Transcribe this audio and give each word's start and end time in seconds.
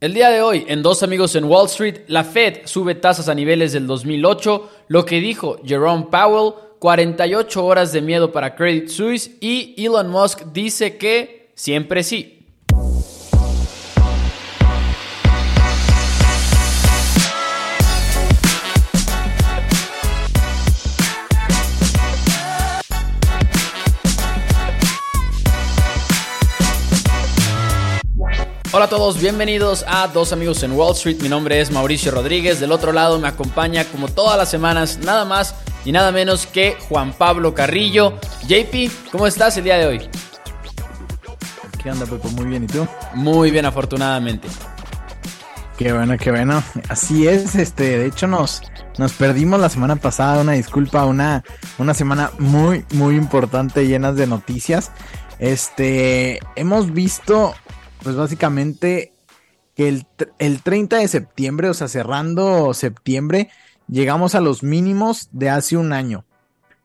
El 0.00 0.14
día 0.14 0.30
de 0.30 0.42
hoy, 0.42 0.64
en 0.68 0.80
Dos 0.80 1.02
Amigos 1.02 1.34
en 1.34 1.42
Wall 1.42 1.66
Street, 1.66 2.02
la 2.06 2.22
Fed 2.22 2.66
sube 2.66 2.94
tasas 2.94 3.28
a 3.28 3.34
niveles 3.34 3.72
del 3.72 3.88
2008, 3.88 4.70
lo 4.86 5.04
que 5.04 5.18
dijo 5.18 5.58
Jerome 5.64 6.06
Powell, 6.08 6.54
48 6.78 7.64
horas 7.64 7.90
de 7.90 8.00
miedo 8.00 8.30
para 8.30 8.54
Credit 8.54 8.86
Suisse 8.86 9.32
y 9.40 9.74
Elon 9.76 10.08
Musk 10.08 10.52
dice 10.52 10.98
que 10.98 11.50
siempre 11.56 12.04
sí. 12.04 12.37
Hola 28.78 28.86
a 28.86 28.90
todos, 28.90 29.20
bienvenidos 29.20 29.84
a 29.88 30.06
Dos 30.06 30.32
Amigos 30.32 30.62
en 30.62 30.70
Wall 30.70 30.92
Street. 30.92 31.16
Mi 31.20 31.28
nombre 31.28 31.60
es 31.60 31.72
Mauricio 31.72 32.12
Rodríguez. 32.12 32.60
Del 32.60 32.70
otro 32.70 32.92
lado 32.92 33.18
me 33.18 33.26
acompaña, 33.26 33.84
como 33.86 34.06
todas 34.06 34.38
las 34.38 34.52
semanas, 34.52 35.00
nada 35.02 35.24
más 35.24 35.56
y 35.84 35.90
nada 35.90 36.12
menos 36.12 36.46
que 36.46 36.76
Juan 36.88 37.12
Pablo 37.12 37.54
Carrillo. 37.54 38.20
JP, 38.46 39.10
¿cómo 39.10 39.26
estás 39.26 39.56
el 39.56 39.64
día 39.64 39.78
de 39.78 39.86
hoy? 39.86 40.08
¿Qué 41.82 41.90
onda, 41.90 42.06
Pepo? 42.06 42.28
Muy 42.28 42.46
bien, 42.46 42.62
¿y 42.62 42.66
tú? 42.68 42.86
Muy 43.14 43.50
bien, 43.50 43.66
afortunadamente. 43.66 44.46
Qué 45.76 45.92
bueno, 45.92 46.16
qué 46.16 46.30
bueno. 46.30 46.62
Así 46.88 47.26
es, 47.26 47.56
este, 47.56 47.98
de 47.98 48.06
hecho 48.06 48.28
nos, 48.28 48.62
nos 48.96 49.12
perdimos 49.12 49.58
la 49.58 49.70
semana 49.70 49.96
pasada, 49.96 50.42
una 50.42 50.52
disculpa, 50.52 51.04
una, 51.04 51.42
una 51.78 51.94
semana 51.94 52.30
muy, 52.38 52.84
muy 52.92 53.16
importante, 53.16 53.88
llenas 53.88 54.14
de 54.14 54.28
noticias. 54.28 54.92
Este, 55.40 56.38
hemos 56.54 56.92
visto 56.92 57.54
pues 58.02 58.16
básicamente 58.16 59.12
que 59.74 59.88
el, 59.88 60.06
el 60.38 60.62
30 60.62 60.98
de 60.98 61.08
septiembre, 61.08 61.68
o 61.68 61.74
sea, 61.74 61.88
cerrando 61.88 62.74
septiembre, 62.74 63.50
llegamos 63.88 64.34
a 64.34 64.40
los 64.40 64.62
mínimos 64.62 65.28
de 65.32 65.50
hace 65.50 65.76
un 65.76 65.92
año, 65.92 66.24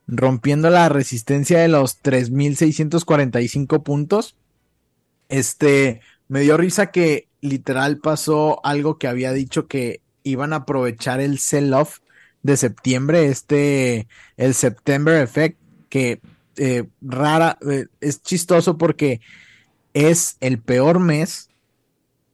rompiendo 0.08 0.70
la 0.70 0.90
resistencia 0.90 1.60
de 1.60 1.68
los 1.68 2.02
3.645 2.02 3.84
puntos. 3.84 4.36
Este, 5.30 6.02
me 6.28 6.42
dio 6.42 6.58
risa 6.58 6.92
que 6.92 7.28
literal 7.42 7.98
pasó 7.98 8.66
algo 8.66 8.98
que 8.98 9.08
había 9.08 9.34
dicho 9.34 9.68
que 9.68 10.02
iban 10.24 10.54
a 10.54 10.58
aprovechar 10.58 11.20
el 11.20 11.40
sell-off 11.40 12.00
de 12.42 12.58
septiembre, 12.58 13.26
este, 13.28 14.08
el 14.38 14.54
September 14.54 15.22
Effect, 15.22 15.58
que 15.90 16.22
eh, 16.58 16.86
rara, 17.02 17.58
eh, 17.70 17.88
es 18.02 18.22
chistoso 18.22 18.78
porque 18.78 19.22
es 19.94 20.38
el 20.40 20.60
peor 20.60 21.00
mes 21.00 21.50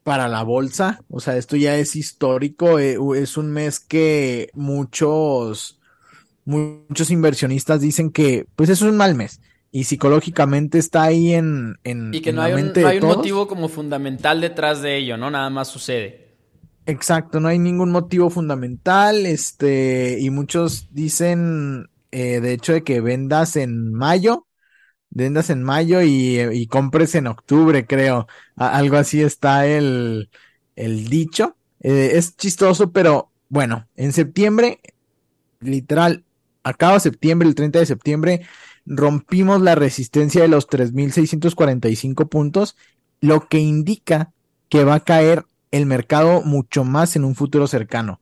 para 0.04 0.28
la 0.28 0.44
bolsa. 0.44 1.02
O 1.10 1.20
sea, 1.20 1.38
esto 1.38 1.56
ya 1.56 1.76
es 1.76 1.96
histórico. 1.96 2.80
Eh, 2.80 2.98
es 3.16 3.38
un 3.38 3.52
mes 3.52 3.80
que 3.80 4.50
muchos, 4.54 5.80
muchos 6.46 7.12
inversionistas 7.12 7.82
dicen 7.82 8.12
que, 8.12 8.48
pues, 8.56 8.70
es 8.70 8.82
un 8.82 8.98
mal 8.98 9.16
mes. 9.16 9.42
Y 9.72 9.84
psicológicamente 9.84 10.80
está 10.80 11.04
ahí 11.04 11.34
en. 11.34 11.78
en 11.84 12.12
y 12.12 12.22
que 12.22 12.34
no 12.34 12.42
hay 12.42 12.54
un, 12.54 12.74
no 12.74 12.88
hay 12.88 12.98
un 12.98 13.08
motivo 13.08 13.48
como 13.48 13.70
fundamental 13.70 14.42
detrás 14.42 14.82
de 14.82 14.98
ello, 14.98 15.16
¿no? 15.16 15.30
Nada 15.30 15.52
más 15.52 15.68
sucede. 15.68 16.30
Exacto, 16.88 17.40
no 17.40 17.50
hay 17.50 17.60
ningún 17.60 17.92
motivo 17.92 18.32
fundamental. 18.32 19.28
Este, 19.28 20.18
y 20.20 20.32
muchos 20.32 20.88
dicen, 20.92 21.88
eh, 22.10 22.40
de 22.40 22.54
hecho, 22.54 22.74
de 22.74 22.84
que 22.84 23.00
vendas 23.00 23.56
en 23.58 23.94
mayo 23.94 24.48
vendas 25.10 25.50
en 25.50 25.64
mayo 25.64 26.02
y, 26.02 26.68
compres 26.68 27.16
en 27.16 27.28
octubre, 27.28 27.86
creo. 27.86 28.28
algo 28.56 28.98
así 28.98 29.22
está 29.22 29.66
el, 29.66 30.30
el 30.76 31.10
dicho. 31.10 31.56
Eh, 31.82 32.12
es 32.14 32.36
chistoso, 32.36 32.92
pero 32.92 33.32
bueno, 33.50 33.88
en 33.96 34.14
septiembre, 34.14 34.80
literal, 35.60 36.24
acaba 36.64 37.00
septiembre, 37.00 37.48
el 37.48 37.56
30 37.56 37.80
de 37.80 37.86
septiembre, 37.86 38.42
rompimos 38.86 39.62
la 39.62 39.76
resistencia 39.76 40.42
de 40.42 40.48
los 40.48 40.68
3.645 40.68 42.28
puntos, 42.30 42.76
lo 43.22 43.48
que 43.48 43.60
indica 43.60 44.32
que 44.70 44.84
va 44.84 44.96
a 44.96 45.04
caer 45.04 45.46
el 45.72 45.86
mercado 45.86 46.42
mucho 46.42 46.84
más 46.84 47.16
en 47.16 47.24
un 47.24 47.36
futuro 47.36 47.68
cercano. 47.68 48.20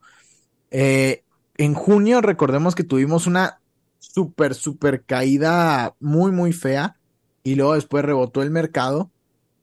Eh, 0.70 1.22
en 1.56 1.74
junio, 1.74 2.20
recordemos 2.20 2.74
que 2.74 2.84
tuvimos 2.84 3.26
una 3.26 3.57
súper, 3.98 4.54
súper 4.54 5.04
caída 5.04 5.94
muy, 6.00 6.32
muy 6.32 6.52
fea. 6.52 6.96
Y 7.42 7.54
luego 7.54 7.74
después 7.74 8.04
rebotó 8.04 8.42
el 8.42 8.50
mercado. 8.50 9.10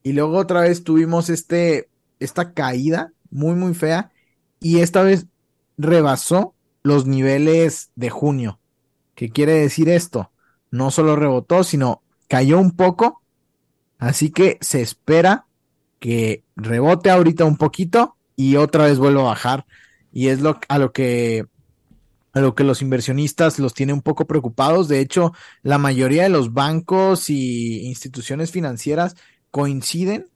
Y 0.02 0.12
luego 0.12 0.38
otra 0.38 0.60
vez 0.60 0.84
tuvimos 0.84 1.30
este, 1.30 1.88
esta 2.20 2.52
caída 2.52 3.12
muy, 3.30 3.54
muy 3.54 3.74
fea. 3.74 4.12
Y 4.60 4.80
esta 4.80 5.02
vez 5.02 5.26
rebasó 5.76 6.54
los 6.82 7.06
niveles 7.06 7.90
de 7.96 8.10
junio. 8.10 8.60
¿Qué 9.14 9.30
quiere 9.30 9.54
decir 9.54 9.88
esto? 9.88 10.30
No 10.70 10.90
solo 10.90 11.16
rebotó, 11.16 11.64
sino 11.64 12.02
cayó 12.28 12.58
un 12.58 12.72
poco. 12.72 13.22
Así 13.98 14.30
que 14.30 14.58
se 14.60 14.82
espera 14.82 15.46
que 15.98 16.44
rebote 16.54 17.10
ahorita 17.10 17.44
un 17.44 17.56
poquito 17.56 18.16
y 18.36 18.56
otra 18.56 18.84
vez 18.84 18.98
vuelva 18.98 19.22
a 19.22 19.24
bajar. 19.24 19.66
Y 20.12 20.28
es 20.28 20.40
lo, 20.40 20.58
a 20.68 20.78
lo 20.78 20.92
que 20.92 21.46
a 22.36 22.40
lo 22.40 22.54
que 22.54 22.64
los 22.64 22.82
inversionistas 22.82 23.58
los 23.58 23.72
tiene 23.72 23.94
un 23.94 24.02
poco 24.02 24.26
preocupados. 24.26 24.88
De 24.88 25.00
hecho, 25.00 25.32
la 25.62 25.78
mayoría 25.78 26.24
de 26.24 26.28
los 26.28 26.52
bancos 26.52 27.30
y 27.30 27.86
instituciones 27.86 28.50
financieras 28.50 29.16
coinciden 29.50 30.28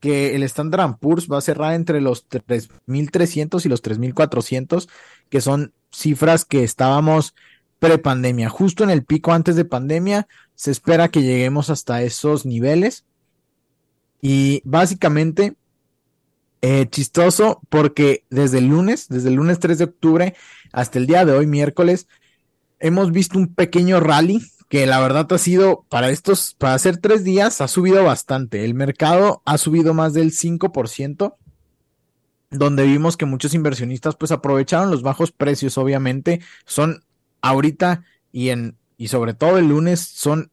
que 0.00 0.34
el 0.34 0.42
Standard 0.42 0.98
Poor's 0.98 1.28
va 1.30 1.38
a 1.38 1.42
cerrar 1.42 1.74
entre 1.74 2.00
los 2.00 2.28
3.300 2.28 3.64
y 3.64 3.68
los 3.68 3.84
3.400, 3.84 4.88
que 5.30 5.40
son 5.40 5.72
cifras 5.92 6.44
que 6.44 6.64
estábamos 6.64 7.36
prepandemia. 7.78 8.48
Justo 8.48 8.82
en 8.82 8.90
el 8.90 9.04
pico 9.04 9.32
antes 9.32 9.54
de 9.54 9.64
pandemia, 9.64 10.26
se 10.56 10.72
espera 10.72 11.08
que 11.08 11.22
lleguemos 11.22 11.70
hasta 11.70 12.02
esos 12.02 12.46
niveles. 12.46 13.04
Y 14.20 14.60
básicamente, 14.64 15.54
eh, 16.66 16.88
chistoso 16.88 17.60
porque 17.68 18.24
desde 18.30 18.56
el 18.56 18.68
lunes, 18.68 19.08
desde 19.10 19.28
el 19.28 19.34
lunes 19.34 19.58
3 19.58 19.76
de 19.76 19.84
octubre, 19.84 20.34
hasta 20.72 20.98
el 20.98 21.06
día 21.06 21.26
de 21.26 21.32
hoy, 21.32 21.46
miércoles, 21.46 22.08
hemos 22.78 23.12
visto 23.12 23.38
un 23.38 23.54
pequeño 23.54 24.00
rally 24.00 24.40
que 24.70 24.86
la 24.86 24.98
verdad 24.98 25.30
ha 25.30 25.36
sido 25.36 25.84
para 25.90 26.08
estos, 26.08 26.54
para 26.54 26.72
hacer 26.72 26.96
tres 26.96 27.22
días, 27.22 27.60
ha 27.60 27.68
subido 27.68 28.02
bastante. 28.02 28.64
El 28.64 28.72
mercado 28.72 29.42
ha 29.44 29.58
subido 29.58 29.92
más 29.92 30.14
del 30.14 30.32
5%, 30.32 31.34
donde 32.50 32.84
vimos 32.84 33.18
que 33.18 33.26
muchos 33.26 33.52
inversionistas 33.52 34.16
pues 34.16 34.32
aprovecharon 34.32 34.90
los 34.90 35.02
bajos 35.02 35.32
precios, 35.32 35.76
obviamente. 35.76 36.40
Son 36.64 37.04
ahorita 37.42 38.04
y 38.32 38.48
en, 38.48 38.78
y 38.96 39.08
sobre 39.08 39.34
todo 39.34 39.58
el 39.58 39.68
lunes, 39.68 40.00
son 40.00 40.50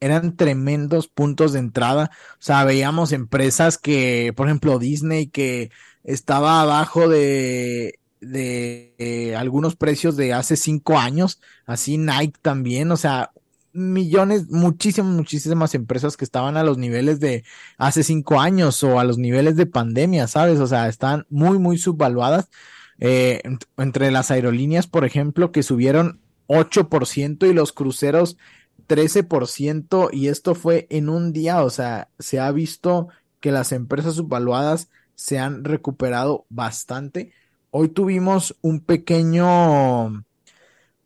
eran 0.00 0.36
tremendos 0.36 1.08
puntos 1.08 1.52
de 1.52 1.60
entrada. 1.60 2.10
O 2.34 2.42
sea, 2.42 2.64
veíamos 2.64 3.12
empresas 3.12 3.78
que, 3.78 4.32
por 4.36 4.46
ejemplo, 4.46 4.78
Disney, 4.78 5.28
que 5.28 5.70
estaba 6.04 6.60
abajo 6.60 7.08
de 7.08 7.98
de 8.20 8.94
eh, 8.98 9.36
algunos 9.36 9.76
precios 9.76 10.16
de 10.16 10.32
hace 10.32 10.56
cinco 10.56 10.98
años, 10.98 11.40
así 11.66 11.98
Nike 11.98 12.38
también, 12.42 12.90
o 12.90 12.96
sea, 12.96 13.30
millones, 13.72 14.48
muchísimas, 14.48 15.12
muchísimas 15.12 15.74
empresas 15.74 16.16
que 16.16 16.24
estaban 16.24 16.56
a 16.56 16.64
los 16.64 16.78
niveles 16.78 17.20
de 17.20 17.44
hace 17.76 18.02
cinco 18.02 18.40
años 18.40 18.82
o 18.82 18.98
a 18.98 19.04
los 19.04 19.18
niveles 19.18 19.56
de 19.56 19.66
pandemia, 19.66 20.26
¿sabes? 20.26 20.58
O 20.58 20.66
sea, 20.66 20.88
están 20.88 21.26
muy, 21.30 21.58
muy 21.58 21.78
subvaluadas. 21.78 22.48
Eh, 23.00 23.40
entre 23.76 24.10
las 24.10 24.32
aerolíneas, 24.32 24.88
por 24.88 25.04
ejemplo, 25.04 25.52
que 25.52 25.62
subieron 25.62 26.20
8% 26.48 27.48
y 27.48 27.52
los 27.52 27.72
cruceros 27.72 28.36
13%, 28.88 30.10
y 30.12 30.28
esto 30.28 30.54
fue 30.54 30.86
en 30.90 31.08
un 31.08 31.32
día, 31.32 31.62
o 31.62 31.70
sea, 31.70 32.08
se 32.18 32.40
ha 32.40 32.50
visto 32.50 33.08
que 33.40 33.52
las 33.52 33.72
empresas 33.72 34.14
subvaluadas 34.14 34.88
se 35.14 35.38
han 35.38 35.64
recuperado 35.64 36.46
bastante 36.48 37.32
hoy 37.70 37.88
tuvimos 37.88 38.56
un 38.60 38.80
pequeño... 38.80 40.24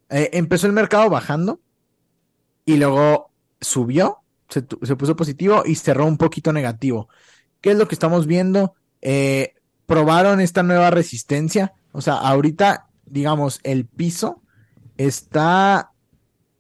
Eh, 0.09 0.31
empezó 0.35 0.67
el 0.67 0.75
mercado 0.75 1.09
bajando 1.09 1.61
y 2.67 2.77
luego 2.77 3.31
subió, 3.61 4.19
se, 4.49 4.63
puso 4.63 5.17
positivo 5.17 5.63
y 5.65 5.77
cerró 5.77 6.05
un 6.07 6.19
poquito 6.19 6.53
negativo. 6.53 7.09
¿Qué 7.61 7.71
es 7.71 7.79
lo 7.79 7.89
que 7.89 7.95
estamos 7.95 8.27
viendo? 8.27 8.75
Eh, 9.01 9.55
probaron 9.87 10.41
esta 10.41 10.63
nueva 10.63 10.91
resistencia. 10.91 11.73
O 11.93 12.03
sea, 12.03 12.15
ahorita, 12.15 12.89
digamos, 13.07 13.61
el 13.63 13.87
piso 13.87 14.43
está 14.99 15.93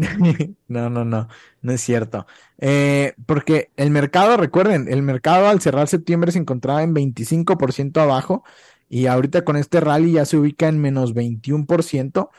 no, 0.68 0.89
no, 0.89 1.06
no, 1.06 1.27
no 1.62 1.71
es 1.71 1.81
cierto. 1.81 2.25
Eh, 2.57 3.13
porque 3.25 3.71
el 3.77 3.92
mercado, 3.92 4.38
recuerden, 4.38 4.88
el 4.88 5.01
mercado 5.01 5.48
al 5.48 5.62
cerrar 5.62 5.88
septiembre 5.88 6.31
se 6.31 6.39
encontraba 6.39 6.83
en 6.83 6.94
25% 6.94 8.01
abajo 8.01 8.44
y 8.89 9.06
ahorita 9.06 9.44
con 9.44 9.57
este 9.57 9.80
rally 9.80 10.13
ya 10.13 10.25
se 10.25 10.38
ubica 10.38 10.68
en 10.68 10.80
menos 10.80 11.13
21%. 11.13 12.30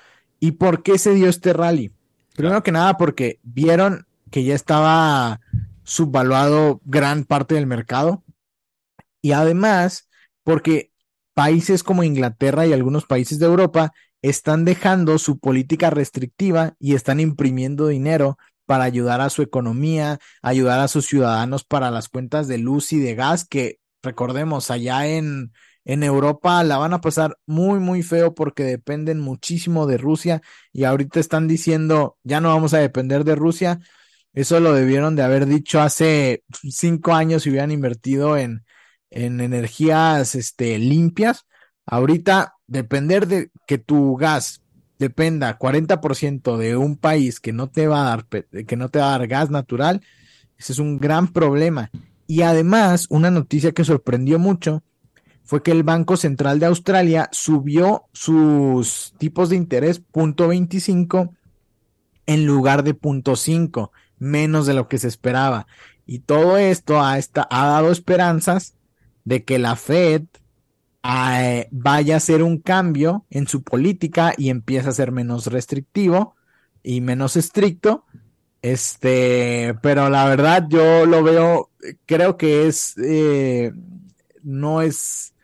¿Y 0.41 0.53
por 0.53 0.83
qué 0.83 0.99
se 0.99 1.15
dio 1.15 1.29
este 1.29 1.53
rally? 1.53 1.93
Primero 2.35 2.63
que 2.63 2.73
nada 2.73 2.97
porque 2.97 3.39
vieron 3.43 4.07
que 4.31 4.45
ya 4.45 4.55
estaba 4.55 5.41
subvaluado 5.85 6.81
gran 6.85 7.25
parte 7.25 7.55
del 7.55 7.67
mercado 7.67 8.25
y 9.21 9.33
además 9.33 10.09
porque 10.43 10.91
países 11.35 11.83
como 11.83 12.03
Inglaterra 12.03 12.67
y 12.67 12.73
algunos 12.73 13.07
países 13.07 13.39
de 13.39 13.47
Europa 13.47 13.93
están 14.23 14.65
dejando 14.65 15.19
su 15.19 15.39
política 15.39 15.91
restrictiva 15.91 16.75
y 16.79 16.95
están 16.95 17.21
imprimiendo 17.21 17.89
dinero 17.89 18.39
para 18.65 18.85
ayudar 18.85 19.21
a 19.21 19.31
su 19.31 19.43
economía, 19.43 20.19
ayudar 20.41 20.81
a 20.81 20.89
sus 20.89 21.07
ciudadanos 21.07 21.65
para 21.65 21.91
las 21.91 22.09
cuentas 22.09 22.49
de 22.49 22.59
luz 22.59 22.93
y 22.93 23.01
de 23.01 23.15
gas, 23.15 23.45
que 23.45 23.81
recordemos, 24.03 24.71
allá 24.71 25.07
en, 25.07 25.53
en 25.85 26.03
Europa 26.03 26.63
la 26.65 26.79
van 26.79 26.93
a 26.95 27.01
pasar 27.01 27.39
muy, 27.47 27.81
muy 27.81 28.03
feo 28.03 28.35
porque 28.35 28.63
dependen 28.65 29.21
muchísimo 29.21 29.87
de 29.87 29.99
Rusia 29.99 30.43
y 30.73 30.85
ahorita 30.85 31.21
están 31.21 31.49
diciendo, 31.49 32.17
ya 32.23 32.41
no 32.41 32.49
vamos 32.49 32.75
a 32.75 32.79
depender 32.79 33.25
de 33.25 33.35
Rusia. 33.35 33.81
Eso 34.33 34.61
lo 34.61 34.73
debieron 34.73 35.17
de 35.17 35.23
haber 35.23 35.47
dicho 35.47 35.81
hace 35.81 36.45
cinco 36.71 37.13
años 37.13 37.43
si 37.43 37.51
hubieran 37.51 37.71
invertido 37.71 38.37
en, 38.39 38.65
en 39.11 39.41
energías 39.41 40.35
este, 40.35 40.79
limpias. 40.79 41.47
Ahorita 41.85 42.55
depender 42.73 43.27
de 43.29 43.51
que 43.67 43.79
tu 43.79 44.17
gas 44.17 44.63
dependa 44.99 45.59
40% 45.59 46.57
de 46.57 46.77
un 46.77 46.97
país 46.97 47.39
que 47.39 47.53
no 47.53 47.69
te 47.69 47.87
va 47.87 48.03
a 48.03 48.17
dar 48.17 48.27
que 48.67 48.77
no 48.77 48.89
te 48.89 48.99
va 48.99 49.15
a 49.15 49.19
dar 49.19 49.29
gas 49.29 49.51
natural, 49.51 50.01
ese 50.59 50.73
es 50.73 50.79
un 50.79 50.99
gran 50.99 51.29
problema. 51.29 51.91
Y 52.27 52.43
además, 52.43 53.07
una 53.11 53.31
noticia 53.31 53.73
que 53.73 53.85
sorprendió 53.85 54.39
mucho 54.39 54.83
fue 55.43 55.63
que 55.63 55.73
el 55.73 55.83
Banco 55.83 56.17
Central 56.17 56.61
de 56.61 56.67
Australia 56.67 57.29
subió 57.33 58.05
sus 58.13 59.13
tipos 59.19 59.51
de 59.51 59.57
interés 59.57 60.01
punto 60.01 60.49
25 60.49 61.35
en 62.27 62.47
lugar 62.47 62.85
de 62.85 62.95
punto 62.95 63.37
5, 63.37 63.93
menos 64.19 64.67
de 64.67 64.75
lo 64.75 64.89
que 64.89 64.99
se 64.99 65.09
esperaba. 65.09 65.67
Y 66.07 66.21
todo 66.21 66.57
esto 66.57 67.01
ha, 67.01 67.15
ha 67.15 67.67
dado 67.67 67.91
esperanzas 67.91 68.77
de 69.25 69.45
que 69.45 69.59
la 69.59 69.77
Fed 69.77 70.23
vaya 71.03 72.15
a 72.15 72.17
hacer 72.19 72.43
un 72.43 72.59
cambio 72.59 73.27
en 73.31 73.47
su 73.49 73.63
política 73.63 74.35
y 74.37 74.51
empieza 74.51 74.91
a 74.91 74.93
ser 74.93 75.13
menos 75.13 75.47
restrictivo 75.47 76.37
y 76.83 77.01
menos 77.01 77.37
estricto. 77.37 78.05
Este, 78.63 79.75
pero 79.83 80.09
la 80.09 80.27
verdad 80.27 80.67
yo 80.69 81.05
lo 81.05 81.23
veo, 81.25 81.71
creo 82.07 82.37
que 82.37 82.69
es, 82.69 82.95
eh, 82.99 83.73
no 84.45 84.83
es, 84.83 85.35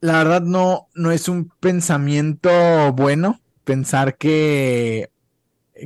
la 0.00 0.18
verdad 0.18 0.42
no, 0.42 0.88
no 0.94 1.10
es 1.10 1.28
un 1.28 1.50
pensamiento 1.58 2.92
bueno 2.92 3.40
pensar 3.64 4.16
que, 4.16 5.10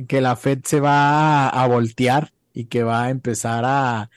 que 0.07 0.21
la 0.21 0.35
Fed 0.35 0.59
se 0.63 0.79
va 0.79 1.49
a 1.49 1.67
voltear 1.67 2.33
y 2.53 2.65
que 2.65 2.83
va 2.83 3.05
a 3.05 3.09
empezar 3.09 3.63
a, 3.65 4.11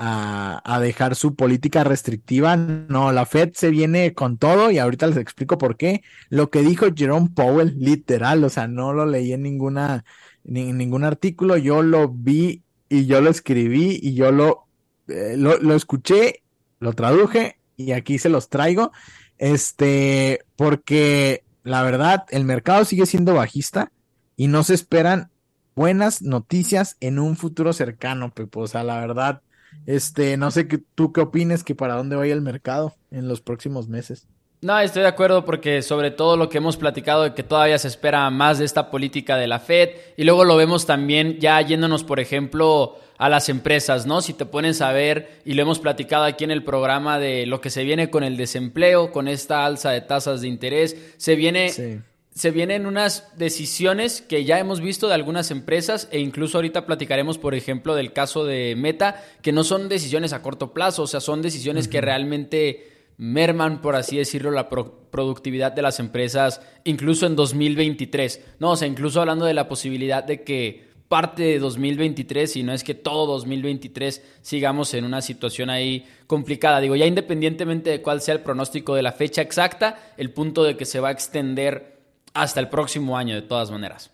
a, 0.00 0.78
dejar 0.80 1.16
su 1.16 1.34
política 1.34 1.82
restrictiva. 1.82 2.56
No, 2.56 3.10
la 3.12 3.26
Fed 3.26 3.50
se 3.54 3.70
viene 3.70 4.14
con 4.14 4.38
todo 4.38 4.70
y 4.70 4.78
ahorita 4.78 5.08
les 5.08 5.16
explico 5.16 5.58
por 5.58 5.76
qué. 5.76 6.02
Lo 6.28 6.50
que 6.50 6.62
dijo 6.62 6.86
Jerome 6.94 7.30
Powell, 7.34 7.74
literal, 7.78 8.44
o 8.44 8.48
sea, 8.48 8.68
no 8.68 8.92
lo 8.92 9.06
leí 9.06 9.32
en 9.32 9.42
ninguna, 9.42 10.04
ningún 10.44 11.02
artículo, 11.02 11.56
yo 11.56 11.82
lo 11.82 12.08
vi 12.08 12.62
y 12.88 13.06
yo 13.06 13.20
lo 13.20 13.30
escribí 13.30 13.98
y 14.00 14.14
yo 14.14 14.30
lo, 14.30 14.68
eh, 15.08 15.34
lo, 15.36 15.58
lo 15.58 15.74
escuché, 15.74 16.42
lo 16.78 16.92
traduje 16.92 17.58
y 17.76 17.90
aquí 17.90 18.18
se 18.18 18.28
los 18.28 18.48
traigo. 18.48 18.92
Este, 19.36 20.44
porque 20.54 21.42
la 21.64 21.82
verdad, 21.82 22.24
el 22.30 22.44
mercado 22.44 22.84
sigue 22.84 23.04
siendo 23.04 23.34
bajista 23.34 23.90
y 24.36 24.46
no 24.46 24.62
se 24.62 24.74
esperan 24.74 25.30
buenas 25.74 26.22
noticias 26.22 26.96
en 27.00 27.18
un 27.18 27.36
futuro 27.36 27.72
cercano, 27.72 28.32
Pepo. 28.32 28.60
O 28.60 28.68
sea, 28.68 28.84
la 28.84 29.00
verdad, 29.00 29.42
este, 29.86 30.36
no 30.36 30.50
sé 30.50 30.68
que, 30.68 30.78
tú 30.78 31.12
qué 31.12 31.20
opines 31.20 31.64
que 31.64 31.74
para 31.74 31.94
dónde 31.94 32.16
vaya 32.16 32.34
el 32.34 32.42
mercado 32.42 32.94
en 33.10 33.28
los 33.28 33.40
próximos 33.40 33.88
meses. 33.88 34.26
No, 34.60 34.76
estoy 34.80 35.02
de 35.02 35.08
acuerdo 35.08 35.44
porque 35.44 35.82
sobre 35.82 36.10
todo 36.10 36.36
lo 36.36 36.48
que 36.48 36.58
hemos 36.58 36.76
platicado 36.76 37.22
de 37.22 37.32
que 37.32 37.44
todavía 37.44 37.78
se 37.78 37.86
espera 37.86 38.28
más 38.30 38.58
de 38.58 38.64
esta 38.64 38.90
política 38.90 39.36
de 39.36 39.46
la 39.46 39.60
Fed 39.60 39.90
y 40.16 40.24
luego 40.24 40.44
lo 40.44 40.56
vemos 40.56 40.84
también 40.84 41.38
ya 41.38 41.60
yéndonos, 41.60 42.02
por 42.02 42.18
ejemplo, 42.18 42.96
a 43.18 43.28
las 43.28 43.48
empresas, 43.48 44.04
¿no? 44.04 44.20
Si 44.20 44.32
te 44.32 44.46
pones 44.46 44.80
a 44.80 44.90
ver 44.90 45.40
y 45.44 45.54
lo 45.54 45.62
hemos 45.62 45.78
platicado 45.78 46.24
aquí 46.24 46.42
en 46.42 46.50
el 46.50 46.64
programa 46.64 47.20
de 47.20 47.46
lo 47.46 47.60
que 47.60 47.70
se 47.70 47.84
viene 47.84 48.10
con 48.10 48.24
el 48.24 48.36
desempleo, 48.36 49.12
con 49.12 49.28
esta 49.28 49.64
alza 49.64 49.90
de 49.90 50.00
tasas 50.00 50.40
de 50.40 50.48
interés, 50.48 50.96
se 51.18 51.36
viene 51.36 52.02
se 52.38 52.52
vienen 52.52 52.86
unas 52.86 53.36
decisiones 53.36 54.22
que 54.22 54.44
ya 54.44 54.60
hemos 54.60 54.80
visto 54.80 55.08
de 55.08 55.14
algunas 55.14 55.50
empresas 55.50 56.08
e 56.12 56.20
incluso 56.20 56.58
ahorita 56.58 56.86
platicaremos, 56.86 57.36
por 57.36 57.56
ejemplo, 57.56 57.96
del 57.96 58.12
caso 58.12 58.44
de 58.44 58.76
Meta, 58.76 59.24
que 59.42 59.50
no 59.50 59.64
son 59.64 59.88
decisiones 59.88 60.32
a 60.32 60.40
corto 60.40 60.72
plazo, 60.72 61.02
o 61.02 61.06
sea, 61.08 61.18
son 61.18 61.42
decisiones 61.42 61.88
que 61.88 62.00
realmente 62.00 62.92
merman, 63.16 63.80
por 63.80 63.96
así 63.96 64.18
decirlo, 64.18 64.52
la 64.52 64.68
productividad 64.68 65.72
de 65.72 65.82
las 65.82 65.98
empresas, 65.98 66.60
incluso 66.84 67.26
en 67.26 67.34
2023. 67.34 68.44
No, 68.60 68.70
o 68.70 68.76
sea, 68.76 68.86
incluso 68.86 69.20
hablando 69.20 69.44
de 69.44 69.54
la 69.54 69.66
posibilidad 69.66 70.22
de 70.22 70.44
que 70.44 70.86
parte 71.08 71.42
de 71.42 71.58
2023, 71.58 72.52
si 72.52 72.62
no 72.62 72.72
es 72.72 72.84
que 72.84 72.94
todo 72.94 73.26
2023 73.32 74.22
sigamos 74.42 74.94
en 74.94 75.04
una 75.04 75.22
situación 75.22 75.70
ahí 75.70 76.06
complicada. 76.28 76.80
Digo, 76.80 76.94
ya 76.94 77.06
independientemente 77.06 77.90
de 77.90 78.00
cuál 78.00 78.20
sea 78.20 78.34
el 78.34 78.42
pronóstico 78.42 78.94
de 78.94 79.02
la 79.02 79.10
fecha 79.10 79.42
exacta, 79.42 80.12
el 80.16 80.30
punto 80.30 80.62
de 80.62 80.76
que 80.76 80.84
se 80.84 81.00
va 81.00 81.08
a 81.08 81.12
extender 81.12 81.97
hasta 82.34 82.60
el 82.60 82.68
próximo 82.68 83.16
año, 83.16 83.34
de 83.34 83.42
todas 83.42 83.70
maneras. 83.70 84.10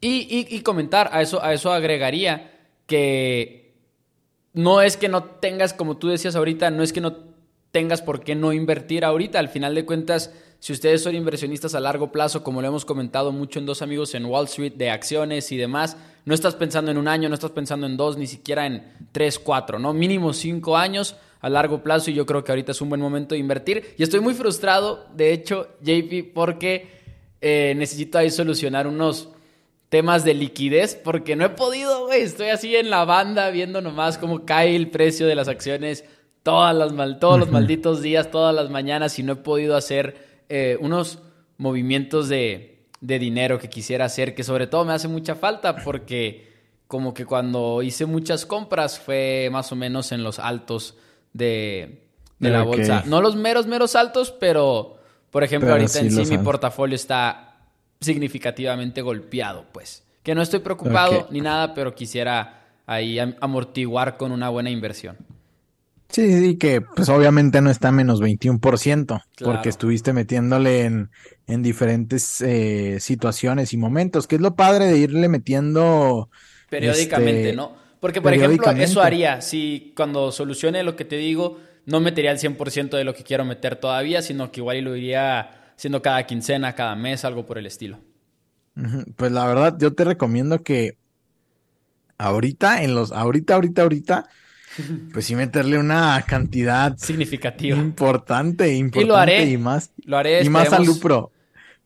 Y, 0.00 0.60
comentar, 0.60 1.10
a 1.12 1.22
eso, 1.22 1.42
a 1.42 1.52
eso 1.52 1.72
agregaría 1.72 2.52
que 2.86 3.74
no 4.52 4.80
es 4.80 4.96
que 4.96 5.08
no 5.08 5.24
tengas, 5.24 5.72
como 5.72 5.96
tú 5.96 6.08
decías 6.08 6.36
ahorita, 6.36 6.70
no 6.70 6.82
es 6.82 6.92
que 6.92 7.00
no 7.00 7.16
tengas 7.72 8.02
por 8.02 8.22
qué 8.22 8.34
no 8.34 8.52
invertir 8.52 9.04
ahorita. 9.04 9.38
Al 9.38 9.48
final 9.48 9.74
de 9.74 9.84
cuentas, 9.84 10.32
si 10.60 10.72
ustedes 10.72 11.02
son 11.02 11.14
inversionistas 11.14 11.74
a 11.74 11.80
largo 11.80 12.12
plazo, 12.12 12.44
como 12.44 12.62
lo 12.62 12.68
hemos 12.68 12.84
comentado 12.84 13.32
mucho 13.32 13.58
en 13.58 13.66
dos 13.66 13.82
amigos 13.82 14.14
en 14.14 14.26
Wall 14.26 14.44
Street, 14.44 14.74
de 14.74 14.90
acciones 14.90 15.50
y 15.50 15.56
demás, 15.56 15.96
no 16.24 16.34
estás 16.34 16.54
pensando 16.54 16.90
en 16.90 16.98
un 16.98 17.08
año, 17.08 17.28
no 17.28 17.34
estás 17.34 17.50
pensando 17.50 17.86
en 17.86 17.96
dos, 17.96 18.16
ni 18.16 18.26
siquiera 18.26 18.66
en 18.66 18.92
tres, 19.12 19.38
cuatro, 19.38 19.78
¿no? 19.78 19.92
Mínimo 19.92 20.32
cinco 20.32 20.76
años 20.76 21.16
a 21.40 21.48
largo 21.48 21.82
plazo 21.82 22.10
y 22.10 22.14
yo 22.14 22.26
creo 22.26 22.44
que 22.44 22.52
ahorita 22.52 22.72
es 22.72 22.80
un 22.80 22.88
buen 22.88 23.00
momento 23.00 23.34
de 23.34 23.40
invertir. 23.40 23.94
Y 23.96 24.02
estoy 24.02 24.20
muy 24.20 24.34
frustrado, 24.34 25.06
de 25.14 25.32
hecho, 25.32 25.68
JP, 25.82 26.32
porque 26.34 26.88
eh, 27.40 27.74
necesito 27.76 28.18
ahí 28.18 28.30
solucionar 28.30 28.86
unos 28.86 29.28
temas 29.88 30.24
de 30.24 30.34
liquidez 30.34 30.94
porque 30.94 31.36
no 31.36 31.44
he 31.44 31.50
podido, 31.50 32.06
güey. 32.06 32.22
Estoy 32.22 32.48
así 32.48 32.74
en 32.74 32.90
la 32.90 33.04
banda 33.04 33.50
viendo 33.50 33.80
nomás 33.80 34.18
cómo 34.18 34.44
cae 34.44 34.74
el 34.74 34.90
precio 34.90 35.26
de 35.26 35.34
las 35.34 35.48
acciones 35.48 36.04
todas 36.46 36.76
las 36.76 36.92
mal, 36.92 37.18
todos 37.18 37.40
los 37.40 37.50
malditos 37.50 38.02
días, 38.02 38.30
todas 38.30 38.54
las 38.54 38.70
mañanas 38.70 39.18
y 39.18 39.24
no 39.24 39.32
he 39.32 39.36
podido 39.36 39.74
hacer 39.74 40.44
eh, 40.48 40.78
unos 40.80 41.18
movimientos 41.58 42.28
de, 42.28 42.86
de 43.00 43.18
dinero 43.18 43.58
que 43.58 43.68
quisiera 43.68 44.04
hacer, 44.04 44.32
que 44.32 44.44
sobre 44.44 44.68
todo 44.68 44.84
me 44.84 44.92
hace 44.92 45.08
mucha 45.08 45.34
falta 45.34 45.74
porque 45.74 46.52
como 46.86 47.14
que 47.14 47.26
cuando 47.26 47.82
hice 47.82 48.06
muchas 48.06 48.46
compras 48.46 49.00
fue 49.00 49.48
más 49.50 49.72
o 49.72 49.74
menos 49.74 50.12
en 50.12 50.22
los 50.22 50.38
altos 50.38 50.96
de, 51.36 52.08
de 52.38 52.50
la 52.50 52.62
bolsa. 52.62 53.02
No 53.06 53.20
los 53.20 53.36
meros, 53.36 53.66
meros 53.66 53.94
altos, 53.96 54.32
pero 54.32 54.96
por 55.30 55.44
ejemplo, 55.44 55.66
Pero 55.66 55.74
ahorita 55.74 56.00
sí 56.00 56.06
en 56.06 56.12
sí 56.12 56.30
mi 56.30 56.38
portafolio 56.38 56.96
está 56.96 57.58
significativamente 58.00 59.02
golpeado, 59.02 59.66
pues. 59.72 60.04
Que 60.22 60.34
no 60.34 60.42
estoy 60.42 60.60
preocupado 60.60 61.28
ni 61.30 61.40
nada, 61.40 61.74
pero 61.74 61.94
quisiera 61.94 62.64
ahí 62.86 63.18
am- 63.18 63.36
amortiguar 63.40 64.16
con 64.16 64.32
una 64.32 64.48
buena 64.48 64.70
inversión. 64.70 65.16
Sí, 66.08 66.22
sí, 66.32 66.40
sí, 66.40 66.56
que 66.56 66.80
pues 66.80 67.08
obviamente 67.08 67.60
no 67.60 67.68
está 67.70 67.88
a 67.88 67.92
menos 67.92 68.20
21%, 68.20 69.22
Claro. 69.34 69.52
porque 69.52 69.68
estuviste 69.68 70.12
metiéndole 70.12 70.84
en, 70.84 71.10
en 71.48 71.62
diferentes 71.62 72.40
eh, 72.42 72.98
situaciones 73.00 73.72
y 73.72 73.76
momentos, 73.76 74.26
que 74.28 74.36
es 74.36 74.40
lo 74.40 74.54
padre 74.54 74.86
de 74.86 74.98
irle 74.98 75.28
metiendo 75.28 76.30
Periódicamente, 76.70 77.50
este, 77.50 77.56
¿no? 77.56 77.72
Porque, 78.00 78.20
por 78.20 78.32
ejemplo, 78.32 78.70
eso 78.72 79.00
haría. 79.02 79.40
Si 79.40 79.92
cuando 79.96 80.30
solucione 80.32 80.82
lo 80.82 80.96
que 80.96 81.04
te 81.04 81.16
digo, 81.16 81.58
no 81.86 82.00
metería 82.00 82.30
el 82.32 82.38
100% 82.38 82.96
de 82.96 83.04
lo 83.04 83.14
que 83.14 83.24
quiero 83.24 83.44
meter 83.44 83.76
todavía, 83.76 84.22
sino 84.22 84.50
que 84.52 84.60
igual 84.60 84.76
y 84.76 84.80
lo 84.82 84.94
iría 84.96 85.72
haciendo 85.76 86.02
cada 86.02 86.24
quincena, 86.26 86.74
cada 86.74 86.94
mes, 86.96 87.24
algo 87.24 87.46
por 87.46 87.58
el 87.58 87.66
estilo. 87.66 87.98
Pues 89.16 89.32
la 89.32 89.46
verdad, 89.46 89.76
yo 89.78 89.94
te 89.94 90.04
recomiendo 90.04 90.62
que 90.62 90.98
ahorita, 92.18 92.82
en 92.82 92.94
los, 92.94 93.12
ahorita, 93.12 93.54
ahorita, 93.54 93.82
ahorita, 93.82 94.28
pues 95.12 95.24
sí 95.24 95.34
meterle 95.34 95.78
una 95.78 96.22
cantidad 96.26 96.96
Significativo. 96.96 97.76
importante, 97.76 98.74
importante 98.74 99.14
haré. 99.14 99.50
y 99.50 99.56
más, 99.56 99.90
Lo 100.04 100.18
haré. 100.18 100.42
y 100.42 100.48
más 100.50 100.72
al 100.72 100.84
esperemos. 100.84 100.96
Upro. 100.98 101.32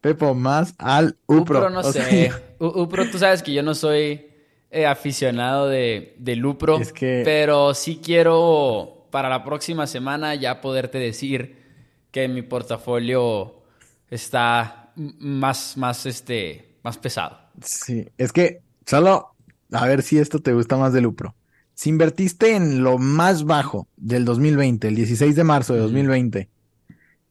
Pepo, 0.01 0.35
más 0.35 0.75
al 0.79 1.17
Upro. 1.27 1.61
Upro 1.61 1.71
no 1.71 1.81
O 1.81 1.93
sé. 1.93 2.33
Upro, 2.59 3.09
tú 3.11 3.19
sabes 3.19 3.43
que 3.43 3.53
yo 3.53 3.63
no 3.63 3.75
soy 3.75 4.30
eh, 4.71 4.87
aficionado 4.87 5.69
de, 5.69 6.15
del 6.19 6.45
Upro, 6.45 6.79
Es 6.79 6.93
que- 6.93 7.23
pero 7.25 7.75
sí 7.75 8.01
quiero 8.03 9.07
para 9.11 9.29
la 9.29 9.45
próxima 9.45 9.87
semana 9.87 10.35
ya 10.37 10.61
poderte 10.61 10.99
decir 10.99 11.59
que 12.13 12.29
mi 12.29 12.43
portafolio 12.43 13.63
está 14.11 14.93
más, 14.97 15.77
más, 15.77 16.07
este, 16.07 16.77
más 16.83 16.99
pesado. 16.99 17.39
Sí, 17.63 18.07
es 18.19 18.33
que 18.33 18.61
solo 18.87 19.35
a 19.73 19.87
ver 19.87 20.03
si 20.03 20.19
esto 20.19 20.41
te 20.41 20.53
gusta 20.53 20.77
más 20.77 20.93
del 20.93 21.07
Upro. 21.07 21.35
Si 21.75 21.89
invertiste 21.89 22.55
en 22.57 22.83
lo 22.83 22.99
más 22.99 23.45
bajo 23.45 23.89
del 23.97 24.25
2020, 24.25 24.89
el 24.89 24.97
16 24.97 25.35
de 25.37 25.45
marzo 25.45 25.73
de 25.75 25.81
Ujú. 25.81 25.89
2020, 25.89 26.49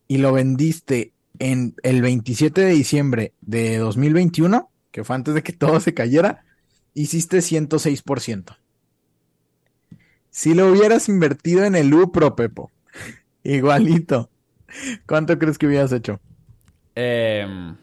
y 0.07 0.17
lo 0.17 0.33
vendiste 0.33 1.13
en 1.37 1.75
el 1.83 2.01
27 2.01 2.61
de 2.61 2.71
diciembre 2.71 3.33
de 3.41 3.77
2021, 3.77 4.71
que 4.91 5.03
fue 5.03 5.15
antes 5.15 5.33
de 5.35 5.43
que 5.43 5.53
todo 5.53 5.79
se 5.79 5.93
cayera, 5.93 6.43
hiciste 6.93 7.37
106%. 7.39 8.57
Si 10.29 10.53
lo 10.53 10.67
hubieras 10.71 11.09
invertido 11.09 11.63
en 11.65 11.75
el 11.75 11.93
Upro, 11.93 12.35
Pepo, 12.35 12.71
igualito, 13.43 14.29
¿cuánto 15.07 15.37
crees 15.39 15.57
que 15.57 15.67
hubieras 15.67 15.91
hecho? 15.91 16.19
Em, 16.95 17.75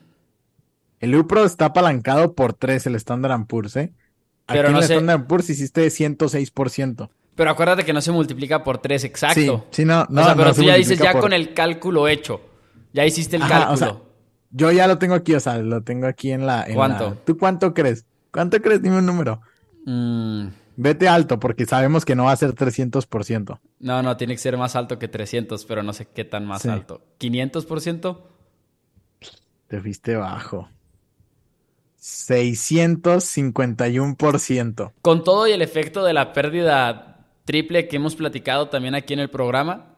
El 1.00 1.14
UPRO 1.14 1.44
está 1.44 1.66
apalancado 1.66 2.34
por 2.34 2.52
3, 2.54 2.86
el 2.86 2.94
Standard 2.96 3.46
Poor's, 3.46 3.76
¿eh? 3.76 3.92
Aquí 4.46 4.58
Pero 4.58 4.68
en 4.68 4.74
no 4.74 4.78
el 4.80 4.84
sé- 4.86 4.94
Standard 4.94 5.26
Poor's 5.26 5.50
hiciste 5.50 5.86
106%. 5.90 7.08
pero 7.34 7.50
acuérdate 7.50 7.84
que 7.84 7.92
no 7.92 8.00
se 8.00 8.12
multiplica 8.12 8.62
por 8.64 8.78
3, 8.78 9.04
exacto. 9.04 9.40
Sí, 9.40 9.82
sí, 9.82 9.84
no, 9.84 10.02
o 10.02 10.06
no, 10.08 10.24
sea, 10.24 10.34
pero 10.36 10.48
no 10.48 10.54
se 10.54 10.60
tú 10.62 10.66
ya 10.68 10.74
dices 10.74 10.98
ya 10.98 11.12
por- 11.12 11.22
con 11.22 11.32
el 11.32 11.52
cálculo 11.54 12.08
hecho. 12.08 12.40
Ya 12.92 13.04
hiciste 13.04 13.36
el 13.36 13.42
Ajá, 13.42 13.70
o 13.72 13.76
sea, 13.76 13.88
cálculo. 13.88 14.06
Yo 14.50 14.70
ya 14.72 14.86
lo 14.86 14.98
tengo 14.98 15.14
aquí, 15.14 15.34
o 15.34 15.40
sea, 15.40 15.58
lo 15.58 15.82
tengo 15.82 16.06
aquí 16.06 16.30
en 16.32 16.46
la... 16.46 16.64
en 16.64 16.74
¿Cuánto? 16.74 17.10
la- 17.10 17.16
¿Tú 17.24 17.36
cuánto 17.36 17.74
crees? 17.74 18.06
¿Cuánto 18.36 18.60
crees? 18.60 18.82
Dime 18.82 18.98
un 18.98 19.06
número. 19.06 19.40
Mm, 19.86 20.48
Vete 20.76 21.08
alto, 21.08 21.40
porque 21.40 21.64
sabemos 21.64 22.04
que 22.04 22.14
no 22.14 22.24
va 22.24 22.32
a 22.32 22.36
ser 22.36 22.52
300%. 22.52 23.58
no, 23.78 24.02
no, 24.02 24.18
tiene 24.18 24.34
que 24.34 24.38
ser 24.38 24.58
más 24.58 24.76
alto 24.76 24.98
que 24.98 25.08
300, 25.08 25.64
pero 25.64 25.82
no 25.82 25.94
sé 25.94 26.06
qué 26.06 26.26
tan 26.26 26.44
más 26.44 26.60
Sí. 26.60 26.68
alto. 26.68 27.00
¿500%? 27.18 28.18
Te 29.68 29.80
fuiste 29.80 30.16
bajo. 30.16 30.68
651%. 31.98 34.92
Con 35.00 35.24
todo 35.24 35.48
y 35.48 35.52
el 35.52 35.62
efecto 35.62 36.04
de 36.04 36.12
la 36.12 36.34
pérdida 36.34 37.26
triple 37.46 37.88
que 37.88 37.96
hemos 37.96 38.14
platicado 38.14 38.68
también 38.68 38.94
aquí 38.94 39.14
en 39.14 39.20
el 39.20 39.30
programa. 39.30 39.94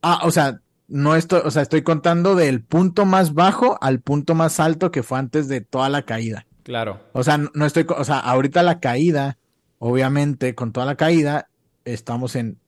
Ah, 0.00 0.20
o 0.24 0.30
sea, 0.30 0.62
no 0.88 1.14
estoy, 1.14 1.42
o 1.44 1.50
sea, 1.50 1.60
estoy 1.60 1.82
contando 1.82 2.36
del 2.36 2.64
punto 2.64 3.04
más 3.04 3.34
bajo 3.34 3.76
al 3.82 4.00
punto 4.00 4.34
más 4.34 4.60
alto 4.60 4.90
que 4.90 5.02
fue 5.02 5.18
antes 5.18 5.46
de 5.48 5.60
toda 5.60 5.90
la 5.90 6.06
caída. 6.06 6.45
Claro. 6.66 7.00
O 7.12 7.22
sea, 7.22 7.38
no 7.38 7.64
estoy, 7.64 7.86
o 7.88 8.04
sea, 8.04 8.18
ahorita 8.18 8.62
la 8.64 8.80
caída, 8.80 9.38
obviamente, 9.78 10.54
con 10.56 10.72
toda 10.72 10.84
la 10.86 10.96
caída, 10.96 11.48
estamos 11.84 12.34
en 12.34 12.58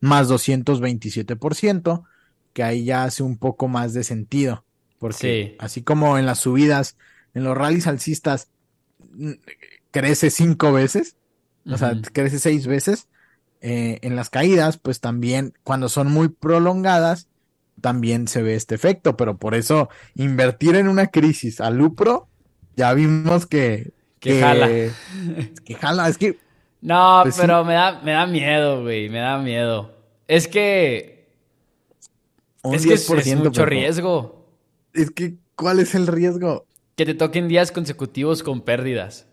más 0.00 0.28
227%, 0.28 2.04
que 2.52 2.62
ahí 2.62 2.84
ya 2.84 3.02
hace 3.04 3.24
un 3.24 3.36
poco 3.36 3.66
más 3.66 3.94
de 3.94 4.04
sentido. 4.04 4.64
Porque 4.98 5.16
Sí. 5.50 5.56
así 5.58 5.82
como 5.82 6.18
en 6.18 6.26
las 6.26 6.38
subidas, 6.38 6.96
en 7.34 7.42
los 7.44 7.56
rallies 7.56 7.88
alcistas, 7.88 8.50
crece 9.90 10.30
cinco 10.30 10.72
veces, 10.72 11.16
o 11.66 11.76
sea, 11.76 11.98
crece 12.12 12.38
seis 12.38 12.66
veces. 12.66 13.08
eh, 13.60 13.98
en 14.02 14.14
las 14.14 14.30
caídas, 14.30 14.78
pues 14.78 15.00
también, 15.00 15.52
cuando 15.64 15.88
son 15.88 16.12
muy 16.12 16.28
prolongadas, 16.28 17.26
también 17.80 18.28
se 18.28 18.40
ve 18.40 18.54
este 18.54 18.76
efecto, 18.76 19.16
pero 19.16 19.36
por 19.38 19.56
eso 19.56 19.88
invertir 20.14 20.76
en 20.76 20.86
una 20.86 21.08
crisis 21.08 21.60
al 21.60 21.80
Upro, 21.80 22.28
ya 22.78 22.94
vimos 22.94 23.46
que, 23.46 23.92
Que 24.20 24.40
jala. 24.40 24.68
que 25.64 25.74
jala, 25.74 26.08
es 26.08 26.18
que 26.18 26.38
No, 26.80 27.20
Pues 27.22 27.36
sí. 27.36 27.42
pero 27.42 27.64
me 27.64 27.74
da, 27.74 28.00
me 28.02 28.12
da 28.12 28.26
miedo, 28.26 28.82
güey, 28.82 29.08
me 29.08 29.18
da 29.18 29.38
miedo. 29.38 29.94
Es 30.28 30.48
que, 30.48 31.28
un 32.62 32.74
es 32.74 32.86
que 32.86 32.94
es, 32.94 33.00
es 33.12 33.26
10%, 33.26 33.36
mucho 33.36 33.64
riesgo. 33.66 34.46
Es 34.92 35.10
que, 35.10 35.36
¿cuál 35.54 35.80
es 35.80 35.94
el 35.94 36.06
riesgo? 36.06 36.66
Que 36.96 37.06
te 37.06 37.14
toquen 37.14 37.48
días 37.48 37.72
consecutivos 37.72 38.42
con 38.42 38.60
pérdidas. 38.62 39.26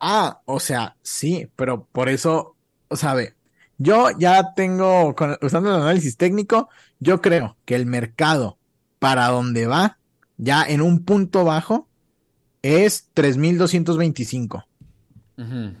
Ah, 0.00 0.42
o 0.46 0.58
sea, 0.60 0.96
sí, 1.02 1.48
pero 1.56 1.84
por 1.92 2.08
eso, 2.08 2.56
o 2.88 2.96
sea, 2.96 3.14
ve, 3.14 3.34
yo 3.78 4.08
ya 4.18 4.54
tengo, 4.54 5.14
con- 5.14 5.38
usando 5.42 5.70
el 5.74 5.82
análisis 5.82 6.16
técnico, 6.16 6.68
yo 6.98 7.20
creo 7.20 7.56
que 7.64 7.76
el 7.76 7.86
mercado 7.86 8.58
para 8.98 9.28
donde 9.28 9.66
va, 9.66 9.98
ya 10.36 10.64
en 10.64 10.82
un 10.82 11.04
punto 11.04 11.44
bajo, 11.44 11.88
es 12.62 13.08
3225. 13.14 14.64
Ujú. 15.36 15.74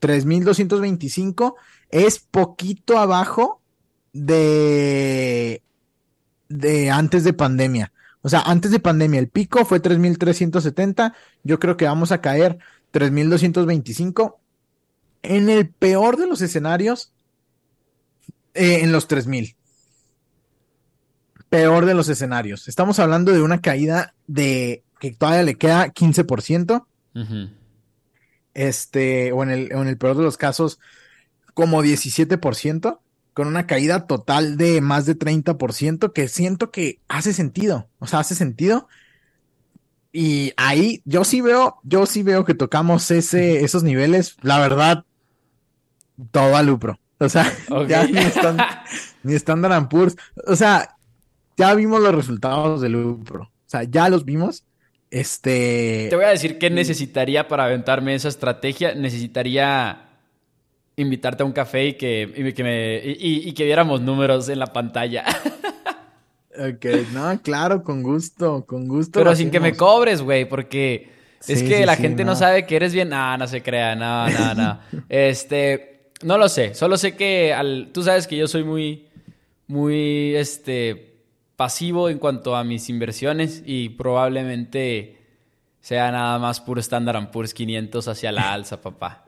3225 0.00 1.56
es 1.90 2.18
poquito 2.18 2.98
abajo 2.98 3.62
de, 4.12 5.62
de 6.48 6.90
antes 6.90 7.24
de 7.24 7.32
pandemia. 7.32 7.92
O 8.20 8.28
sea, 8.28 8.40
antes 8.40 8.70
de 8.70 8.80
pandemia 8.80 9.20
el 9.20 9.28
pico 9.28 9.64
fue 9.64 9.80
3370. 9.80 11.14
Yo 11.42 11.58
creo 11.58 11.76
que 11.76 11.86
vamos 11.86 12.12
a 12.12 12.20
caer 12.20 12.58
3225. 12.90 14.40
En 15.22 15.48
el 15.48 15.68
peor 15.68 16.16
de 16.16 16.26
los 16.26 16.42
escenarios, 16.42 17.12
eh, 18.54 18.80
en 18.82 18.92
los 18.92 19.08
3000. 19.08 19.56
Peor 21.48 21.86
de 21.86 21.94
los 21.94 22.08
escenarios. 22.08 22.68
Estamos 22.68 22.98
hablando 22.98 23.32
de 23.32 23.42
una 23.42 23.60
caída 23.60 24.14
de 24.26 24.83
que 25.00 25.12
todavía 25.12 25.42
le 25.42 25.56
queda 25.56 25.92
15% 25.92 26.84
Ujú. 27.14 27.50
este, 28.54 29.32
o 29.32 29.42
en 29.42 29.50
el, 29.50 29.72
o 29.74 29.82
en 29.82 29.88
el 29.88 29.98
peor 29.98 30.16
de 30.16 30.22
los 30.22 30.36
casos, 30.36 30.78
como 31.54 31.82
17%, 31.82 32.98
con 33.32 33.48
una 33.48 33.66
caída 33.66 34.06
total 34.06 34.56
de 34.56 34.80
más 34.80 35.06
de 35.06 35.18
30%, 35.18 36.12
que 36.12 36.28
siento 36.28 36.70
que 36.70 37.00
hace 37.08 37.32
sentido, 37.32 37.88
o 37.98 38.06
sea, 38.06 38.20
hace 38.20 38.34
sentido. 38.34 38.88
Y 40.12 40.52
ahí 40.56 41.02
yo 41.04 41.24
sí 41.24 41.40
veo, 41.40 41.80
yo 41.82 42.06
sí 42.06 42.22
veo 42.22 42.44
que 42.44 42.54
tocamos 42.54 43.10
ese, 43.10 43.64
esos 43.64 43.82
niveles, 43.82 44.36
la 44.42 44.60
verdad, 44.60 45.04
todo 46.30 46.56
al 46.56 46.70
Upro. 46.70 47.00
O 47.18 47.28
sea, 47.28 47.52
ya 47.88 48.06
ni 48.06 48.18
están, 48.18 48.58
ni 49.22 49.34
Standard 49.34 49.88
Poor's. 49.88 50.16
O 50.46 50.54
sea, 50.54 50.96
ya 51.56 51.74
vimos 51.74 52.00
los 52.00 52.14
resultados 52.14 52.80
del 52.80 52.96
Upro. 52.96 53.42
O 53.42 53.50
sea, 53.66 53.82
ya 53.84 54.08
los 54.08 54.24
vimos. 54.24 54.64
Este. 55.14 56.08
Te 56.10 56.16
voy 56.16 56.24
a 56.24 56.30
decir 56.30 56.58
qué 56.58 56.70
necesitaría 56.70 57.46
para 57.46 57.66
aventarme 57.66 58.16
esa 58.16 58.28
estrategia. 58.28 58.96
Necesitaría 58.96 60.08
invitarte 60.96 61.44
a 61.44 61.46
un 61.46 61.52
café 61.52 61.86
y 61.86 61.92
que, 61.94 62.32
y 62.34 62.52
que, 62.52 62.64
me, 62.64 62.96
y, 63.04 63.48
y 63.48 63.52
que 63.52 63.64
viéramos 63.64 64.00
números 64.00 64.48
en 64.48 64.58
la 64.58 64.66
pantalla. 64.66 65.24
Ok, 66.56 66.84
no, 67.12 67.42
claro, 67.42 67.82
con 67.82 68.00
gusto, 68.04 68.64
con 68.64 68.86
gusto. 68.86 69.18
Pero 69.18 69.34
sin 69.34 69.50
que 69.50 69.58
me 69.58 69.74
cobres, 69.76 70.22
güey, 70.22 70.48
porque 70.48 71.10
es 71.48 71.58
Sí, 71.58 71.66
que 71.66 71.78
sí, 71.78 71.84
la 71.84 71.96
sí, 71.96 72.02
gente 72.02 72.24
no. 72.24 72.30
no. 72.30 72.36
sabe 72.36 72.64
que 72.64 72.76
eres 72.76 72.92
bien. 72.94 73.12
Ah, 73.12 73.36
no 73.36 73.48
se 73.48 73.60
crea, 73.60 73.96
no, 73.96 74.28
no, 74.30 74.54
no. 74.54 74.78
este, 75.08 76.12
no 76.22 76.38
lo 76.38 76.48
sé. 76.48 76.72
Solo 76.74 76.96
sé 76.96 77.16
que 77.16 77.52
al, 77.52 77.90
tú 77.92 78.04
sabes 78.04 78.28
que 78.28 78.36
yo 78.36 78.46
soy 78.46 78.62
muy, 78.62 79.08
muy, 79.66 80.36
este, 80.36 81.13
pasivo 81.56 82.08
en 82.08 82.18
cuanto 82.18 82.56
a 82.56 82.64
mis 82.64 82.88
inversiones 82.88 83.62
y 83.64 83.90
probablemente 83.90 85.18
sea 85.80 86.10
nada 86.10 86.38
más 86.38 86.60
puro 86.60 86.80
Standard 86.80 87.30
Poor's 87.30 87.54
500 87.54 88.08
hacia 88.08 88.32
la 88.32 88.52
alza, 88.52 88.80
papá. 88.80 89.24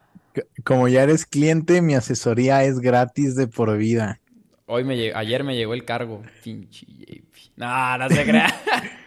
Como 0.65 0.89
ya 0.89 1.03
eres 1.03 1.27
cliente, 1.27 1.81
mi 1.83 1.95
asesoría 1.95 2.65
es 2.65 2.81
gratis 2.81 3.37
de 3.37 3.47
por 3.47 3.77
vida. 3.77 4.21
Hoy 4.67 4.85
me 4.85 5.13
ayer 5.15 5.45
me 5.45 5.57
llegó 5.57 5.75
el 5.75 5.85
cargo. 5.85 6.23
Pinche 6.43 6.87
JP. 6.87 7.37
No, 7.57 7.99
no 7.99 8.09
se 8.09 8.25
crea. 8.25 8.49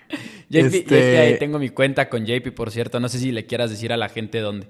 JP, 0.50 0.74
este... 0.74 1.18
ahí 1.18 1.38
tengo 1.38 1.60
mi 1.60 1.70
cuenta 1.70 2.10
con 2.10 2.26
JP, 2.26 2.54
por 2.56 2.72
cierto. 2.72 3.00
No 3.00 3.10
sé 3.10 3.20
si 3.20 3.32
le 3.32 3.46
quieras 3.46 3.70
decir 3.70 3.92
a 3.94 3.98
la 3.98 4.10
gente 4.10 4.40
dónde. 4.40 4.68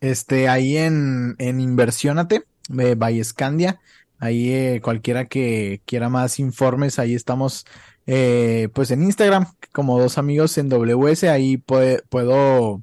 Este, 0.00 0.48
ahí 0.48 0.76
en, 0.76 1.36
en 1.38 1.60
Inversionate, 1.60 2.42
de 2.68 2.94
Vallescandia. 2.94 3.80
Ahí 4.24 4.54
eh, 4.54 4.80
cualquiera 4.82 5.26
que 5.26 5.82
quiera 5.84 6.08
más 6.08 6.38
informes, 6.38 6.98
ahí 6.98 7.14
estamos 7.14 7.66
eh, 8.06 8.70
pues 8.72 8.90
en 8.90 9.02
Instagram, 9.02 9.44
como 9.70 10.00
dos 10.00 10.16
amigos 10.16 10.56
en 10.56 10.70
WS, 10.70 11.24
ahí 11.24 11.58
puedo 11.58 12.82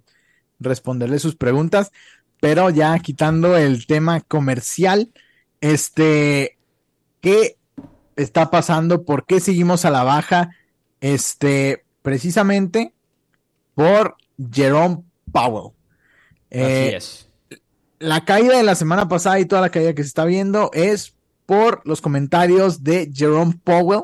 responderle 0.60 1.18
sus 1.18 1.36
preguntas, 1.36 1.92
pero 2.40 2.70
ya 2.70 3.00
quitando 3.00 3.58
el 3.58 3.88
tema 3.88 4.22
comercial, 4.22 5.10
este, 5.62 6.60
¿qué 7.22 7.58
está 8.18 8.52
pasando? 8.52 9.04
¿Por 9.04 9.26
qué 9.26 9.40
seguimos 9.40 9.84
a 9.84 9.90
la 9.90 10.04
baja? 10.04 10.52
Este, 11.00 11.86
precisamente 12.04 12.94
por 13.74 14.16
Jerome 14.54 15.02
Powell. 15.32 15.74
Así 16.52 16.62
eh, 16.62 16.96
es. 16.98 17.30
La 17.98 18.26
caída 18.26 18.58
de 18.58 18.64
la 18.64 18.76
semana 18.76 19.08
pasada 19.08 19.40
y 19.40 19.46
toda 19.46 19.62
la 19.62 19.72
caída 19.72 19.96
que 19.96 20.04
se 20.04 20.10
está 20.10 20.26
viendo 20.26 20.70
es 20.74 21.16
por 21.52 21.82
los 21.84 22.00
comentarios 22.00 22.82
de 22.82 23.12
Jerome 23.14 23.60
Powell, 23.62 24.04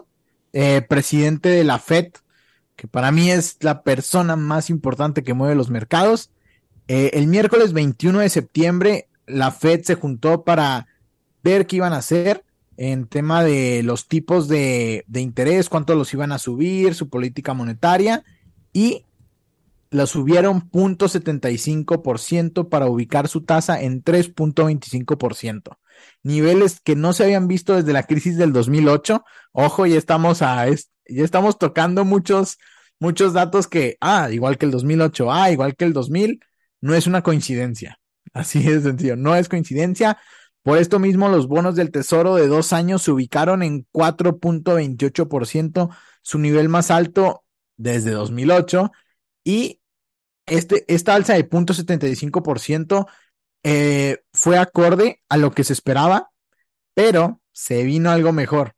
eh, 0.52 0.82
presidente 0.82 1.48
de 1.48 1.64
la 1.64 1.80
Fed, 1.80 2.08
que 2.76 2.90
para 2.90 3.10
mí 3.10 3.32
es 3.32 3.56
la 3.62 3.84
persona 3.84 4.36
más 4.36 4.70
importante 4.70 5.24
que 5.24 5.34
mueve 5.34 5.56
los 5.56 5.70
mercados. 5.70 6.30
Eh, 6.90 7.12
el 7.14 7.28
miércoles 7.28 7.72
21 7.72 8.20
de 8.20 8.28
septiembre, 8.28 9.08
la 9.28 9.52
Fed 9.52 9.84
se 9.84 9.96
juntó 9.96 10.44
para 10.44 10.88
ver 11.42 11.68
qué 11.68 11.78
iban 11.78 11.94
a 11.94 12.00
hacer 12.00 12.44
en 12.76 13.08
tema 13.08 13.46
de 13.46 13.82
los 13.82 14.10
tipos 14.10 14.50
de, 14.50 15.06
interés, 15.14 15.70
cuánto 15.70 15.96
los 15.96 16.14
iban 16.14 16.34
a 16.34 16.40
subir, 16.40 16.96
su 16.96 17.08
política 17.08 17.54
monetaria, 17.54 18.26
y 18.74 19.06
la 19.90 20.06
subieron 20.06 20.70
0.75% 20.70 22.68
para 22.68 22.88
ubicar 22.88 23.30
su 23.30 23.40
tasa 23.40 23.82
en 23.82 24.04
3.25% 24.04 25.78
niveles 26.24 26.80
que 26.82 26.96
no 26.96 27.14
se 27.14 27.24
habían 27.24 27.48
visto 27.48 27.76
desde 27.76 27.94
la 27.94 28.04
crisis 28.04 28.38
del 28.38 28.54
2008. 28.54 29.24
Ojo, 29.52 29.86
ya 29.86 29.98
estamos 29.98 30.42
a, 30.42 30.66
ya 30.68 31.24
estamos 31.24 31.58
tocando 31.58 32.06
muchos, 32.06 32.58
muchos 33.00 33.34
datos 33.34 33.68
que, 33.68 33.98
ah, 34.02 34.30
igual 34.32 34.58
que 34.58 34.66
el 34.66 34.72
2008, 34.72 35.32
ah, 35.32 35.52
igual 35.52 35.76
que 35.76 35.86
el 35.86 35.94
2000, 35.94 36.40
no 36.82 36.96
es 36.96 37.08
una 37.08 37.24
coincidencia. 37.24 38.00
Así 38.34 38.62
de 38.64 38.82
sencillo, 38.82 39.16
no 39.16 39.36
es 39.36 39.50
coincidencia. 39.50 40.18
Por 40.64 40.78
esto 40.78 41.00
mismo, 41.00 41.30
los 41.30 41.48
bonos 41.48 41.76
del 41.76 41.92
tesoro 41.92 42.36
de 42.36 42.48
dos 42.48 42.74
años 42.74 43.02
se 43.02 43.12
ubicaron 43.12 43.64
en 43.64 43.88
4.28%, 43.94 45.90
su 46.22 46.40
nivel 46.40 46.68
más 46.68 46.92
alto 46.92 47.46
desde 47.78 48.12
2008. 48.12 48.92
Y 49.46 49.80
este, 50.46 50.84
esta 50.94 51.16
alza 51.16 51.36
de 51.36 51.50
0.75% 51.50 53.08
eh, 53.64 54.18
fue 54.38 54.58
acorde 54.60 55.22
a 55.30 55.38
lo 55.38 55.52
que 55.52 55.64
se 55.64 55.74
esperaba, 55.74 56.30
pero 56.94 57.42
se 57.52 57.84
vino 57.84 58.12
algo 58.12 58.32
mejor. 58.32 58.76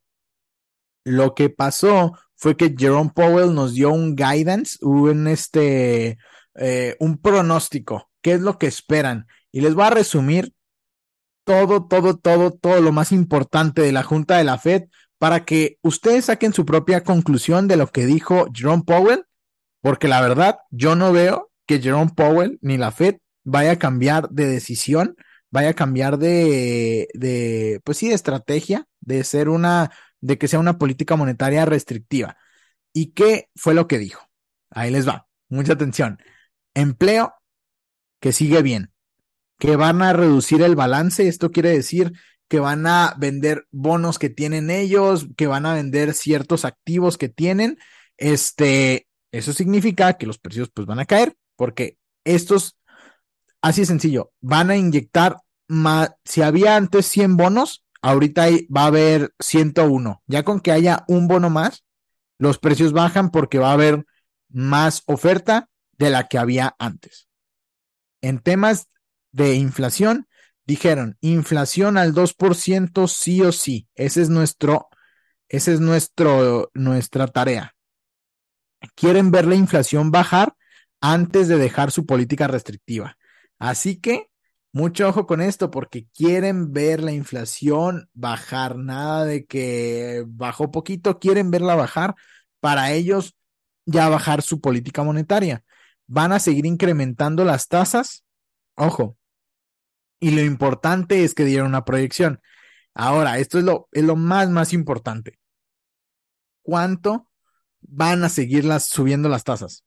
Lo 1.03 1.35
que 1.35 1.49
pasó 1.49 2.17
fue 2.35 2.55
que 2.55 2.73
Jerome 2.77 3.11
Powell 3.13 3.53
nos 3.53 3.73
dio 3.73 3.91
un 3.91 4.15
guidance, 4.15 4.77
un 4.81 5.27
este, 5.27 6.17
eh, 6.55 6.95
un 6.99 7.17
pronóstico. 7.17 8.09
¿Qué 8.21 8.33
es 8.33 8.41
lo 8.41 8.57
que 8.57 8.67
esperan? 8.67 9.27
Y 9.51 9.59
les 9.59 9.73
voy 9.73 9.85
a 9.85 9.89
resumir 9.89 10.53
todo, 11.43 11.87
todo, 11.87 12.17
todo, 12.17 12.51
todo 12.51 12.79
lo 12.79 12.93
más 12.93 13.11
importante 13.11 13.81
de 13.81 13.91
la 13.91 14.03
Junta 14.03 14.37
de 14.37 14.45
la 14.45 14.57
Fed 14.59 14.83
para 15.17 15.43
que 15.43 15.77
ustedes 15.81 16.25
saquen 16.25 16.53
su 16.53 16.65
propia 16.65 17.03
conclusión 17.03 17.67
de 17.67 17.75
lo 17.75 17.87
que 17.87 18.05
dijo 18.05 18.47
Jerome 18.53 18.83
Powell, 18.85 19.25
porque 19.81 20.07
la 20.07 20.21
verdad, 20.21 20.59
yo 20.71 20.95
no 20.95 21.11
veo 21.11 21.51
que 21.65 21.81
Jerome 21.81 22.11
Powell 22.15 22.59
ni 22.61 22.77
la 22.77 22.91
Fed 22.91 23.17
vaya 23.43 23.71
a 23.71 23.79
cambiar 23.79 24.29
de 24.29 24.45
decisión, 24.45 25.17
vaya 25.51 25.69
a 25.69 25.73
cambiar 25.73 26.17
de, 26.17 27.07
de, 27.13 27.81
pues 27.83 27.97
sí, 27.97 28.09
de 28.09 28.15
estrategia, 28.15 28.87
de 29.01 29.23
ser 29.23 29.49
una, 29.49 29.91
de 30.21 30.37
que 30.37 30.47
sea 30.47 30.59
una 30.59 30.77
política 30.77 31.15
monetaria 31.15 31.65
restrictiva. 31.65 32.37
¿Y 32.93 33.11
qué 33.13 33.49
fue 33.55 33.73
lo 33.73 33.87
que 33.87 33.97
dijo? 33.99 34.27
Ahí 34.71 34.91
les 34.91 35.07
va, 35.07 35.27
mucha 35.49 35.73
atención. 35.73 36.19
Empleo 36.73 37.33
que 38.19 38.31
sigue 38.31 38.61
bien, 38.61 38.91
que 39.57 39.75
van 39.75 40.01
a 40.01 40.13
reducir 40.13 40.61
el 40.61 40.75
balance, 40.75 41.27
esto 41.27 41.51
quiere 41.51 41.69
decir 41.69 42.13
que 42.47 42.59
van 42.59 42.87
a 42.87 43.15
vender 43.17 43.67
bonos 43.71 44.17
que 44.17 44.29
tienen 44.29 44.71
ellos, 44.71 45.27
que 45.37 45.47
van 45.47 45.67
a 45.67 45.75
vender 45.75 46.13
ciertos 46.13 46.65
activos 46.65 47.17
que 47.17 47.29
tienen. 47.29 47.77
Este, 48.17 49.07
eso 49.31 49.53
significa 49.53 50.13
que 50.13 50.25
los 50.25 50.39
precios 50.39 50.71
pues 50.73 50.87
van 50.87 50.99
a 50.99 51.05
caer 51.05 51.35
porque 51.55 51.97
estos 52.23 52.78
Así 53.61 53.85
sencillo. 53.85 54.31
Van 54.41 54.69
a 54.69 54.77
inyectar 54.77 55.37
más. 55.67 56.11
Si 56.25 56.41
había 56.41 56.75
antes 56.75 57.05
100 57.07 57.37
bonos, 57.37 57.83
ahorita 58.01 58.47
va 58.75 58.83
a 58.83 58.87
haber 58.87 59.33
101. 59.39 60.23
Ya 60.27 60.43
con 60.43 60.59
que 60.59 60.71
haya 60.71 61.03
un 61.07 61.27
bono 61.27 61.49
más, 61.49 61.83
los 62.37 62.57
precios 62.57 62.93
bajan 62.93 63.31
porque 63.31 63.59
va 63.59 63.71
a 63.71 63.73
haber 63.73 64.05
más 64.49 65.03
oferta 65.05 65.69
de 65.97 66.09
la 66.09 66.27
que 66.27 66.37
había 66.37 66.75
antes. 66.79 67.27
En 68.21 68.39
temas 68.39 68.87
de 69.31 69.55
inflación, 69.55 70.27
dijeron 70.65 71.17
inflación 71.21 71.97
al 71.97 72.13
2% 72.13 73.07
sí 73.07 73.41
o 73.41 73.51
sí. 73.51 73.87
Ese 73.95 74.21
es 74.21 74.29
nuestro, 74.29 74.87
ese 75.47 75.73
es 75.73 75.79
nuestro, 75.79 76.71
nuestra 76.73 77.27
tarea. 77.27 77.75
Quieren 78.95 79.31
ver 79.31 79.45
la 79.45 79.55
inflación 79.55 80.11
bajar 80.11 80.55
antes 81.01 81.47
de 81.47 81.57
dejar 81.57 81.91
su 81.91 82.05
política 82.05 82.47
restrictiva. 82.47 83.17
Así 83.59 83.99
que 83.99 84.29
mucho 84.71 85.09
ojo 85.09 85.25
con 85.27 85.41
esto 85.41 85.71
porque 85.71 86.07
quieren 86.15 86.73
ver 86.73 87.01
la 87.03 87.11
inflación 87.11 88.09
bajar, 88.13 88.77
nada 88.77 89.25
de 89.25 89.45
que 89.45 90.23
bajó 90.27 90.71
poquito, 90.71 91.19
quieren 91.19 91.51
verla 91.51 91.75
bajar 91.75 92.15
para 92.59 92.91
ellos 92.91 93.35
ya 93.85 94.09
bajar 94.09 94.41
su 94.41 94.61
política 94.61 95.03
monetaria. 95.03 95.63
Van 96.07 96.31
a 96.31 96.39
seguir 96.39 96.65
incrementando 96.65 97.43
las 97.43 97.67
tasas, 97.67 98.23
ojo. 98.75 99.17
Y 100.19 100.31
lo 100.31 100.41
importante 100.41 101.23
es 101.23 101.33
que 101.33 101.45
dieron 101.45 101.67
una 101.67 101.85
proyección. 101.85 102.41
Ahora, 102.93 103.39
esto 103.39 103.57
es 103.57 103.63
lo, 103.63 103.87
es 103.91 104.03
lo 104.03 104.15
más, 104.15 104.49
más 104.49 104.73
importante. 104.73 105.39
¿Cuánto 106.61 107.29
van 107.81 108.23
a 108.23 108.29
seguir 108.29 108.65
subiendo 108.81 109.29
las 109.29 109.43
tasas? 109.43 109.85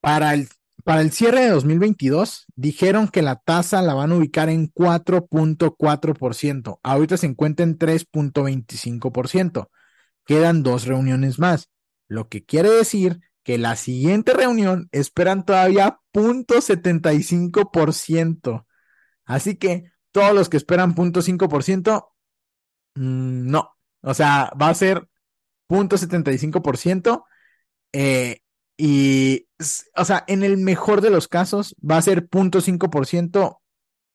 Para 0.00 0.34
el 0.34 0.48
para 0.84 1.00
el 1.00 1.12
cierre 1.12 1.42
de 1.42 1.50
2022, 1.50 2.46
dijeron 2.54 3.08
que 3.08 3.22
la 3.22 3.36
tasa 3.36 3.80
la 3.82 3.94
van 3.94 4.12
a 4.12 4.16
ubicar 4.16 4.48
en 4.48 4.72
4.4%. 4.72 6.78
Ahorita 6.82 7.16
se 7.16 7.26
encuentra 7.26 7.64
en 7.64 7.78
3.25%. 7.78 9.68
Quedan 10.24 10.62
dos 10.62 10.86
reuniones 10.86 11.38
más, 11.38 11.70
lo 12.08 12.28
que 12.28 12.44
quiere 12.44 12.70
decir 12.70 13.20
que 13.42 13.58
la 13.58 13.76
siguiente 13.76 14.32
reunión 14.34 14.88
esperan 14.92 15.44
todavía 15.44 15.98
0.75%. 16.12 18.66
Así 19.24 19.56
que 19.56 19.90
todos 20.12 20.32
los 20.34 20.48
que 20.48 20.58
esperan 20.58 20.94
0.5%, 20.94 22.12
mm, 22.94 23.50
no. 23.50 23.70
O 24.02 24.14
sea, 24.14 24.52
va 24.60 24.68
a 24.68 24.74
ser 24.74 25.08
0.75%. 25.68 27.24
Eh, 27.92 28.42
y, 28.76 29.48
o 29.96 30.04
sea, 30.04 30.24
en 30.26 30.42
el 30.42 30.56
mejor 30.56 31.00
de 31.00 31.10
los 31.10 31.28
casos 31.28 31.74
va 31.78 31.96
a 31.96 32.02
ser 32.02 32.28
0.5% 32.28 33.58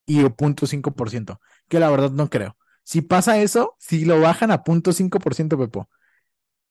y 0.05 0.21
0.5%, 0.21 1.39
que 1.67 1.79
la 1.79 1.89
verdad 1.89 2.11
no 2.11 2.29
creo. 2.29 2.57
Si 2.83 3.01
pasa 3.01 3.39
eso, 3.39 3.75
si 3.79 4.05
lo 4.05 4.21
bajan 4.21 4.51
a 4.51 4.63
0.5%, 4.63 5.57
Pepo, 5.57 5.89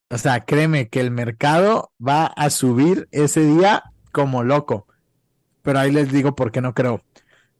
o 0.09 0.19
sea, 0.19 0.45
créeme 0.45 0.89
que 0.89 1.01
el 1.01 1.11
mercado 1.11 1.93
va 2.05 2.27
a 2.27 2.51
subir 2.51 3.09
ese 3.11 3.41
día 3.41 3.83
como 4.12 4.45
loco. 4.45 4.87
Pero 5.62 5.81
ahí 5.81 5.91
les 5.91 6.12
digo 6.12 6.35
por 6.37 6.53
qué 6.53 6.61
no 6.61 6.75
creo. 6.75 7.03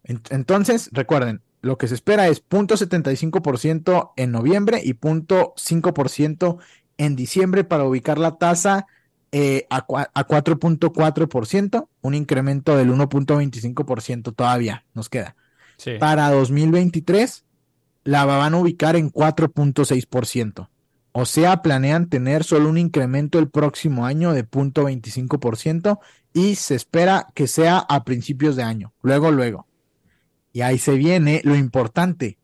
Entonces, 0.05 0.89
recuerden, 0.93 1.43
lo 1.61 1.77
que 1.77 1.89
se 1.89 1.95
espera 1.95 2.29
es 2.29 2.43
0.75% 2.49 4.13
en 4.17 4.31
noviembre 4.31 4.81
y 4.85 4.95
0.5% 4.95 6.59
en 6.99 7.17
diciembre 7.17 7.65
para 7.65 7.85
ubicar 7.85 8.19
la 8.19 8.39
tasa 8.39 8.87
eh, 9.39 9.67
a, 9.69 9.85
a 10.15 10.27
4.4%, 10.27 11.89
un 12.01 12.15
incremento 12.15 12.75
del 12.75 12.91
1.25% 12.91 14.35
todavía 14.35 14.87
nos 14.95 15.11
queda. 15.11 15.37
Para 16.01 16.31
2023 16.31 17.45
la 18.05 18.25
van 18.25 18.55
a 18.55 18.57
ubicar 18.57 18.97
en 18.97 19.13
4.6%. 19.13 20.71
O 21.13 21.27
sea, 21.27 21.61
planean 21.61 22.09
tener 22.09 22.45
solo 22.45 22.71
un 22.71 22.79
incremento 22.79 23.39
el 23.39 23.51
próximo 23.51 24.07
año 24.07 24.33
de 24.33 24.49
0.25% 24.49 25.99
y 26.33 26.55
se 26.55 26.75
espera 26.75 27.27
que 27.35 27.47
sea 27.47 27.77
a 27.77 28.05
principios 28.05 28.57
de 28.57 28.63
año. 28.63 28.95
Luego, 29.03 29.31
luego. 29.33 29.67
Y 30.55 30.63
ahí 30.63 30.79
se 30.79 30.95
viene 30.95 31.43
lo 31.45 31.57
importante. 31.57 32.39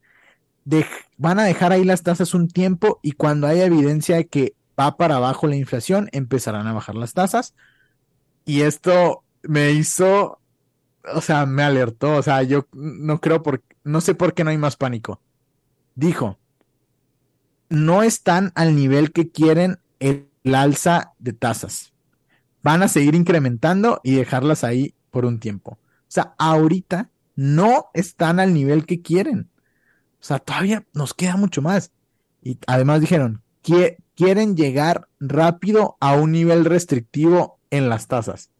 van 1.16 1.38
a 1.38 1.44
dejar 1.44 1.72
ahí 1.72 1.85
las 1.85 2.02
tasas 2.02 2.35
un 2.35 2.48
tiempo 2.48 3.00
y 3.02 3.12
cuando 3.12 3.46
haya 3.46 3.64
evidencia 3.64 4.16
de 4.16 4.26
que 4.26 4.57
va 4.78 4.96
para 4.96 5.16
abajo 5.16 5.46
la 5.46 5.56
inflación, 5.56 6.08
empezarán 6.12 6.66
a 6.66 6.72
bajar 6.72 6.94
las 6.94 7.12
tasas. 7.12 7.54
Y 8.44 8.62
esto 8.62 9.24
me 9.42 9.72
hizo, 9.72 10.40
o 11.14 11.20
sea, 11.20 11.46
me 11.46 11.62
alertó. 11.62 12.16
O 12.16 12.22
sea, 12.22 12.42
yo 12.42 12.66
no 12.72 13.20
creo 13.20 13.42
por, 13.42 13.62
no 13.85 14.00
sé 14.00 14.14
por 14.14 14.35
qué 14.35 14.44
no 14.44 14.50
hay 14.50 14.58
más 14.58 14.76
pánico. 14.76 15.20
Dijo, 15.94 16.38
no 17.68 18.02
están 18.02 18.52
al 18.54 18.76
nivel 18.76 19.12
que 19.12 19.30
quieren 19.30 19.78
el, 19.98 20.28
alza 20.52 21.12
de 21.18 21.32
tasas. 21.32 21.92
Van 22.62 22.82
a 22.82 22.88
seguir 22.88 23.14
incrementando 23.14 24.00
y 24.02 24.14
dejarlas 24.14 24.64
ahí 24.64 24.94
por 25.11 25.24
un 25.24 25.38
tiempo. 25.38 25.72
O 25.72 26.08
sea, 26.08 26.35
ahorita 26.38 27.11
no 27.35 27.87
están 27.94 28.40
al 28.40 28.52
nivel 28.52 28.87
que 28.87 29.00
quieren. 29.00 29.50
O 30.20 30.24
sea, 30.24 30.38
todavía 30.38 30.85
nos 30.92 31.14
queda 31.14 31.37
mucho 31.37 31.62
más. 31.62 31.92
Y 32.42 32.58
además 32.66 33.00
dijeron 33.00 33.42
que 33.62 33.96
quieren 34.16 34.57
llegar 34.57 35.09
rápido 35.20 35.96
a 36.01 36.14
un 36.14 36.33
nivel 36.33 36.64
restrictivo 36.64 37.59
en 37.70 37.88
las 37.88 38.09
tasas. 38.09 38.51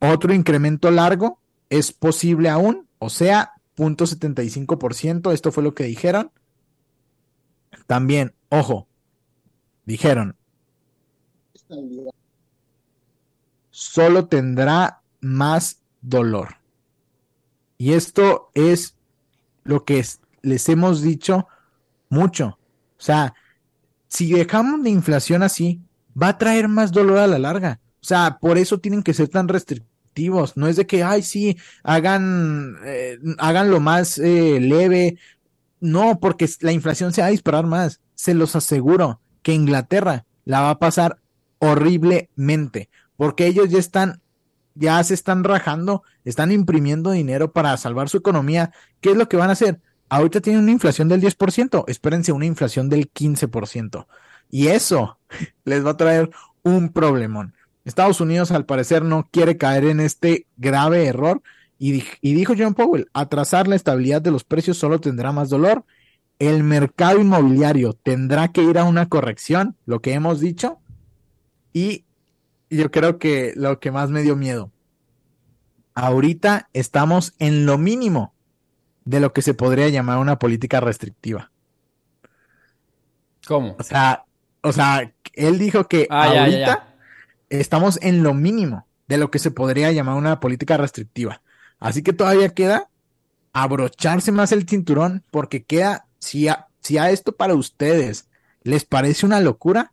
Otro 0.00 0.34
incremento 0.34 0.90
largo 0.90 1.40
es 1.70 1.92
posible 1.92 2.48
aún, 2.48 2.88
o 2.98 3.08
sea, 3.08 3.52
0.75%, 3.76 5.32
esto 5.32 5.52
fue 5.52 5.62
lo 5.62 5.74
que 5.74 5.84
dijeron. 5.84 6.30
También, 7.86 8.34
ojo, 8.48 8.88
dijeron, 9.84 10.36
solo 13.70 14.26
tendrá 14.26 15.02
más 15.20 15.82
dolor. 16.00 16.56
Y 17.78 17.94
esto 17.94 18.50
es 18.54 18.96
lo 19.64 19.84
que 19.84 20.04
les 20.42 20.68
hemos 20.68 21.02
dicho 21.02 21.48
mucho. 22.08 22.58
O 22.98 23.04
sea, 23.04 23.34
si 24.12 24.30
dejamos 24.30 24.80
la 24.80 24.90
inflación 24.90 25.42
así, 25.42 25.80
va 26.20 26.28
a 26.28 26.38
traer 26.38 26.68
más 26.68 26.92
dolor 26.92 27.16
a 27.16 27.26
la 27.26 27.38
larga. 27.38 27.80
O 27.94 28.04
sea, 28.04 28.36
por 28.42 28.58
eso 28.58 28.78
tienen 28.78 29.02
que 29.02 29.14
ser 29.14 29.28
tan 29.28 29.48
restrictivos. 29.48 30.54
No 30.54 30.68
es 30.68 30.76
de 30.76 30.86
que, 30.86 31.02
ay, 31.02 31.22
sí, 31.22 31.56
hagan, 31.82 32.76
eh, 32.84 33.18
hagan 33.38 33.70
lo 33.70 33.80
más 33.80 34.18
eh, 34.18 34.60
leve, 34.60 35.16
no, 35.80 36.20
porque 36.20 36.46
la 36.60 36.72
inflación 36.72 37.14
se 37.14 37.22
va 37.22 37.28
a 37.28 37.30
disparar 37.30 37.64
más. 37.64 38.00
Se 38.14 38.34
los 38.34 38.54
aseguro 38.54 39.22
que 39.40 39.54
Inglaterra 39.54 40.26
la 40.44 40.60
va 40.60 40.70
a 40.70 40.78
pasar 40.78 41.18
horriblemente, 41.58 42.90
porque 43.16 43.46
ellos 43.46 43.70
ya 43.70 43.78
están, 43.78 44.20
ya 44.74 45.02
se 45.04 45.14
están 45.14 45.42
rajando, 45.42 46.02
están 46.26 46.52
imprimiendo 46.52 47.12
dinero 47.12 47.52
para 47.52 47.74
salvar 47.78 48.10
su 48.10 48.18
economía. 48.18 48.72
¿Qué 49.00 49.12
es 49.12 49.16
lo 49.16 49.26
que 49.30 49.38
van 49.38 49.48
a 49.48 49.54
hacer? 49.54 49.80
Ahorita 50.12 50.42
tienen 50.42 50.64
una 50.64 50.72
inflación 50.72 51.08
del 51.08 51.22
10%, 51.22 51.84
espérense 51.86 52.32
una 52.32 52.44
inflación 52.44 52.90
del 52.90 53.10
15%. 53.10 54.06
Y 54.50 54.66
eso 54.66 55.18
les 55.64 55.86
va 55.86 55.92
a 55.92 55.96
traer 55.96 56.28
un 56.62 56.90
problemón. 56.90 57.54
Estados 57.86 58.20
Unidos 58.20 58.50
al 58.50 58.66
parecer 58.66 59.02
no 59.02 59.26
quiere 59.32 59.56
caer 59.56 59.86
en 59.86 60.00
este 60.00 60.46
grave 60.58 61.06
error 61.06 61.40
y, 61.78 62.04
dijo 62.20 62.52
John 62.56 62.74
Powell, 62.74 63.08
atrasar 63.14 63.66
la 63.68 63.74
estabilidad 63.74 64.20
de 64.20 64.32
los 64.32 64.44
precios 64.44 64.76
solo 64.76 65.00
tendrá 65.00 65.32
más 65.32 65.48
dolor. 65.48 65.82
El 66.38 66.62
mercado 66.62 67.18
inmobiliario 67.18 67.94
tendrá 67.94 68.48
que 68.48 68.62
ir 68.64 68.76
a 68.76 68.84
una 68.84 69.08
corrección, 69.08 69.76
lo 69.86 70.02
que 70.02 70.12
hemos 70.12 70.40
dicho. 70.40 70.78
Y 71.72 72.04
yo 72.68 72.90
creo 72.90 73.18
que 73.18 73.54
lo 73.56 73.80
que 73.80 73.90
más 73.90 74.10
me 74.10 74.20
dio 74.20 74.36
miedo. 74.36 74.72
Ahorita 75.94 76.68
estamos 76.74 77.32
en 77.38 77.64
lo 77.64 77.78
mínimo 77.78 78.34
de 79.04 79.20
lo 79.20 79.32
que 79.32 79.42
se 79.42 79.54
podría 79.54 79.88
llamar 79.88 80.18
una 80.18 80.38
política 80.38 80.80
restrictiva. 80.80 81.50
¿Cómo? 83.46 83.76
O 83.78 83.82
sea, 83.82 84.24
o 84.62 84.72
sea, 84.72 85.12
él 85.34 85.58
dijo 85.58 85.88
que 85.88 86.06
ah, 86.10 86.24
ahorita 86.24 86.94
estamos 87.48 87.98
en 88.02 88.22
lo 88.22 88.34
mínimo 88.34 88.86
de 89.08 89.18
lo 89.18 89.30
que 89.30 89.38
se 89.38 89.50
podría 89.50 89.92
llamar 89.92 90.16
una 90.16 90.40
política 90.40 90.76
restrictiva. 90.76 91.42
Así 91.78 92.02
que 92.02 92.12
todavía 92.12 92.54
queda 92.54 92.88
abrocharse 93.52 94.32
más 94.32 94.52
el 94.52 94.68
cinturón 94.68 95.24
porque 95.30 95.64
queda, 95.64 96.06
si 96.18 96.48
a, 96.48 96.68
si 96.80 96.98
a 96.98 97.10
esto 97.10 97.32
para 97.32 97.54
ustedes 97.54 98.28
les 98.62 98.84
parece 98.84 99.26
una 99.26 99.40
locura, 99.40 99.92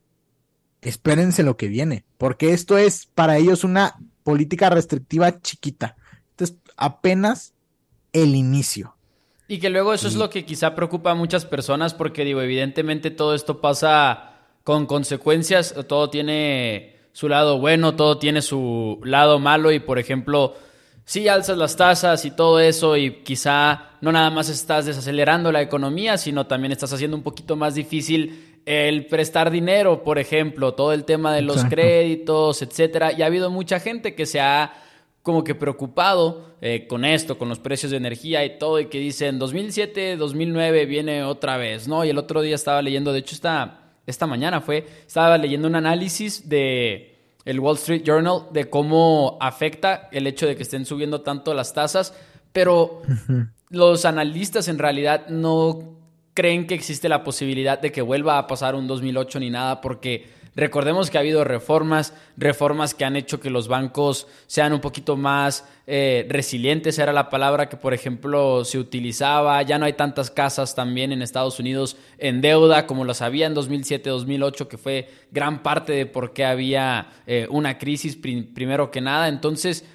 espérense 0.81 1.43
lo 1.43 1.57
que 1.57 1.67
viene, 1.67 2.05
porque 2.17 2.53
esto 2.53 2.77
es 2.77 3.07
para 3.07 3.37
ellos 3.37 3.63
una 3.63 3.95
política 4.23 4.69
restrictiva 4.69 5.41
chiquita. 5.41 5.97
Entonces, 6.31 6.57
apenas 6.77 7.53
el 8.13 8.35
inicio. 8.35 8.95
Y 9.51 9.57
que 9.57 9.71
luego 9.71 9.95
eso 9.95 10.07
es 10.07 10.13
lo 10.13 10.29
que 10.29 10.45
quizá 10.45 10.75
preocupa 10.75 11.09
a 11.09 11.15
muchas 11.15 11.43
personas 11.43 11.95
porque 11.95 12.23
digo, 12.23 12.39
evidentemente 12.39 13.09
todo 13.09 13.33
esto 13.33 13.59
pasa 13.59 14.33
con 14.63 14.85
consecuencias, 14.85 15.73
todo 15.87 16.11
tiene 16.11 16.97
su 17.13 17.27
lado 17.27 17.57
bueno, 17.57 17.95
todo 17.95 18.19
tiene 18.19 18.43
su 18.43 18.99
lado 19.03 19.39
malo 19.39 19.71
y 19.71 19.79
por 19.79 19.97
ejemplo, 19.97 20.53
sí 21.03 21.27
alzas 21.27 21.57
las 21.57 21.75
tasas 21.75 22.25
y 22.25 22.31
todo 22.31 22.59
eso 22.59 22.95
y 22.95 23.23
quizá 23.23 23.97
no 24.01 24.11
nada 24.11 24.29
más 24.29 24.49
estás 24.49 24.85
desacelerando 24.85 25.51
la 25.51 25.63
economía, 25.63 26.19
sino 26.19 26.45
también 26.45 26.71
estás 26.71 26.93
haciendo 26.93 27.17
un 27.17 27.23
poquito 27.23 27.55
más 27.55 27.73
difícil 27.73 28.61
el 28.67 29.07
prestar 29.07 29.49
dinero, 29.49 30.03
por 30.03 30.19
ejemplo, 30.19 30.75
todo 30.75 30.93
el 30.93 31.05
tema 31.05 31.33
de 31.33 31.41
los 31.41 31.65
créditos, 31.65 32.61
etcétera. 32.61 33.13
Y 33.13 33.23
ha 33.23 33.25
habido 33.25 33.49
mucha 33.49 33.79
gente 33.79 34.13
que 34.13 34.27
se 34.27 34.41
ha 34.41 34.73
como 35.21 35.43
que 35.43 35.55
preocupado 35.55 36.55
eh, 36.61 36.87
con 36.87 37.05
esto, 37.05 37.37
con 37.37 37.49
los 37.49 37.59
precios 37.59 37.91
de 37.91 37.97
energía 37.97 38.43
y 38.45 38.57
todo, 38.57 38.79
y 38.79 38.85
que 38.87 38.99
dicen 38.99 39.39
2007, 39.39 40.17
2009 40.17 40.85
viene 40.85 41.23
otra 41.23 41.57
vez, 41.57 41.87
¿no? 41.87 42.05
Y 42.05 42.09
el 42.09 42.17
otro 42.17 42.41
día 42.41 42.55
estaba 42.55 42.81
leyendo, 42.81 43.13
de 43.13 43.19
hecho 43.19 43.35
esta, 43.35 43.91
esta 44.07 44.27
mañana 44.27 44.61
fue, 44.61 44.87
estaba 45.05 45.37
leyendo 45.37 45.67
un 45.67 45.75
análisis 45.75 46.47
de 46.49 47.15
el 47.45 47.59
Wall 47.59 47.77
Street 47.77 48.03
Journal 48.03 48.43
de 48.51 48.69
cómo 48.69 49.37
afecta 49.41 50.09
el 50.11 50.27
hecho 50.27 50.45
de 50.45 50.55
que 50.55 50.63
estén 50.63 50.85
subiendo 50.85 51.21
tanto 51.21 51.53
las 51.53 51.73
tasas, 51.73 52.13
pero 52.51 53.01
los 53.69 54.05
analistas 54.05 54.67
en 54.67 54.77
realidad 54.77 55.27
no 55.29 55.97
creen 56.33 56.67
que 56.67 56.75
existe 56.75 57.09
la 57.09 57.23
posibilidad 57.23 57.79
de 57.79 57.91
que 57.91 58.01
vuelva 58.01 58.37
a 58.37 58.47
pasar 58.47 58.75
un 58.75 58.87
2008 58.87 59.39
ni 59.39 59.49
nada 59.49 59.81
porque 59.81 60.27
Recordemos 60.55 61.09
que 61.09 61.17
ha 61.17 61.21
habido 61.21 61.43
reformas, 61.43 62.13
reformas 62.35 62.93
que 62.93 63.05
han 63.05 63.15
hecho 63.15 63.39
que 63.39 63.49
los 63.49 63.67
bancos 63.67 64.27
sean 64.47 64.73
un 64.73 64.81
poquito 64.81 65.15
más 65.15 65.67
eh, 65.87 66.25
resilientes, 66.29 66.99
era 66.99 67.13
la 67.13 67.29
palabra 67.29 67.69
que, 67.69 67.77
por 67.77 67.93
ejemplo, 67.93 68.65
se 68.65 68.77
utilizaba. 68.77 69.61
Ya 69.61 69.77
no 69.77 69.85
hay 69.85 69.93
tantas 69.93 70.31
casas 70.31 70.75
también 70.75 71.11
en 71.11 71.21
Estados 71.21 71.59
Unidos 71.59 71.97
en 72.17 72.41
deuda 72.41 72.87
como 72.87 73.05
las 73.05 73.21
había 73.21 73.47
en 73.47 73.55
2007-2008, 73.55 74.67
que 74.67 74.77
fue 74.77 75.09
gran 75.31 75.63
parte 75.63 75.93
de 75.93 76.05
por 76.05 76.33
qué 76.33 76.45
había 76.45 77.09
eh, 77.27 77.47
una 77.49 77.77
crisis 77.77 78.15
primero 78.15 78.91
que 78.91 79.01
nada. 79.01 79.27
Entonces, 79.27 79.85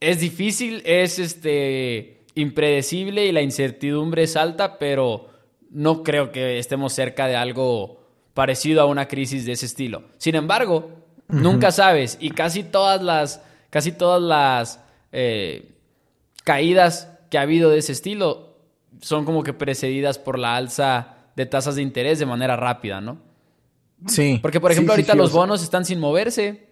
es 0.00 0.20
difícil, 0.20 0.82
es 0.84 1.18
este 1.18 2.22
impredecible 2.34 3.26
y 3.26 3.32
la 3.32 3.42
incertidumbre 3.42 4.22
es 4.22 4.36
alta, 4.36 4.78
pero 4.78 5.28
no 5.70 6.02
creo 6.02 6.30
que 6.30 6.58
estemos 6.58 6.92
cerca 6.92 7.26
de 7.26 7.36
algo 7.36 7.97
parecido 8.38 8.80
a 8.82 8.84
una 8.84 9.08
crisis 9.08 9.44
de 9.44 9.50
ese 9.50 9.66
estilo. 9.66 10.04
Sin 10.18 10.36
embargo, 10.36 10.92
nunca 11.26 11.72
sabes 11.72 12.16
y 12.20 12.30
casi 12.30 12.62
todas 12.62 13.02
las, 13.02 13.42
casi 13.68 13.90
todas 13.90 14.22
las 14.22 14.80
eh, 15.10 15.72
caídas 16.44 17.08
que 17.30 17.38
ha 17.38 17.40
habido 17.40 17.68
de 17.68 17.78
ese 17.78 17.90
estilo 17.90 18.54
son 19.00 19.24
como 19.24 19.42
que 19.42 19.54
precedidas 19.54 20.20
por 20.20 20.38
la 20.38 20.54
alza 20.54 21.16
de 21.34 21.46
tasas 21.46 21.74
de 21.74 21.82
interés 21.82 22.20
de 22.20 22.26
manera 22.26 22.54
rápida, 22.54 23.00
¿no? 23.00 23.18
Sí. 24.06 24.38
Porque, 24.40 24.60
por 24.60 24.70
ejemplo, 24.70 24.92
ahorita 24.92 25.16
los 25.16 25.32
bonos 25.32 25.60
están 25.64 25.84
sin 25.84 25.98
moverse, 25.98 26.68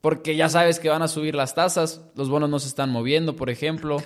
porque 0.00 0.34
ya 0.34 0.48
sabes 0.48 0.78
que 0.78 0.88
van 0.88 1.02
a 1.02 1.08
subir 1.08 1.34
las 1.34 1.54
tasas, 1.54 2.00
los 2.14 2.30
bonos 2.30 2.48
no 2.48 2.58
se 2.58 2.68
están 2.68 2.88
moviendo, 2.88 3.36
por 3.36 3.50
ejemplo. 3.50 3.98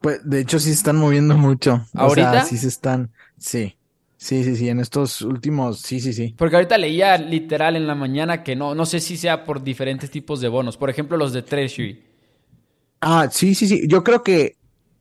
Pues, 0.00 0.20
de 0.24 0.40
hecho, 0.40 0.58
sí 0.58 0.70
se 0.70 0.76
están 0.76 0.96
moviendo 0.96 1.36
mucho. 1.36 1.84
¿Ahorita? 1.92 2.46
sí 2.46 2.56
se 2.56 2.68
están, 2.68 3.10
sí. 3.36 3.76
Sí, 4.18 4.44
sí, 4.44 4.56
sí, 4.56 4.68
en 4.68 4.80
estos 4.80 5.20
últimos, 5.22 5.80
sí, 5.80 6.00
sí, 6.00 6.12
sí. 6.12 6.34
Porque 6.36 6.56
ahorita 6.56 6.78
leía 6.78 7.16
literal 7.18 7.76
en 7.76 7.86
la 7.86 7.94
mañana 7.94 8.42
que 8.42 8.56
no, 8.56 8.74
no 8.74 8.86
sé 8.86 9.00
si 9.00 9.16
sea 9.16 9.44
por 9.44 9.62
diferentes 9.62 10.10
tipos 10.10 10.40
de 10.40 10.48
bonos, 10.48 10.76
por 10.76 10.90
ejemplo 10.90 11.16
los 11.16 11.32
de 11.32 11.42
Treasury. 11.42 12.02
Ah, 13.00 13.28
sí, 13.30 13.54
sí, 13.54 13.68
sí, 13.68 13.86
yo 13.88 14.02
creo 14.02 14.22
que 14.22 14.56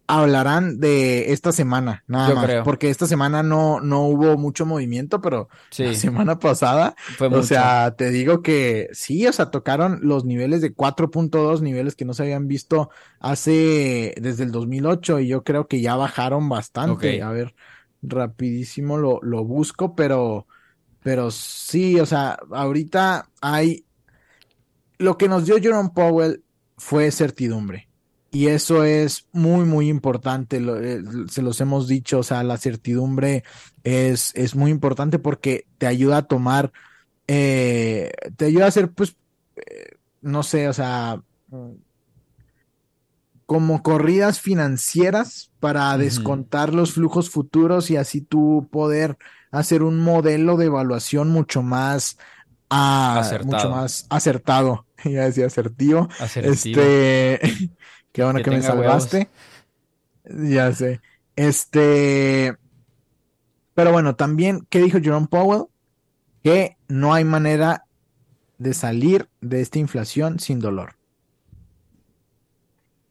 hablarán 0.08 0.80
de 0.80 1.32
esta 1.34 1.52
semana, 1.52 2.04
nada 2.08 2.30
yo 2.30 2.36
más, 2.36 2.46
creo. 2.46 2.64
porque 2.64 2.90
esta 2.92 3.08
semana 3.08 3.42
no, 3.42 3.80
no 3.80 4.02
hubo 4.04 4.38
mucho 4.38 4.66
movimiento, 4.66 5.22
pero 5.22 5.50
la 5.80 5.94
semana 5.96 6.38
pasada, 6.38 6.96
Fue 7.18 7.28
o 7.30 7.42
sea, 7.42 7.96
te 7.96 8.12
digo 8.12 8.44
que 8.44 8.90
sí, 8.94 9.26
o 9.26 9.34
sea, 9.34 9.50
tocaron 9.50 10.00
los 10.04 10.26
niveles 10.26 10.62
de 10.62 10.76
4.2, 10.76 11.62
niveles 11.62 11.96
que 11.96 12.06
no 12.06 12.14
se 12.14 12.24
habían 12.24 12.48
visto 12.48 12.92
hace, 13.20 14.14
desde 14.22 14.44
el 14.44 14.52
2008, 14.52 15.20
y 15.22 15.28
yo 15.28 15.44
creo 15.44 15.68
que 15.68 15.82
ya 15.82 15.96
bajaron 15.96 16.50
bastante, 16.50 17.24
a 17.24 17.30
ver 17.32 17.56
rapidísimo 18.02 18.98
lo, 18.98 19.20
lo 19.22 19.44
busco, 19.44 19.96
pero 19.96 20.48
pero 21.06 21.30
sí, 21.30 22.00
o 22.00 22.06
sea, 22.08 22.40
ahorita 22.50 23.30
hay... 23.40 23.86
Lo 24.98 25.20
que 25.20 25.28
nos 25.28 25.46
dio 25.46 25.62
Jerome 25.62 25.92
Powell 25.94 26.44
fue 26.78 27.12
certidumbre. 27.12 27.88
Y 28.32 28.48
eso 28.48 28.84
es 28.84 29.28
muy, 29.32 29.66
muy 29.66 29.88
importante. 29.88 30.58
Eh, 30.58 31.04
se 31.30 31.44
los 31.44 31.62
hemos 31.62 31.88
dicho, 31.88 32.18
o 32.18 32.24
sea, 32.24 32.42
la 32.42 32.58
certidumbre 32.58 33.44
es, 33.84 34.32
es 34.34 34.56
muy 34.56 34.72
importante 34.72 35.20
porque 35.20 35.68
te 35.78 35.86
ayuda 35.86 36.18
a 36.18 36.28
tomar, 36.28 36.72
eh, 37.28 38.12
te 38.36 38.46
ayuda 38.46 38.66
a 38.66 38.70
hacer, 38.70 38.90
pues, 38.90 39.16
eh, 39.58 39.98
no 40.22 40.42
sé, 40.42 40.68
o 40.68 40.74
sea, 40.74 41.22
como 43.46 43.84
corridas 43.84 44.40
financieras 44.40 45.52
para 45.60 45.98
descontar 45.98 46.74
los 46.74 46.94
flujos 46.94 47.30
futuros 47.30 47.92
y 47.92 47.98
así 47.98 48.22
tú 48.22 48.68
poder 48.72 49.18
hacer 49.52 49.84
un 49.84 50.00
modelo 50.00 50.58
de 50.58 50.66
evaluación 50.66 51.30
mucho 51.30 51.62
más, 51.62 52.18
ah, 52.70 53.20
acertado. 53.20 53.52
mucho 53.52 53.70
más 53.70 54.06
acertado. 54.10 54.86
ya 55.04 55.26
decía 55.26 55.46
asertivo. 55.46 56.10
Este, 56.36 57.40
qué 58.12 58.24
bueno 58.24 58.42
que, 58.42 58.52
me 58.52 58.62
salvaste. 58.62 59.30
Ya 60.26 60.74
sé. 60.74 61.02
Este, 61.36 62.56
pero 63.76 63.92
bueno, 63.92 64.16
también, 64.16 64.66
¿qué 64.70 64.80
dijo 64.80 65.00
Jerome 65.00 65.28
Powell? 65.28 65.66
Que 66.44 66.78
no 66.88 67.14
hay 67.14 67.24
manera 67.26 67.86
de 68.58 68.74
salir 68.74 69.30
de 69.42 69.62
esta 69.62 69.80
inflación 69.80 70.40
sin 70.40 70.60
dolor. 70.60 70.96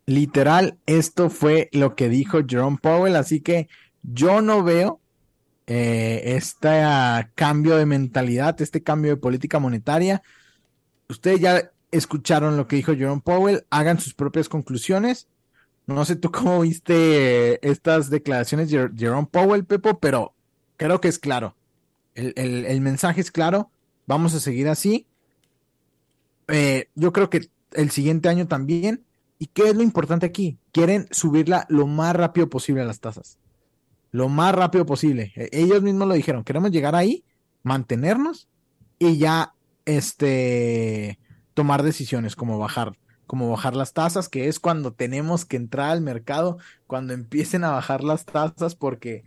Literal, 0.07 0.79
esto 0.87 1.31
fue 1.31 1.71
lo 1.73 1.95
que 1.95 2.09
dijo 2.09 2.41
Jerome 2.47 2.79
Powell, 2.81 3.17
así 3.17 3.41
que 3.41 3.69
yo 4.03 4.43
no 4.43 4.63
veo 4.63 5.01
eh, 5.67 6.23
este 6.37 6.83
cambio 7.35 7.77
de 7.77 7.87
mentalidad, 7.87 8.61
este 8.61 8.83
cambio 8.83 9.13
de 9.13 9.17
política 9.17 9.59
monetaria. 9.59 10.23
Ustedes 11.09 11.41
ya 11.41 11.71
escucharon 11.91 12.57
lo 12.57 12.67
que 12.67 12.77
dijo 12.77 12.95
Jerome 12.95 13.23
Powell, 13.25 13.65
hagan 13.71 13.99
sus 13.99 14.15
propias 14.15 14.49
conclusiones. 14.49 15.29
No 15.87 16.05
sé 16.05 16.17
tú 16.17 16.31
cómo 16.31 16.61
viste 16.61 17.67
estas 17.67 18.11
declaraciones 18.11 18.71
de 18.71 18.91
Jerome 18.97 19.29
Powell, 19.31 19.65
Pepo, 19.65 19.99
pero 19.99 20.35
creo 20.77 21.01
que 21.01 21.09
es 21.09 21.19
claro. 21.19 21.57
El, 22.15 22.81
mensaje 22.81 23.21
es 23.21 23.31
claro. 23.31 23.71
Vamos 24.07 24.35
a 24.35 24.41
seguir 24.41 24.69
así. 24.69 25.07
Eh, 26.49 26.89
yo 26.95 27.13
creo 27.13 27.31
que 27.31 27.49
el 27.73 27.91
siguiente 27.91 28.29
año 28.29 28.47
también. 28.47 29.05
¿Y 29.45 29.49
qué 29.49 29.69
es 29.69 29.77
lo 29.77 29.83
importante 29.83 30.25
aquí? 30.25 30.59
Quieren 30.73 31.07
subirla 31.11 31.67
lo 31.69 31.87
más 31.87 32.17
rápido 32.17 32.49
posible 32.49 32.81
a 32.81 32.87
las 32.87 33.01
tasas. 33.01 33.39
Lo 34.11 34.31
más 34.31 34.55
rápido 34.55 34.87
posible. 34.87 35.35
E, 35.37 35.51
ellos 35.53 35.83
mismos 35.83 36.09
lo 36.09 36.15
dijeron. 36.15 36.45
Queremos 36.45 36.71
llegar 36.71 36.95
ahí, 36.95 37.27
mantenernos 37.63 38.49
y 38.99 39.19
ya 39.19 39.53
este 39.85 41.19
tomar 41.53 41.83
decisiones 41.83 42.37
como 42.37 42.59
bajar 42.59 42.97
como 43.27 43.51
bajar 43.51 43.77
las 43.77 43.93
tasas, 43.93 44.31
que 44.31 44.49
es 44.49 44.61
cuando 44.61 44.95
tenemos 44.95 45.45
que 45.45 45.57
entrar 45.57 45.91
al 45.91 46.01
mercado, 46.01 46.57
cuando 46.87 47.13
empiecen 47.13 47.65
a 47.65 47.71
bajar 47.71 48.03
las 48.03 48.25
tasas, 48.25 48.75
porque 48.75 49.25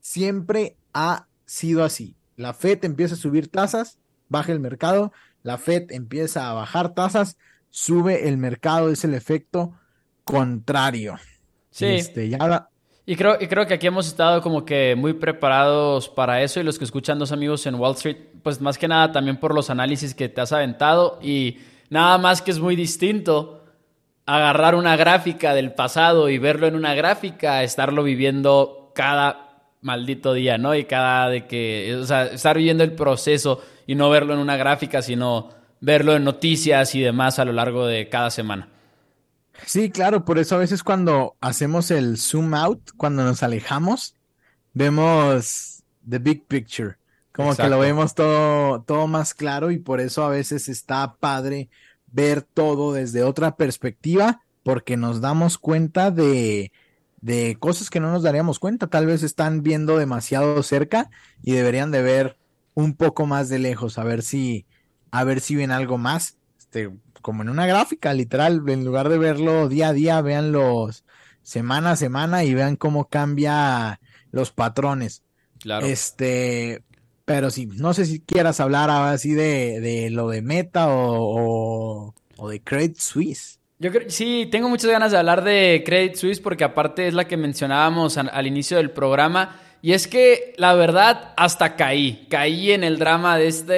siempre 0.00 0.76
ha 0.92 1.28
sido 1.46 1.82
así. 1.82 2.14
La 2.36 2.52
Fed 2.52 2.84
empieza 2.84 3.14
a 3.14 3.18
subir 3.18 3.48
tasas, 3.48 3.98
baja 4.28 4.52
el 4.52 4.60
mercado, 4.60 5.12
la 5.42 5.56
Fed 5.56 5.90
empieza 5.92 6.50
a 6.50 6.52
bajar 6.52 6.92
tasas, 6.92 7.38
sube 7.74 8.28
el 8.28 8.36
mercado, 8.36 8.88
es 8.88 9.02
el 9.02 9.14
efecto 9.14 9.72
contrario. 10.22 11.16
Sí. 11.70 11.86
Este, 11.86 12.28
ya 12.28 12.68
y 13.04 13.16
creo, 13.16 13.36
y 13.38 13.48
creo 13.48 13.66
que 13.66 13.74
aquí 13.74 13.88
hemos 13.88 14.06
estado 14.06 14.40
como 14.40 14.64
que 14.64 14.94
muy 14.94 15.12
preparados 15.12 16.08
para 16.08 16.40
eso 16.40 16.60
y 16.60 16.62
los 16.62 16.78
que 16.78 16.84
escuchan 16.84 17.18
dos 17.18 17.32
amigos 17.32 17.66
en 17.66 17.74
Wall 17.74 17.96
Street, 17.96 18.16
pues 18.44 18.60
más 18.60 18.78
que 18.78 18.86
nada 18.86 19.10
también 19.10 19.38
por 19.38 19.52
los 19.52 19.70
análisis 19.70 20.14
que 20.14 20.28
te 20.28 20.40
has 20.40 20.52
aventado 20.52 21.18
y 21.20 21.58
nada 21.90 22.16
más 22.16 22.40
que 22.42 22.52
es 22.52 22.60
muy 22.60 22.76
distinto 22.76 23.64
agarrar 24.24 24.76
una 24.76 24.96
gráfica 24.96 25.52
del 25.52 25.74
pasado 25.74 26.30
y 26.30 26.38
verlo 26.38 26.68
en 26.68 26.76
una 26.76 26.94
gráfica, 26.94 27.64
estarlo 27.64 28.04
viviendo 28.04 28.92
cada 28.94 29.66
maldito 29.80 30.32
día, 30.32 30.58
¿no? 30.58 30.76
Y 30.76 30.84
cada 30.84 31.28
de 31.28 31.46
que, 31.48 31.98
o 32.00 32.06
sea, 32.06 32.26
estar 32.26 32.56
viviendo 32.56 32.84
el 32.84 32.92
proceso 32.92 33.60
y 33.84 33.96
no 33.96 34.08
verlo 34.10 34.32
en 34.32 34.38
una 34.38 34.56
gráfica, 34.56 35.02
sino 35.02 35.63
verlo 35.84 36.16
en 36.16 36.24
noticias 36.24 36.94
y 36.94 37.00
demás 37.00 37.38
a 37.38 37.44
lo 37.44 37.52
largo 37.52 37.86
de 37.86 38.08
cada 38.08 38.30
semana. 38.30 38.68
Sí, 39.66 39.90
claro, 39.90 40.24
por 40.24 40.38
eso 40.38 40.56
a 40.56 40.58
veces 40.58 40.82
cuando 40.82 41.36
hacemos 41.40 41.90
el 41.90 42.16
zoom 42.16 42.54
out, 42.54 42.90
cuando 42.96 43.22
nos 43.22 43.42
alejamos, 43.42 44.14
vemos 44.72 45.82
the 46.08 46.18
big 46.18 46.46
picture, 46.46 46.96
como 47.32 47.54
que 47.54 47.68
lo 47.68 47.78
vemos 47.78 48.14
todo, 48.14 48.82
todo 48.82 49.06
más 49.06 49.34
claro 49.34 49.70
y 49.70 49.78
por 49.78 50.00
eso 50.00 50.24
a 50.24 50.30
veces 50.30 50.68
está 50.68 51.16
padre 51.16 51.68
ver 52.06 52.42
todo 52.42 52.92
desde 52.92 53.22
otra 53.22 53.56
perspectiva, 53.56 54.40
porque 54.62 54.96
nos 54.96 55.20
damos 55.20 55.58
cuenta 55.58 56.10
de, 56.10 56.72
de 57.20 57.56
cosas 57.60 57.90
que 57.90 58.00
no 58.00 58.10
nos 58.10 58.22
daríamos 58.22 58.58
cuenta, 58.58 58.86
tal 58.86 59.06
vez 59.06 59.22
están 59.22 59.62
viendo 59.62 59.98
demasiado 59.98 60.62
cerca 60.62 61.10
y 61.42 61.52
deberían 61.52 61.90
de 61.90 62.02
ver 62.02 62.38
un 62.72 62.94
poco 62.94 63.26
más 63.26 63.48
de 63.48 63.58
lejos, 63.58 63.98
a 63.98 64.04
ver 64.04 64.22
si, 64.22 64.66
a 65.14 65.22
ver 65.22 65.40
si 65.40 65.54
ven 65.54 65.70
algo 65.70 65.96
más. 65.96 66.36
Este, 66.58 66.90
como 67.22 67.42
en 67.42 67.48
una 67.48 67.66
gráfica, 67.66 68.12
literal, 68.12 68.62
en 68.66 68.84
lugar 68.84 69.08
de 69.08 69.16
verlo 69.16 69.68
día 69.68 69.88
a 69.88 69.92
día, 69.92 70.20
los 70.42 71.04
semana 71.42 71.92
a 71.92 71.96
semana 71.96 72.42
y 72.42 72.52
vean 72.52 72.74
cómo 72.74 73.08
cambia 73.08 74.00
los 74.32 74.50
patrones. 74.50 75.22
Claro. 75.60 75.86
Este, 75.86 76.82
pero 77.24 77.50
sí, 77.50 77.66
no 77.66 77.94
sé 77.94 78.06
si 78.06 78.20
quieras 78.20 78.58
hablar 78.58 78.90
ahora 78.90 79.12
así 79.12 79.32
de, 79.32 79.80
de 79.80 80.10
lo 80.10 80.28
de 80.28 80.42
Meta 80.42 80.88
o, 80.88 82.12
o, 82.36 82.48
de 82.48 82.60
Credit 82.60 82.98
Suisse. 82.98 83.60
Yo 83.78 83.92
creo, 83.92 84.10
sí, 84.10 84.48
tengo 84.50 84.68
muchas 84.68 84.90
ganas 84.90 85.12
de 85.12 85.18
hablar 85.18 85.44
de 85.44 85.84
Credit 85.86 86.16
Suisse 86.16 86.40
porque 86.40 86.64
aparte 86.64 87.06
es 87.06 87.14
la 87.14 87.28
que 87.28 87.36
mencionábamos 87.36 88.18
al 88.18 88.46
inicio 88.48 88.78
del 88.78 88.90
programa. 88.90 89.60
Y 89.84 89.92
es 89.92 90.08
que 90.08 90.54
la 90.56 90.72
verdad 90.72 91.34
hasta 91.36 91.76
caí, 91.76 92.26
caí 92.30 92.72
en 92.72 92.84
el 92.84 92.98
drama 92.98 93.36
de 93.36 93.48
este, 93.48 93.74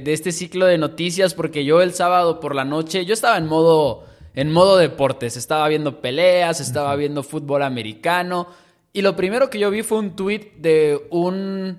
de 0.00 0.12
este 0.14 0.32
ciclo 0.32 0.64
de 0.64 0.78
noticias 0.78 1.34
porque 1.34 1.66
yo 1.66 1.82
el 1.82 1.92
sábado 1.92 2.40
por 2.40 2.54
la 2.54 2.64
noche, 2.64 3.04
yo 3.04 3.12
estaba 3.12 3.36
en 3.36 3.46
modo, 3.46 4.06
en 4.34 4.50
modo 4.50 4.78
deportes, 4.78 5.36
estaba 5.36 5.68
viendo 5.68 6.00
peleas, 6.00 6.60
estaba 6.60 6.96
viendo 6.96 7.22
fútbol 7.22 7.62
americano. 7.62 8.46
Y 8.94 9.02
lo 9.02 9.16
primero 9.16 9.50
que 9.50 9.58
yo 9.58 9.70
vi 9.70 9.82
fue 9.82 9.98
un 9.98 10.16
tweet 10.16 10.52
de 10.56 10.98
un, 11.10 11.76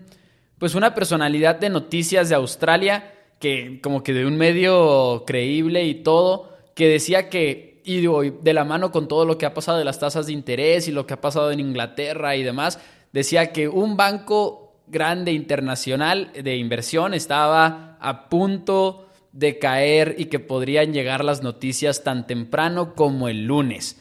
pues 0.59 0.75
una 0.75 0.93
personalidad 0.93 1.55
de 1.55 1.71
noticias 1.71 2.29
de 2.29 2.35
Australia 2.35 3.15
que 3.39 3.81
como 3.81 4.03
que 4.03 4.13
de 4.13 4.27
un 4.27 4.37
medio 4.37 5.23
creíble 5.25 5.85
y 5.85 5.95
todo, 5.95 6.55
que 6.75 6.87
decía 6.87 7.29
que 7.29 7.81
y 7.83 8.05
de 8.05 8.53
la 8.53 8.63
mano 8.63 8.91
con 8.91 9.07
todo 9.07 9.25
lo 9.25 9.39
que 9.39 9.47
ha 9.47 9.55
pasado 9.55 9.79
de 9.79 9.85
las 9.85 9.97
tasas 9.97 10.27
de 10.27 10.33
interés 10.33 10.87
y 10.87 10.91
lo 10.91 11.07
que 11.07 11.15
ha 11.15 11.21
pasado 11.21 11.51
en 11.51 11.59
Inglaterra 11.59 12.35
y 12.35 12.43
demás, 12.43 12.79
decía 13.13 13.51
que 13.51 13.67
un 13.67 13.97
banco 13.97 14.73
grande 14.87 15.31
internacional 15.31 16.31
de 16.33 16.57
inversión 16.57 17.13
estaba 17.13 17.97
a 17.99 18.29
punto 18.29 19.07
de 19.31 19.57
caer 19.59 20.15
y 20.17 20.25
que 20.25 20.39
podrían 20.39 20.93
llegar 20.93 21.23
las 21.23 21.41
noticias 21.41 22.03
tan 22.03 22.27
temprano 22.27 22.93
como 22.95 23.29
el 23.29 23.45
lunes. 23.45 23.97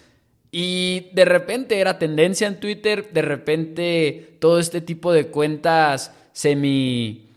Y 0.52 1.10
de 1.12 1.24
repente 1.24 1.78
era 1.78 1.98
tendencia 1.98 2.48
en 2.48 2.58
Twitter, 2.58 3.12
de 3.12 3.22
repente 3.22 4.36
todo 4.40 4.58
este 4.58 4.80
tipo 4.80 5.12
de 5.12 5.28
cuentas 5.28 6.12
semi 6.32 7.29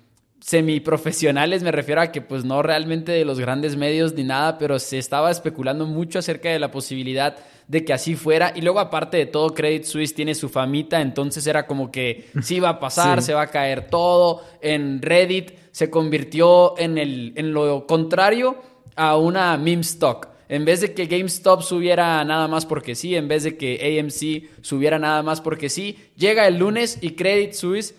semiprofesionales, 0.44 1.64
me 1.64 1.72
refiero 1.72 2.02
a 2.02 2.12
que 2.12 2.20
pues 2.20 2.44
no 2.44 2.62
realmente 2.62 3.14
de 3.14 3.24
los 3.24 3.40
grandes 3.40 3.78
medios 3.78 4.14
ni 4.14 4.26
nada, 4.26 4.58
pero 4.58 4.78
se 4.78 4.98
estaba 4.98 5.32
especulando 5.32 5.86
mucho 5.86 6.20
acerca 6.20 6.50
de 6.50 6.60
la 6.60 6.70
posibilidad 6.70 7.38
de 7.70 7.86
que 7.86 7.94
así 7.94 8.16
fuera. 8.16 8.52
Y 8.54 8.60
luego 8.60 8.82
aparte 8.82 9.16
de 9.16 9.26
todo, 9.26 9.54
Credit 9.54 9.86
Suisse 9.86 10.14
tiene 10.14 10.36
su 10.36 10.50
famita, 10.50 11.00
entonces 11.00 11.48
era 11.48 11.66
como 11.66 11.94
que 11.94 12.28
sí 12.42 12.60
va 12.60 12.70
a 12.70 12.80
pasar, 12.82 13.22
se 13.22 13.34
va 13.34 13.44
a 13.44 13.52
caer 13.52 13.88
todo. 13.88 14.44
En 14.60 15.02
Reddit 15.02 15.54
se 15.72 15.90
convirtió 15.90 16.78
en, 16.78 16.98
el, 16.98 17.32
en 17.38 17.54
lo 17.54 17.88
contrario 17.88 18.58
a 18.98 19.16
una 19.16 19.56
meme 19.56 19.82
stock. 19.82 20.28
En 20.50 20.66
vez 20.66 20.82
de 20.82 20.94
que 20.94 21.06
GameStop 21.06 21.62
subiera 21.62 22.22
nada 22.26 22.50
más 22.50 22.66
porque 22.66 22.96
sí, 22.96 23.16
en 23.16 23.30
vez 23.30 23.44
de 23.44 23.56
que 23.56 23.98
AMC 23.98 24.62
subiera 24.62 25.00
nada 25.00 25.24
más 25.24 25.40
porque 25.40 25.70
sí, 25.70 25.98
llega 26.18 26.48
el 26.48 26.58
lunes 26.58 26.98
y 27.00 27.12
Credit 27.12 27.54
Suisse 27.54 27.96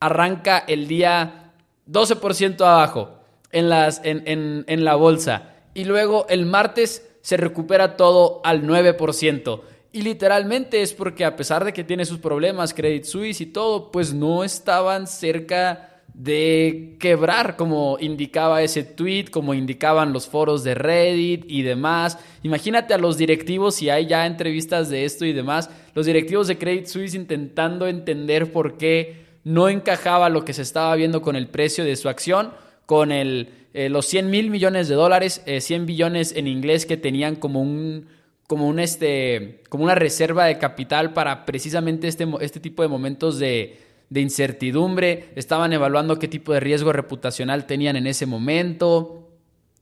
arranca 0.00 0.58
el 0.66 0.88
día 0.88 1.43
12% 1.88 2.60
abajo 2.62 3.20
en, 3.50 4.84
la 4.84 4.94
bolsa. 4.94 5.54
Y 5.74 5.84
luego 5.84 6.26
el 6.28 6.46
martes 6.46 7.06
se 7.20 7.36
recupera 7.36 7.96
todo 7.96 8.40
al 8.44 8.64
9%. 8.64 9.60
Y 9.92 10.02
literalmente 10.02 10.82
es 10.82 10.92
porque 10.92 11.24
a 11.24 11.36
pesar 11.36 11.64
de 11.64 11.72
que 11.72 11.84
tiene 11.84 12.04
sus 12.04 12.18
problemas, 12.18 12.74
Credit 12.74 13.04
Suisse 13.04 13.40
y 13.40 13.46
todo, 13.46 13.92
pues 13.92 14.12
no 14.12 14.42
estaban 14.42 15.06
cerca 15.06 15.90
de 16.14 16.96
quebrar, 17.00 17.56
como 17.56 17.96
indicaba 18.00 18.62
ese 18.62 18.84
tweet, 18.84 19.26
como 19.30 19.52
indicaban 19.52 20.12
los 20.12 20.28
foros 20.28 20.62
de 20.62 20.74
Reddit 20.74 21.44
y 21.48 21.62
demás. 21.62 22.18
Imagínate 22.42 22.94
a 22.94 22.98
los 22.98 23.18
directivos, 23.18 23.76
si 23.76 23.90
hay 23.90 24.06
ya 24.06 24.26
entrevistas 24.26 24.88
de 24.90 25.04
esto 25.04 25.24
y 25.24 25.32
demás, 25.32 25.70
los 25.94 26.06
directivos 26.06 26.46
de 26.46 26.58
Credit 26.58 26.86
Suisse 26.86 27.14
intentando 27.14 27.86
entender 27.88 28.52
por 28.52 28.76
qué 28.78 29.23
no 29.44 29.68
encajaba 29.68 30.28
lo 30.28 30.44
que 30.44 30.52
se 30.52 30.62
estaba 30.62 30.94
viendo 30.96 31.22
con 31.22 31.36
el 31.36 31.48
precio 31.48 31.84
de 31.84 31.96
su 31.96 32.08
acción, 32.08 32.52
con 32.86 33.12
el, 33.12 33.50
eh, 33.74 33.88
los 33.88 34.06
100 34.06 34.30
mil 34.30 34.50
millones 34.50 34.88
de 34.88 34.94
dólares, 34.94 35.42
100 35.46 35.82
eh, 35.82 35.84
billones 35.84 36.32
en 36.32 36.46
inglés 36.46 36.86
que 36.86 36.96
tenían 36.96 37.36
como 37.36 37.60
un 37.60 38.06
como 38.46 38.68
un 38.68 38.78
este 38.78 39.62
como 39.70 39.84
una 39.84 39.94
reserva 39.94 40.44
de 40.44 40.58
capital 40.58 41.14
para 41.14 41.46
precisamente 41.46 42.08
este, 42.08 42.26
este 42.40 42.60
tipo 42.60 42.82
de 42.82 42.88
momentos 42.88 43.38
de, 43.38 43.78
de 44.10 44.20
incertidumbre, 44.20 45.30
estaban 45.34 45.72
evaluando 45.72 46.18
qué 46.18 46.28
tipo 46.28 46.52
de 46.52 46.60
riesgo 46.60 46.92
reputacional 46.92 47.66
tenían 47.66 47.96
en 47.96 48.06
ese 48.06 48.26
momento. 48.26 49.28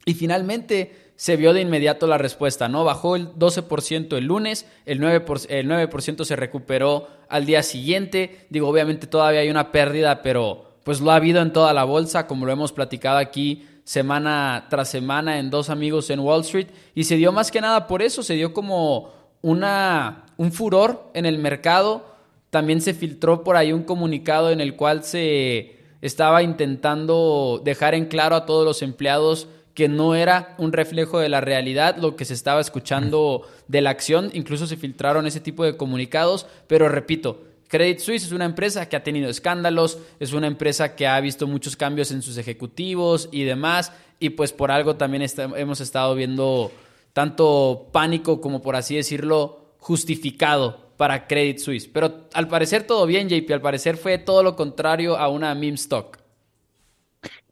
Y 0.05 0.15
finalmente 0.15 1.02
se 1.23 1.37
vio 1.37 1.53
de 1.53 1.61
inmediato 1.61 2.09
la 2.09 2.19
respuesta, 2.19 2.69
¿no? 2.69 2.83
Bajó 2.83 3.15
el 3.15 3.33
12% 3.35 4.17
el 4.17 4.25
lunes, 4.25 4.67
el 4.87 5.01
9%, 5.01 5.47
el 5.51 5.69
9 5.69 5.89
se 6.25 6.35
recuperó 6.35 7.07
al 7.29 7.47
día 7.47 7.63
siguiente. 7.63 8.49
Digo, 8.51 8.67
obviamente 8.67 9.07
todavía 9.07 9.39
hay 9.39 9.49
una 9.49 9.71
pérdida, 9.71 10.21
pero 10.21 10.65
pues 10.83 11.01
lo 11.01 11.13
ha 11.13 11.15
habido 11.15 11.41
en 11.41 11.53
toda 11.53 11.73
la 11.75 11.85
bolsa, 11.85 12.27
como 12.27 12.45
lo 12.45 12.51
hemos 12.51 12.73
platicado 12.73 13.19
aquí 13.19 13.69
semana 13.85 14.67
tras 14.69 14.89
semana 14.89 15.39
en 15.39 15.49
dos 15.49 15.71
amigos 15.71 16.11
en 16.11 16.19
Wall 16.19 16.41
Street. 16.41 16.71
Y 16.93 17.05
se 17.05 17.15
dio 17.15 17.31
más 17.31 17.53
que 17.53 17.61
nada 17.61 17.87
por 17.87 18.03
eso, 18.03 18.25
se 18.25 18.35
dio 18.35 18.53
como 18.53 19.13
una, 19.43 20.25
un 20.39 20.51
furor 20.51 21.09
en 21.15 21.25
el 21.25 21.39
mercado. 21.39 22.05
También 22.51 22.81
se 22.81 22.95
filtró 22.95 23.45
por 23.45 23.55
ahí 23.55 23.73
un 23.73 23.85
comunicado 23.85 24.51
en 24.51 24.61
el 24.61 24.75
cual 24.75 25.05
se 25.05 25.77
estaba 26.01 26.43
intentando 26.43 27.63
dejar 27.63 27.95
en 27.95 28.07
claro 28.07 28.35
a 28.35 28.45
todos 28.45 28.65
los 28.65 28.83
empleados 28.83 29.47
que 29.75 29.89
no 29.89 30.15
era 30.15 30.55
un 30.59 30.73
reflejo 30.73 31.19
de 31.19 31.29
la 31.29 31.41
realidad 31.41 31.97
lo 31.97 32.17
que 32.17 32.25
se 32.25 32.35
estaba 32.35 32.61
escuchando 32.61 33.49
de 33.69 33.81
la 33.81 33.91
acción, 33.91 34.31
incluso 34.35 34.67
se 34.67 34.77
filtraron 34.77 35.27
ese 35.27 35.41
tipo 35.41 35.65
de 35.65 35.77
comunicados, 35.77 36.47
pero 36.67 36.89
repito, 36.89 37.45
Credit 37.69 38.01
Suisse 38.01 38.25
es 38.25 38.33
una 38.33 38.45
empresa 38.45 38.89
que 38.89 38.97
ha 38.97 39.03
tenido 39.03 39.31
escándalos, 39.31 39.99
es 40.21 40.35
una 40.35 40.47
empresa 40.47 40.95
que 40.95 41.07
ha 41.07 41.19
visto 41.21 41.47
muchos 41.47 41.75
cambios 41.75 42.13
en 42.13 42.21
sus 42.21 42.37
ejecutivos 42.37 43.31
y 43.33 43.45
demás, 43.45 43.93
y 44.21 44.31
pues 44.31 44.53
por 44.53 44.71
algo 44.71 44.97
también 44.97 45.25
hemos 45.57 45.81
estado 45.81 46.15
viendo 46.15 46.71
tanto 47.15 47.89
pánico 47.91 48.41
como 48.43 48.61
por 48.61 48.77
así 48.77 48.97
decirlo 48.97 49.75
justificado 49.79 50.93
para 50.99 51.27
Credit 51.27 51.59
Suisse. 51.59 51.89
Pero 51.89 52.29
al 52.35 52.47
parecer 52.47 52.87
todo 52.87 53.07
bien, 53.07 53.29
JP, 53.29 53.51
al 53.51 53.63
parecer 53.63 53.97
fue 53.97 54.19
todo 54.19 54.43
lo 54.43 54.55
contrario 54.55 55.17
a 55.17 55.29
una 55.29 55.55
meme 55.55 55.75
stock. 55.75 56.22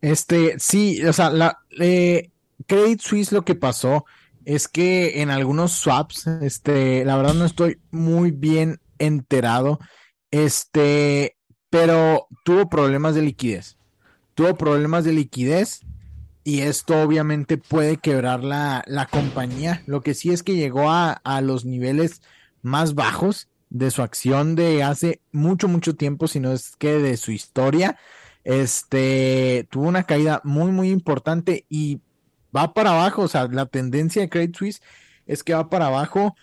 Este, 0.00 0.58
sí, 0.58 1.04
o 1.04 1.12
sea, 1.12 1.30
la 1.30 1.58
eh, 1.78 2.30
Credit 2.66 3.00
Suisse 3.00 3.32
lo 3.32 3.42
que 3.42 3.54
pasó 3.54 4.04
es 4.44 4.68
que 4.68 5.20
en 5.20 5.30
algunos 5.30 5.72
swaps, 5.72 6.26
este, 6.26 7.04
la 7.04 7.16
verdad 7.16 7.34
no 7.34 7.44
estoy 7.44 7.78
muy 7.90 8.30
bien 8.30 8.80
enterado, 8.98 9.78
este, 10.30 11.36
pero 11.68 12.26
tuvo 12.44 12.68
problemas 12.68 13.14
de 13.14 13.22
liquidez. 13.22 13.76
Tuvo 14.34 14.56
problemas 14.56 15.04
de 15.04 15.12
liquidez 15.12 15.80
y 16.44 16.60
esto 16.60 17.02
obviamente 17.02 17.58
puede 17.58 17.98
quebrar 17.98 18.42
la, 18.42 18.82
la 18.86 19.06
compañía. 19.06 19.82
Lo 19.86 20.00
que 20.00 20.14
sí 20.14 20.30
es 20.30 20.42
que 20.42 20.56
llegó 20.56 20.90
a, 20.90 21.12
a 21.12 21.40
los 21.40 21.64
niveles 21.64 22.22
más 22.62 22.94
bajos 22.94 23.48
de 23.68 23.90
su 23.90 24.02
acción 24.02 24.56
de 24.56 24.82
hace 24.82 25.20
mucho, 25.32 25.68
mucho 25.68 25.94
tiempo, 25.94 26.26
si 26.26 26.40
no 26.40 26.52
es 26.52 26.76
que 26.76 26.94
de 26.94 27.16
su 27.16 27.32
historia. 27.32 27.98
Este 28.44 29.66
tuvo 29.70 29.88
una 29.88 30.04
caída 30.04 30.40
muy, 30.44 30.72
muy 30.72 30.90
importante 30.90 31.66
y 31.68 32.00
va 32.54 32.72
para 32.72 32.90
abajo. 32.90 33.22
O 33.22 33.28
sea, 33.28 33.48
la 33.48 33.66
tendencia 33.66 34.22
de 34.22 34.28
Credit 34.28 34.56
Suisse 34.56 34.82
es 35.26 35.44
que 35.44 35.54
va 35.54 35.68
para 35.68 35.86
abajo 35.86 36.34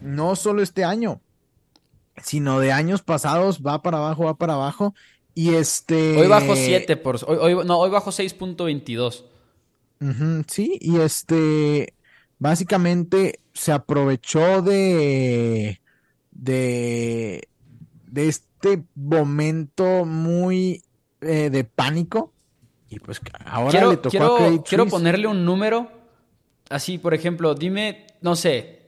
no 0.00 0.34
solo 0.36 0.62
este 0.62 0.84
año, 0.84 1.20
sino 2.22 2.60
de 2.60 2.72
años 2.72 3.02
pasados, 3.02 3.62
va 3.62 3.82
para 3.82 3.98
abajo, 3.98 4.24
va 4.24 4.36
para 4.36 4.54
abajo. 4.54 4.94
Y 5.34 5.54
este. 5.54 6.20
Hoy 6.20 6.28
bajo 6.28 6.56
7, 6.56 6.96
por, 6.96 7.18
hoy, 7.26 7.64
no, 7.64 7.78
hoy 7.78 7.90
bajo 7.90 8.10
6.22. 8.10 9.24
sí, 10.48 10.78
y 10.80 10.98
este. 10.98 11.94
Básicamente 12.38 13.40
se 13.54 13.72
aprovechó 13.72 14.62
de. 14.62 15.80
de. 16.32 17.48
de 18.06 18.28
este 18.28 18.84
momento 18.94 20.04
muy 20.04 20.82
eh, 21.22 21.50
de 21.50 21.64
pánico. 21.64 22.32
Y 22.90 22.98
pues 22.98 23.20
ahora 23.46 23.70
quiero, 23.70 23.90
le 23.90 23.96
tocó 23.96 24.10
quiero, 24.10 24.36
a 24.36 24.64
Quiero 24.64 24.86
ponerle 24.86 25.26
un 25.26 25.44
número. 25.44 25.90
Así, 26.68 26.98
por 26.98 27.14
ejemplo, 27.14 27.54
dime, 27.54 28.06
no 28.20 28.36
sé, 28.36 28.80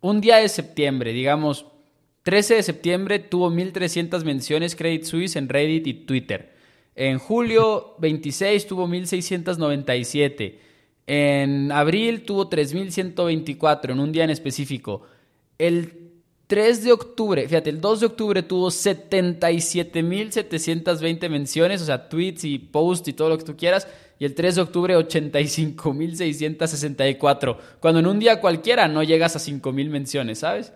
un 0.00 0.20
día 0.20 0.36
de 0.36 0.48
septiembre, 0.48 1.12
digamos, 1.12 1.66
13 2.24 2.56
de 2.56 2.62
septiembre 2.62 3.18
tuvo 3.18 3.50
1300 3.50 4.24
menciones 4.24 4.74
Credit 4.74 5.04
Suisse 5.04 5.36
en 5.36 5.48
Reddit 5.48 5.86
y 5.86 5.94
Twitter. 5.94 6.54
En 6.94 7.18
julio 7.18 7.94
26 8.00 8.66
tuvo 8.66 8.88
1697. 8.88 10.60
En 11.06 11.70
abril 11.70 12.22
tuvo 12.22 12.48
3124 12.48 13.92
en 13.92 14.00
un 14.00 14.10
día 14.10 14.24
en 14.24 14.30
específico. 14.30 15.02
El 15.58 16.03
3 16.46 16.84
de 16.84 16.92
octubre, 16.92 17.48
fíjate, 17.48 17.70
el 17.70 17.80
2 17.80 18.00
de 18.00 18.06
octubre 18.06 18.42
tuvo 18.42 18.68
77.720 18.68 21.30
menciones, 21.30 21.80
o 21.80 21.86
sea, 21.86 22.06
tweets 22.08 22.44
y 22.44 22.58
posts 22.58 23.08
y 23.08 23.14
todo 23.14 23.30
lo 23.30 23.38
que 23.38 23.44
tú 23.44 23.56
quieras. 23.56 23.88
Y 24.18 24.26
el 24.26 24.34
3 24.34 24.56
de 24.56 24.60
octubre 24.60 24.94
85.664. 24.96 27.56
Cuando 27.80 28.00
en 28.00 28.06
un 28.06 28.18
día 28.18 28.40
cualquiera 28.40 28.88
no 28.88 29.02
llegas 29.02 29.36
a 29.36 29.38
5.000 29.38 29.88
menciones, 29.88 30.40
¿sabes? 30.40 30.74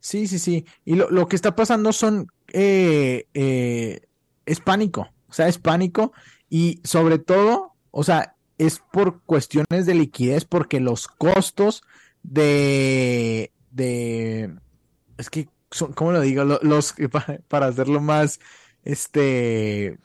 Sí, 0.00 0.26
sí, 0.28 0.38
sí. 0.38 0.66
Y 0.84 0.94
lo, 0.94 1.26
que 1.26 1.36
está 1.36 1.56
pasando 1.56 1.90
son... 1.92 2.26
Eh, 2.52 3.26
eh, 3.34 4.00
es 4.44 4.60
pánico, 4.60 5.08
o 5.28 5.32
sea, 5.32 5.48
es 5.48 5.56
pánico. 5.58 6.12
Y 6.48 6.80
sobre 6.84 7.18
todo, 7.18 7.72
o 7.90 8.04
sea, 8.04 8.36
es 8.58 8.80
por 8.92 9.22
cuestiones 9.24 9.86
de 9.86 9.94
liquidez, 9.94 10.44
porque 10.44 10.78
los 10.80 11.08
costos 11.08 11.82
de 12.22 13.52
de, 13.76 14.56
es 15.18 15.30
que, 15.30 15.48
son, 15.70 15.92
¿cómo 15.92 16.12
lo 16.12 16.20
digo? 16.20 16.44
Los, 16.44 16.94
para 17.48 17.66
hacerlo 17.66 18.00
más, 18.00 18.40
este, 18.82 19.98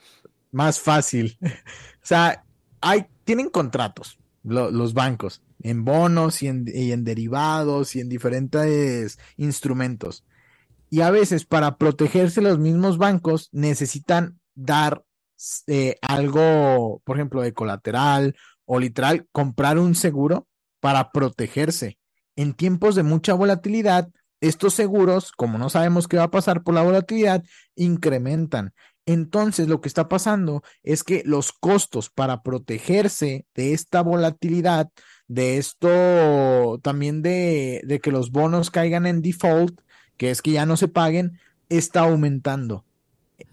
más 0.52 0.80
fácil. 0.80 1.38
o 1.42 2.06
sea, 2.06 2.44
hay, 2.82 3.06
tienen 3.24 3.50
contratos 3.50 4.18
los 4.44 4.96
bancos 4.96 5.44
en 5.60 5.86
bonos 5.86 6.42
y 6.42 6.48
en, 6.48 6.66
y 6.68 6.92
en 6.92 7.04
derivados 7.04 7.96
y 7.96 8.00
en 8.00 8.10
diferentes 8.10 9.20
instrumentos. 9.38 10.26
Y 10.90 11.02
a 11.02 11.12
veces 11.12 11.46
para 11.46 11.78
protegerse 11.78 12.42
los 12.42 12.58
mismos 12.58 12.98
bancos 12.98 13.50
necesitan 13.52 14.40
dar 14.56 15.06
eh, 15.68 15.96
algo, 16.02 17.02
por 17.06 17.18
ejemplo, 17.18 17.42
de 17.42 17.54
colateral 17.54 18.36
o 18.66 18.80
literal, 18.80 19.28
comprar 19.32 19.78
un 19.78 19.96
seguro 19.96 20.48
para 20.80 21.12
protegerse 21.12 22.00
en 22.36 22.54
tiempos 22.54 22.96
de 22.96 23.04
mucha 23.04 23.34
volatilidad, 23.34 24.10
estos 24.42 24.74
seguros, 24.74 25.32
como 25.32 25.58
no 25.58 25.70
sabemos 25.70 26.08
qué 26.08 26.18
va 26.18 26.24
a 26.24 26.32
pasar 26.32 26.64
por 26.64 26.74
la 26.74 26.82
volatilidad, 26.82 27.44
incrementan. 27.76 28.74
Entonces, 29.06 29.68
lo 29.68 29.82
que 29.82 29.88
está 29.88 30.10
pasando 30.10 30.64
es 30.84 31.04
que 31.04 31.24
los 31.26 31.52
costos 31.52 32.10
para 32.10 32.44
protegerse 32.44 33.46
de 33.56 33.74
esta 33.74 34.02
volatilidad, 34.02 34.90
de 35.28 35.58
esto 35.58 36.80
también 36.84 37.22
de, 37.22 38.00
que 38.02 38.12
los 38.12 38.32
bonos 38.32 38.70
caigan 38.70 39.06
en 39.06 39.22
default, 39.22 39.80
que 40.18 40.30
es 40.30 40.42
que 40.42 40.52
ya 40.52 40.66
no 40.66 40.78
se 40.78 40.88
paguen, 40.88 41.40
está 41.70 42.02
aumentando. 42.02 42.86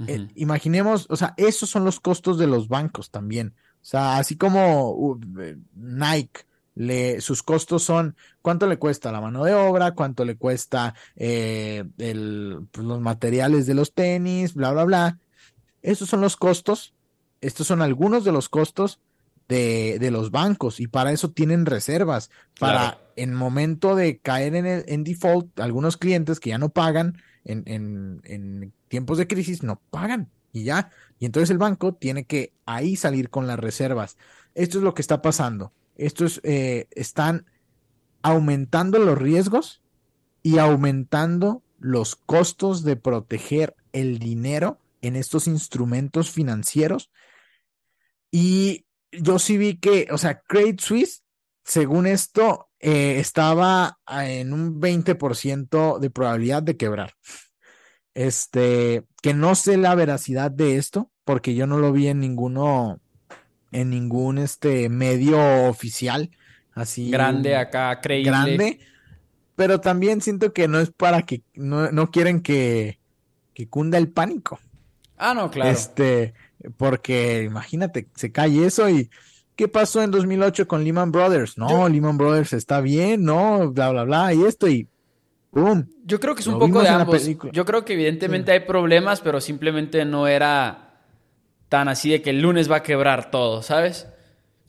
Eh, 0.07 0.29
imaginemos, 0.35 1.07
o 1.09 1.17
sea, 1.17 1.35
esos 1.39 1.71
son 1.71 1.85
los 1.85 1.99
costos 2.01 2.39
de 2.39 2.47
los 2.47 2.69
bancos 2.69 3.11
también. 3.11 3.55
O 3.81 3.85
sea, 3.85 4.19
así 4.19 4.37
como 4.37 4.91
uh, 4.91 5.19
Nike 5.75 6.43
le, 6.79 7.21
sus 7.21 7.43
costos 7.43 7.83
son 7.83 8.15
cuánto 8.41 8.69
le 8.69 8.79
cuesta 8.79 9.11
la 9.11 9.21
mano 9.21 9.43
de 9.43 9.53
obra, 9.53 9.95
cuánto 9.95 10.25
le 10.25 10.37
cuesta 10.37 10.95
eh, 11.17 11.85
el, 11.99 12.69
pues, 12.71 12.87
los 12.87 13.01
materiales 13.01 13.67
de 13.67 13.75
los 13.75 13.95
tenis, 13.95 14.55
bla, 14.55 14.71
bla, 14.71 14.85
bla. 14.85 15.19
Esos 15.83 16.09
son 16.09 16.21
los 16.21 16.37
costos. 16.37 16.95
Estos 17.41 17.67
son 17.67 17.83
algunos 17.83 18.23
de 18.23 18.31
los 18.31 18.49
costos 18.49 19.01
de, 19.49 19.99
de 19.99 20.13
los 20.13 20.31
bancos 20.31 20.79
y 20.79 20.87
para 20.87 21.11
eso 21.11 21.33
tienen 21.33 21.67
reservas. 21.67 22.31
Para 22.61 23.01
en 23.17 23.35
momento 23.35 23.97
de 23.97 24.19
caer 24.19 24.55
en, 24.55 24.67
el, 24.67 24.85
en 24.87 25.03
default, 25.03 25.59
algunos 25.59 25.97
clientes 25.97 26.39
que 26.39 26.51
ya 26.51 26.59
no 26.59 26.69
pagan 26.69 27.21
en, 27.45 27.65
en, 27.67 28.21
en 28.23 28.73
tiempos 28.87 29.19
de 29.19 29.27
crisis 29.27 29.65
no 29.65 29.81
pagan 29.91 30.31
y 30.53 30.63
ya. 30.63 30.91
Y 31.19 31.27
entonces 31.27 31.51
el 31.51 31.59
banco 31.59 31.95
tiene 31.95 32.25
que 32.25 32.53
ahí 32.67 32.95
salir 32.95 33.31
con 33.31 33.49
las 33.49 33.59
reservas. 33.59 34.17
Esto 34.55 34.79
es 34.79 34.85
lo 34.85 34.95
que 34.95 35.03
está 35.03 35.23
pasando 35.23 35.73
estos 35.99 36.41
eh, 36.45 36.89
están 36.93 37.47
aumentando 38.23 38.99
los 38.99 39.19
riesgos 39.19 39.83
y 40.43 40.59
aumentando 40.59 41.63
los 41.79 42.17
costos 42.17 42.83
de 42.85 42.97
proteger 42.97 43.77
el 43.93 44.19
dinero 44.19 44.79
en 45.03 45.17
estos 45.17 45.47
instrumentos 45.47 46.31
financieros. 46.31 47.11
Y 48.31 48.87
yo 49.13 49.39
sí 49.39 49.57
vi 49.59 49.77
que, 49.77 50.09
o 50.11 50.19
sea, 50.19 50.41
Credit 50.41 50.81
Suisse, 50.81 51.23
según 51.65 52.07
esto, 52.07 52.69
eh, 52.81 53.19
estaba 53.19 53.99
en 54.09 54.53
un 54.53 54.81
20% 54.81 55.99
de 55.99 56.11
probabilidad 56.11 56.63
de 56.63 56.77
quebrar. 56.77 57.15
este, 58.15 59.05
que 59.23 59.33
no 59.33 59.55
sé 59.55 59.77
la 59.77 59.95
veracidad 59.95 60.51
de 60.51 60.77
esto, 60.77 61.11
porque 61.25 61.55
yo 61.55 61.69
no 61.69 61.79
lo 61.79 61.93
vi 61.93 62.09
en 62.09 62.19
ninguno, 62.19 63.01
en 63.73 63.91
ningún 63.91 64.39
este 64.39 64.89
medio 64.89 65.69
oficial, 65.69 66.31
así. 66.75 67.11
Grande 67.11 67.57
acá, 67.57 68.01
creíble. 68.01 68.31
Grande, 68.31 68.81
pero 69.57 69.81
también 69.81 70.21
siento 70.21 70.53
que 70.53 70.69
no 70.69 70.81
es 70.81 70.91
para 70.91 71.23
que, 71.23 71.43
no, 71.55 71.91
no 71.91 72.11
quieren 72.11 72.41
que, 72.41 72.99
que 73.55 73.69
cunda 73.69 73.99
el 73.99 74.09
pánico. 74.09 74.61
Ah, 75.17 75.35
no, 75.35 75.51
claro. 75.51 75.71
Este, 75.71 76.35
porque 76.77 77.43
imagínate, 77.43 78.09
se 78.15 78.31
cae 78.31 78.65
eso 78.65 78.89
y 78.89 79.11
¿qué 79.57 79.67
pasó 79.67 80.03
en 80.03 80.11
2008 80.11 80.69
con 80.69 80.85
Lehman 80.85 81.11
Brothers? 81.11 81.59
No, 81.59 81.89
Lehman 81.89 82.17
Brothers 82.17 82.53
está 82.53 82.81
bien, 82.81 83.25
no, 83.25 83.71
bla, 83.73 83.91
bla, 83.91 84.05
bla, 84.05 84.35
y 84.35 84.45
esto 84.45 84.69
y 84.69 84.89
yo 86.05 86.21
creo 86.21 86.35
que 86.35 86.43
es 86.43 86.47
un 86.47 86.59
poco 86.59 86.83
de 86.83 86.89
ambos. 86.89 87.27
Yo 87.53 87.65
creo 87.65 87.85
que 87.85 87.95
evidentemente 87.95 88.53
hay 88.53 88.61
problemas, 88.61 89.21
pero 89.21 89.41
simplemente 89.41 90.05
no 90.05 90.27
era 90.27 90.88
tan 91.69 91.89
así 91.89 92.11
de 92.11 92.23
que 92.23 92.31
el 92.31 92.41
lunes 92.41 92.71
va 92.71 92.77
a 92.77 92.83
quebrar 92.83 93.31
todo, 93.31 93.63
¿sabes? 93.63 94.07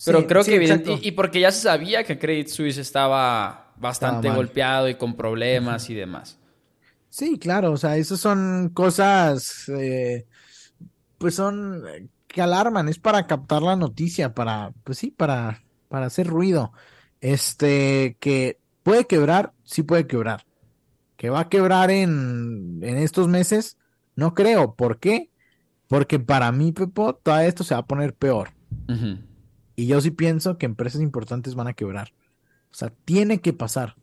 Pero 0.05 0.27
creo 0.27 0.43
que 0.43 0.55
evidentemente... 0.55 1.07
Y, 1.07 1.11
porque 1.11 1.39
ya 1.39 1.51
se 1.51 1.61
sabía 1.61 2.03
que 2.03 2.17
Credit 2.17 2.47
Suisse 2.47 2.77
estaba 2.77 3.73
bastante 3.77 4.29
golpeado 4.29 4.87
y 4.89 4.95
con 4.95 5.15
problemas 5.15 5.89
y 5.89 5.95
demás. 5.95 6.37
Sí, 7.09 7.37
claro, 7.39 7.71
o 7.71 7.77
sea, 7.77 7.97
esas 7.97 8.19
son 8.19 8.69
cosas, 8.69 9.67
eh, 9.69 10.25
pues 11.17 11.35
son 11.35 11.83
que 12.27 12.41
alarman, 12.41 12.87
es 12.87 12.99
para 12.99 13.25
captar 13.25 13.63
la 13.63 13.75
noticia, 13.75 14.33
para, 14.33 14.71
pues 14.83 14.99
sí, 14.99 15.11
para, 15.11 15.63
para 15.87 16.05
hacer 16.05 16.27
ruido. 16.27 16.71
Este, 17.19 18.15
que 18.19 18.59
puede 18.83 19.05
quebrar, 19.05 19.51
sí 19.63 19.83
puede 19.83 20.05
quebrar 20.05 20.45
que 21.19 21.29
va 21.29 21.41
a 21.41 21.49
quebrar 21.49 21.91
en, 21.91 22.79
en 22.81 22.97
estos 22.97 23.27
meses, 23.27 23.77
no 24.15 24.33
creo. 24.33 24.73
¿Por 24.75 24.99
qué? 24.99 25.28
Porque 25.89 26.17
para 26.17 26.53
mí, 26.53 26.71
Pepo, 26.71 27.15
todo 27.15 27.39
esto 27.39 27.65
se 27.65 27.73
va 27.73 27.81
a 27.81 27.85
poner 27.85 28.13
peor. 28.15 28.51
Y 29.75 29.87
yo 29.87 29.99
sí 29.99 30.11
pienso 30.11 30.57
que 30.57 30.65
empresas 30.65 31.01
importantes 31.01 31.55
van 31.55 31.67
a 31.67 31.73
quebrar. 31.73 32.13
O 32.71 32.75
sea, 32.75 32.93
tiene 33.03 33.41
que 33.41 33.51
pasar. 33.51 33.95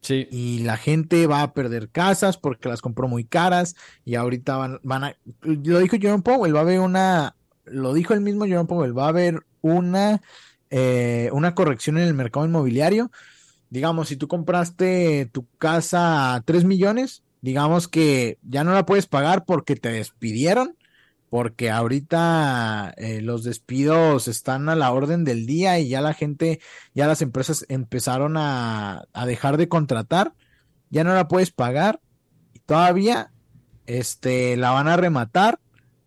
Sí. 0.00 0.26
Y 0.30 0.60
la 0.60 0.78
gente 0.78 1.26
va 1.26 1.42
a 1.42 1.52
perder 1.52 1.90
casas 1.90 2.38
porque 2.38 2.70
las 2.70 2.80
compró 2.80 3.06
muy 3.06 3.24
caras 3.24 3.76
y 4.04 4.14
ahorita 4.14 4.56
van, 4.56 4.80
van 4.82 5.04
a... 5.04 5.16
Lo 5.42 5.78
dijo 5.80 5.98
Jerome 6.00 6.22
Powell, 6.22 6.54
va 6.54 6.60
a 6.60 6.62
haber 6.62 6.80
una... 6.80 7.36
Lo 7.66 7.92
dijo 7.92 8.14
el 8.14 8.22
mismo 8.22 8.46
Jerome 8.46 8.66
Powell, 8.68 8.96
va 8.96 9.04
a 9.04 9.10
haber 9.10 9.44
una, 9.60 10.22
eh, 10.70 11.28
una 11.32 11.54
corrección 11.54 11.98
en 11.98 12.04
el 12.04 12.14
mercado 12.14 12.46
inmobiliario 12.46 13.10
digamos, 13.72 14.08
si 14.08 14.16
tú 14.16 14.28
compraste 14.28 15.30
tu 15.32 15.46
casa 15.56 16.34
a 16.34 16.42
3 16.42 16.64
millones, 16.64 17.22
digamos 17.40 17.88
que 17.88 18.36
ya 18.42 18.64
no 18.64 18.74
la 18.74 18.84
puedes 18.84 19.06
pagar 19.06 19.46
porque 19.46 19.76
te 19.76 19.88
despidieron, 19.88 20.76
porque 21.32 21.70
ahorita 21.70 22.92
eh, 22.98 23.22
los 23.22 23.42
despidos 23.42 24.28
están 24.28 24.68
a 24.68 24.76
la 24.76 24.92
orden 24.92 25.24
del 25.24 25.46
día 25.46 25.78
y 25.78 25.88
ya 25.88 26.02
la 26.02 26.12
gente, 26.12 26.60
ya 26.94 27.06
las 27.06 27.22
empresas 27.22 27.64
empezaron 27.70 28.36
a, 28.36 29.06
dejar 29.24 29.56
de 29.56 29.66
contratar, 29.66 30.34
ya 30.90 31.04
no 31.04 31.14
la 31.14 31.28
puedes 31.28 31.50
pagar 31.50 32.00
y 32.52 32.58
todavía 32.58 33.32
este, 33.86 34.58
la 34.58 34.72
van 34.72 34.88
a 34.88 34.98
rematar. 34.98 35.58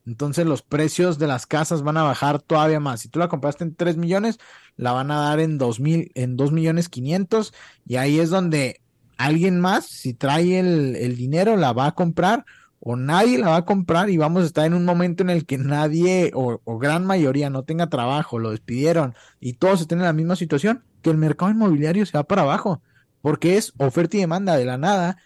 Entonces 0.05 0.45
los 0.45 0.61
precios 0.61 1.17
de 1.17 1.25
las 1.25 1.47
casas 1.47 1.81
van 1.81 1.97
a 1.97 2.03
bajar 2.03 2.39
todavía 2.39 2.79
más. 2.79 2.99
Si 2.99 3.09
tú 3.09 3.17
la 3.17 3.27
compraste 3.27 3.63
en 3.63 3.73
3 3.73 3.97
millones, 3.97 4.37
la 4.75 4.91
van 4.91 5.09
a 5.09 5.21
dar 5.21 5.39
en 5.39 5.57
dos 5.57 5.79
mil, 5.79 6.11
en 6.13 6.37
millones 6.51 6.87
quinientos, 6.87 7.51
y 7.87 7.95
ahí 7.95 8.19
es 8.19 8.29
donde 8.29 8.79
alguien 9.17 9.59
más, 9.59 9.87
si 9.87 10.13
trae 10.13 10.59
el, 10.59 11.15
dinero, 11.15 11.57
la 11.57 11.73
va 11.73 11.87
a 11.87 11.95
comprar, 11.95 12.45
o 12.87 12.95
nadie 12.95 13.39
la 13.39 13.49
va 13.49 13.55
a 13.57 13.65
comprar, 13.65 14.11
y 14.11 14.17
vamos 14.17 14.43
a 14.43 14.45
estar 14.45 14.63
en 14.63 14.75
un 14.75 14.85
momento 14.85 15.23
en 15.23 15.31
el 15.31 15.47
que 15.47 15.57
nadie, 15.57 16.29
o, 16.35 16.59
gran 16.77 17.03
mayoría, 17.03 17.49
no 17.49 17.63
tenga 17.63 17.89
trabajo, 17.89 18.37
lo 18.37 18.51
despidieron, 18.51 19.15
y 19.39 19.53
todos 19.53 19.81
estén 19.81 19.97
en 19.97 20.05
la 20.05 20.13
misma 20.13 20.35
situación, 20.35 20.83
que 21.01 21.09
el 21.09 21.17
mercado 21.17 21.49
inmobiliario 21.49 22.05
se 22.05 22.15
va 22.15 22.25
para 22.25 22.43
abajo, 22.43 22.83
porque 23.23 23.57
es 23.57 23.73
oferta 23.79 24.17
y 24.17 24.19
demanda 24.19 24.55
de 24.55 24.65
la 24.65 24.77
nada. 24.77 25.17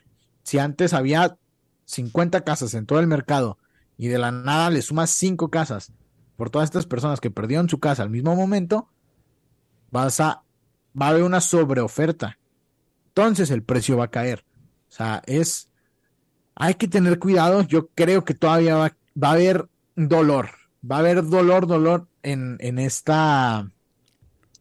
Si 0.43 0.57
antes 0.57 0.93
había 0.93 1.37
50 1.83 2.45
casas 2.45 2.73
en 2.75 2.85
todo 2.85 3.01
el 3.01 3.07
mercado, 3.07 3.57
y 3.97 4.07
de 4.07 4.19
la 4.19 4.31
nada 4.31 4.69
le 4.69 4.81
sumas 4.81 5.09
5 5.09 5.49
casas 5.49 5.91
por 6.37 6.49
todas 6.49 6.69
estas 6.69 6.85
personas 6.85 7.19
que 7.19 7.29
perdieron 7.29 7.67
su 7.67 7.81
casa 7.81 8.03
al 8.03 8.09
mismo 8.09 8.37
momento, 8.37 8.87
vas 9.91 10.21
a, 10.21 10.43
va 10.99 11.07
a 11.07 11.09
haber 11.09 11.23
una 11.23 11.41
sobreoferta. 11.41 12.39
Entonces 13.07 13.51
el 13.51 13.63
precio 13.63 13.97
va 13.97 14.05
a 14.05 14.11
caer. 14.11 14.45
O 14.87 14.91
sea, 14.91 15.21
es, 15.25 15.68
hay 16.59 16.75
que 16.75 16.87
tener 16.87 17.17
cuidado. 17.17 17.63
Yo 17.63 17.87
creo 17.95 18.23
que 18.23 18.35
todavía 18.35 18.75
va, 18.75 18.91
a 19.21 19.31
haber 19.31 19.65
dolor. 19.95 20.49
Va 20.89 20.97
a 20.97 20.99
haber 20.99 21.25
dolor, 21.25 21.65
dolor 21.65 22.05
en, 22.21 22.57
en 22.59 22.77
esta, 22.77 23.71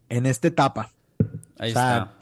en 0.09 0.25
esta 0.25 0.49
etapa. 0.49 0.93
Ahí 1.59 1.71
está. 1.71 2.15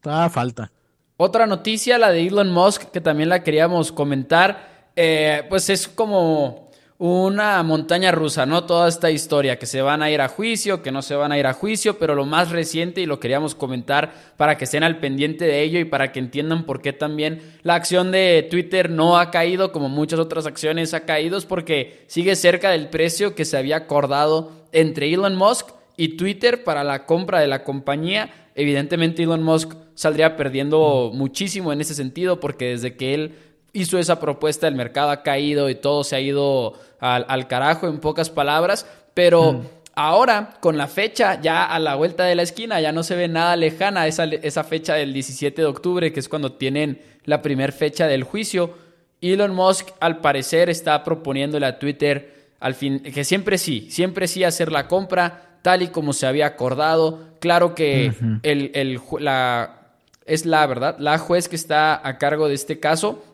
Toda 0.00 0.28
falta. 0.28 0.70
Otra 1.16 1.46
noticia, 1.46 1.98
la 1.98 2.10
de 2.10 2.26
Elon 2.26 2.52
Musk, 2.52 2.90
que 2.90 3.00
también 3.00 3.30
la 3.30 3.42
queríamos 3.42 3.90
comentar. 3.90 4.90
Eh, 4.94 5.44
pues 5.48 5.70
es 5.70 5.88
como 5.88 6.70
una 6.98 7.62
montaña 7.62 8.12
rusa, 8.12 8.46
¿no? 8.46 8.64
Toda 8.64 8.88
esta 8.88 9.10
historia, 9.10 9.58
que 9.58 9.66
se 9.66 9.82
van 9.82 10.02
a 10.02 10.10
ir 10.10 10.20
a 10.20 10.28
juicio, 10.28 10.82
que 10.82 10.92
no 10.92 11.02
se 11.02 11.14
van 11.14 11.32
a 11.32 11.38
ir 11.38 11.46
a 11.46 11.52
juicio, 11.52 11.98
pero 11.98 12.14
lo 12.14 12.24
más 12.26 12.50
reciente, 12.50 13.00
y 13.00 13.06
lo 13.06 13.18
queríamos 13.18 13.54
comentar 13.54 14.12
para 14.36 14.56
que 14.56 14.64
estén 14.64 14.84
al 14.84 15.00
pendiente 15.00 15.44
de 15.44 15.62
ello 15.62 15.80
y 15.80 15.84
para 15.84 16.12
que 16.12 16.20
entiendan 16.20 16.64
por 16.64 16.80
qué 16.80 16.92
también 16.92 17.40
la 17.62 17.74
acción 17.74 18.12
de 18.12 18.46
Twitter 18.50 18.90
no 18.90 19.18
ha 19.18 19.30
caído 19.30 19.72
como 19.72 19.88
muchas 19.88 20.20
otras 20.20 20.46
acciones 20.46 20.94
ha 20.94 21.00
caído, 21.04 21.38
es 21.38 21.44
porque 21.44 22.04
sigue 22.06 22.36
cerca 22.36 22.70
del 22.70 22.88
precio 22.88 23.34
que 23.34 23.44
se 23.44 23.56
había 23.56 23.76
acordado 23.76 24.52
entre 24.72 25.12
Elon 25.12 25.36
Musk 25.36 25.70
y 25.96 26.16
Twitter 26.16 26.64
para 26.64 26.84
la 26.84 27.06
compra 27.06 27.40
de 27.40 27.46
la 27.46 27.64
compañía. 27.64 28.30
Evidentemente 28.54 29.22
Elon 29.22 29.42
Musk 29.42 29.74
saldría 29.94 30.36
perdiendo 30.36 31.10
muchísimo 31.14 31.72
en 31.72 31.80
ese 31.80 31.94
sentido 31.94 32.40
porque 32.40 32.70
desde 32.70 32.96
que 32.96 33.14
él 33.14 33.34
hizo 33.72 33.98
esa 33.98 34.20
propuesta, 34.20 34.68
el 34.68 34.74
mercado 34.74 35.10
ha 35.10 35.22
caído 35.22 35.68
y 35.70 35.74
todo 35.74 36.04
se 36.04 36.16
ha 36.16 36.20
ido 36.20 36.74
al, 37.00 37.48
carajo, 37.48 37.88
en 37.88 37.98
pocas 37.98 38.30
palabras, 38.30 38.86
pero... 39.14 39.54
Mm. 39.54 39.62
Ahora, 39.94 40.54
con 40.60 40.78
la 40.78 40.86
fecha 40.88 41.38
ya 41.42 41.66
a 41.66 41.78
la 41.78 41.96
vuelta 41.96 42.24
de 42.24 42.34
la 42.34 42.40
esquina, 42.40 42.80
ya 42.80 42.92
no 42.92 43.02
se 43.02 43.14
ve 43.14 43.28
nada 43.28 43.56
lejana 43.56 44.06
esa, 44.06 44.24
esa 44.24 44.64
fecha 44.64 44.94
del 44.94 45.12
17 45.12 45.60
de 45.60 45.68
octubre, 45.68 46.14
que 46.14 46.20
es 46.20 46.30
cuando 46.30 46.52
tienen 46.52 47.02
la 47.26 47.42
primera 47.42 47.72
fecha 47.72 48.06
del 48.06 48.24
juicio. 48.24 48.72
Elon 49.20 49.54
Musk, 49.54 49.88
al 50.00 50.22
parecer, 50.22 50.70
está 50.70 51.04
proponiéndole 51.04 51.66
a 51.66 51.78
Twitter 51.78 52.32
al 52.58 52.74
fin, 52.74 53.00
que 53.00 53.24
siempre 53.24 53.58
sí, 53.58 53.88
siempre 53.90 54.28
sí 54.28 54.44
hacer 54.44 54.72
la 54.72 54.88
compra, 54.88 55.58
tal 55.62 55.82
y 55.82 55.88
como 55.88 56.12
se 56.12 56.26
había 56.26 56.46
acordado. 56.46 57.18
Claro 57.40 57.74
que 57.74 58.12
el, 58.42 58.70
el, 58.74 59.00
la, 59.18 59.90
es 60.24 60.46
la 60.46 60.64
verdad, 60.66 60.96
la 60.98 61.18
juez 61.18 61.48
que 61.48 61.56
está 61.56 62.06
a 62.06 62.18
cargo 62.18 62.48
de 62.48 62.54
este 62.54 62.80
caso 62.80 63.31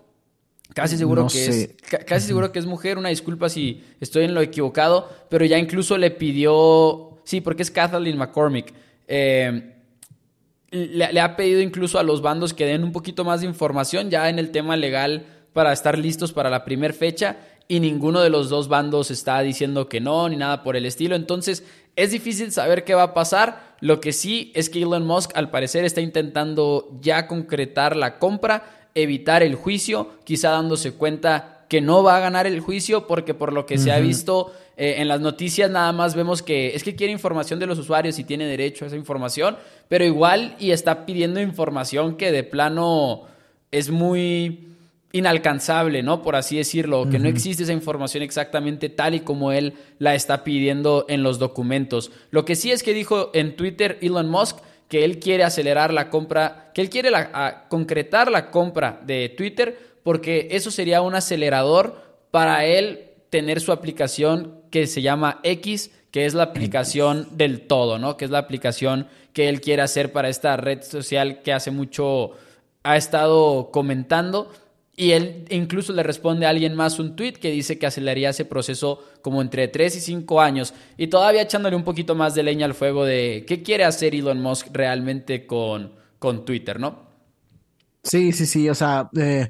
Casi 0.75 0.97
seguro 0.97 1.27
que 1.27 1.47
es 1.47 1.77
casi 2.07 2.27
seguro 2.27 2.53
que 2.53 2.59
es 2.59 2.67
mujer, 2.67 2.99
una 2.99 3.09
disculpa 3.09 3.49
si 3.49 3.83
estoy 4.01 4.25
en 4.25 4.35
lo 4.35 4.43
equivocado, 4.43 5.09
pero 5.29 5.45
ya 5.45 5.59
incluso 5.59 5.97
le 5.97 6.11
pidió, 6.11 7.19
sí, 7.25 7.41
porque 7.41 7.63
es 7.63 7.71
Kathleen 7.71 8.19
McCormick, 8.19 8.75
eh, 9.07 9.75
le, 10.71 11.21
ha 11.21 11.37
pedido 11.37 11.63
incluso 11.63 11.99
a 11.99 12.03
los 12.03 12.21
bandos 12.21 12.53
que 12.53 12.67
den 12.67 12.85
un 12.85 12.93
poquito 12.93 13.25
más 13.25 13.41
de 13.41 13.47
información 13.47 14.11
ya 14.11 14.29
en 14.29 14.39
el 14.39 14.51
tema 14.51 14.77
legal 14.77 15.27
para 15.55 15.73
estar 15.73 15.99
listos 15.99 16.33
para 16.33 16.51
la 16.51 16.65
primera 16.65 16.93
fecha 16.93 17.37
y 17.67 17.81
ninguno 17.81 18.21
de 18.21 18.31
los 18.31 18.51
dos 18.51 18.69
bandos 18.69 19.11
está 19.11 19.41
diciendo 19.41 19.89
que 19.89 20.01
no 20.01 20.29
ni 20.29 20.37
nada 20.37 20.63
por 20.63 20.77
el 20.77 20.87
estilo, 20.87 21.17
entonces 21.17 21.65
es 21.97 22.13
difícil 22.13 22.53
saber 22.53 22.85
qué 22.85 22.95
va 22.95 23.03
a 23.03 23.15
pasar. 23.15 23.77
Lo 23.81 24.01
que 24.01 24.13
sí 24.13 24.53
es 24.55 24.71
que 24.71 24.83
Elon 24.83 25.07
Musk 25.07 25.33
al 25.35 25.51
parecer 25.51 25.85
está 25.85 26.01
intentando 26.01 26.97
ya 27.01 27.27
concretar 27.27 27.97
la 27.97 28.19
compra 28.19 28.78
evitar 29.03 29.43
el 29.43 29.55
juicio, 29.55 30.11
quizá 30.25 30.51
dándose 30.51 30.93
cuenta 30.93 31.65
que 31.69 31.81
no 31.81 32.03
va 32.03 32.17
a 32.17 32.21
ganar 32.21 32.47
el 32.47 32.61
juicio 32.61 33.07
porque 33.07 33.35
por 33.35 33.53
lo 33.53 33.67
que 33.67 33.79
se 33.79 33.93
ha 33.93 33.99
visto 33.99 34.53
eh, 34.77 34.97
en 34.99 35.09
las 35.09 35.21
noticias 35.21 35.71
nada 35.71 35.93
más 35.93 36.15
vemos 36.15 36.43
que 36.43 36.75
es 36.75 36.83
que 36.83 36.95
quiere 36.95 37.13
información 37.13 37.59
de 37.59 37.67
los 37.67 37.79
usuarios 37.79 38.19
y 38.19 38.25
tiene 38.25 38.47
derecho 38.47 38.85
a 38.85 38.89
esa 38.89 38.97
información, 38.97 39.57
pero 39.89 40.05
igual 40.05 40.57
y 40.59 40.71
está 40.71 41.05
pidiendo 41.05 41.41
información 41.41 42.17
que 42.17 42.33
de 42.33 42.43
plano 42.45 43.25
es 43.71 43.91
muy 43.91 44.69
inalcanzable, 45.13 46.03
¿no? 46.03 46.23
Por 46.23 46.37
así 46.37 46.59
decirlo, 46.59 47.09
que 47.11 47.19
no 47.19 47.29
existe 47.29 47.63
esa 47.63 47.73
información 47.73 48.23
exactamente 48.23 48.89
tal 48.89 49.15
y 49.15 49.21
como 49.21 49.53
él 49.53 49.75
la 49.99 50.15
está 50.15 50.45
pidiendo 50.45 51.07
en 51.09 51.23
los 51.23 51.39
documentos. 51.39 52.13
Lo 52.31 52.45
que 52.45 52.57
sí 52.57 52.71
es 52.71 52.83
que 52.83 52.93
dijo 52.93 53.31
en 53.33 53.57
Twitter 53.57 53.99
Elon 54.03 54.29
Musk 54.29 54.59
que 54.89 55.05
él 55.05 55.19
quiere 55.19 55.45
acelerar 55.45 55.93
la 55.93 56.11
compra, 56.11 56.71
que 56.75 56.81
él 56.81 56.91
quiere 56.91 57.11
concretar 57.69 58.31
la 58.31 58.51
compra 58.51 59.01
de 59.05 59.29
Twitter 59.29 59.79
porque 60.03 60.49
eso 60.53 60.71
sería 60.71 61.03
un 61.03 61.15
acelerador 61.15 62.03
para 62.31 62.65
él 62.65 63.11
tener 63.31 63.61
su 63.61 63.73
aplicación 63.73 64.63
que 64.71 64.87
se 64.87 65.03
llama 65.03 65.41
X, 65.43 65.91
que 66.11 66.25
es 66.25 66.35
la 66.35 66.45
aplicación 66.45 67.29
del 67.33 67.67
todo, 67.67 67.99
¿no? 67.99 68.17
Que 68.17 68.25
es 68.25 68.31
la 68.31 68.39
aplicación 68.39 69.07
que 69.35 69.49
él 69.49 69.61
quiere 69.61 69.83
hacer 69.83 70.13
para 70.13 70.31
esta 70.31 70.57
red 70.57 70.83
social 70.83 71.43
que 71.43 71.53
hace 71.53 71.71
mucho 71.71 72.33
ha 72.83 72.97
estado 72.97 73.71
comentando 73.71 74.51
Y 75.01 75.13
él 75.13 75.45
incluso 75.51 75.93
le 75.93 76.03
responde 76.03 76.45
a 76.45 76.49
alguien 76.49 76.75
más 76.75 76.99
un 76.99 77.15
tweet 77.15 77.35
que 77.35 77.53
dice 77.53 77.79
que 77.79 77.87
aceleraría 77.87 78.31
ese 78.31 78.45
proceso 78.45 79.01
como 79.23 79.41
entre 79.41 79.69
3 79.69 79.95
y 79.95 80.01
5 80.01 80.41
años. 80.41 80.75
Y 80.97 81.07
todavía 81.07 81.43
echándole 81.43 81.77
un 81.77 81.85
poquito 81.85 82.17
más 82.17 82.35
de 82.35 82.43
leña 82.43 82.67
al 82.67 82.75
fuego 82.75 83.05
de 83.05 83.45
qué 83.47 83.63
quiere 83.63 83.85
hacer 83.85 84.17
Elon 84.17 84.41
Musk 84.41 84.67
realmente 84.73 85.47
con, 85.47 85.93
con 86.19 86.45
Twitter, 86.45 86.81
¿no? 86.81 87.07
Sí, 88.03 88.33
sí, 88.33 88.45
sí. 88.45 88.69
O 88.69 88.75
sea, 88.75 89.09
eh, 89.17 89.49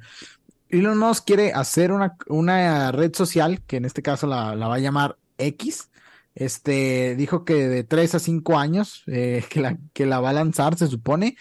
Elon 0.69 0.99
Musk 0.99 1.25
quiere 1.25 1.51
hacer 1.55 1.93
una, 1.93 2.15
una, 2.27 2.93
red 2.93 3.15
social, 3.15 3.63
que 3.67 3.79
en 3.79 3.87
este 3.87 4.03
caso 4.03 4.27
la, 4.27 4.55
la, 4.55 4.69
va 4.69 4.75
a 4.75 4.81
llamar 4.81 5.17
X. 5.39 5.89
Este 6.35 7.17
dijo 7.17 7.47
que 7.47 7.55
de 7.55 7.85
3 7.85 8.17
a 8.17 8.19
5 8.19 8.59
años 8.59 9.03
eh, 9.07 9.43
que, 9.49 9.63
la, 9.63 9.79
que 9.95 10.05
la 10.05 10.21
va 10.21 10.29
a 10.29 10.35
lanzar, 10.35 10.77
se 10.77 10.89
supone. 10.89 11.39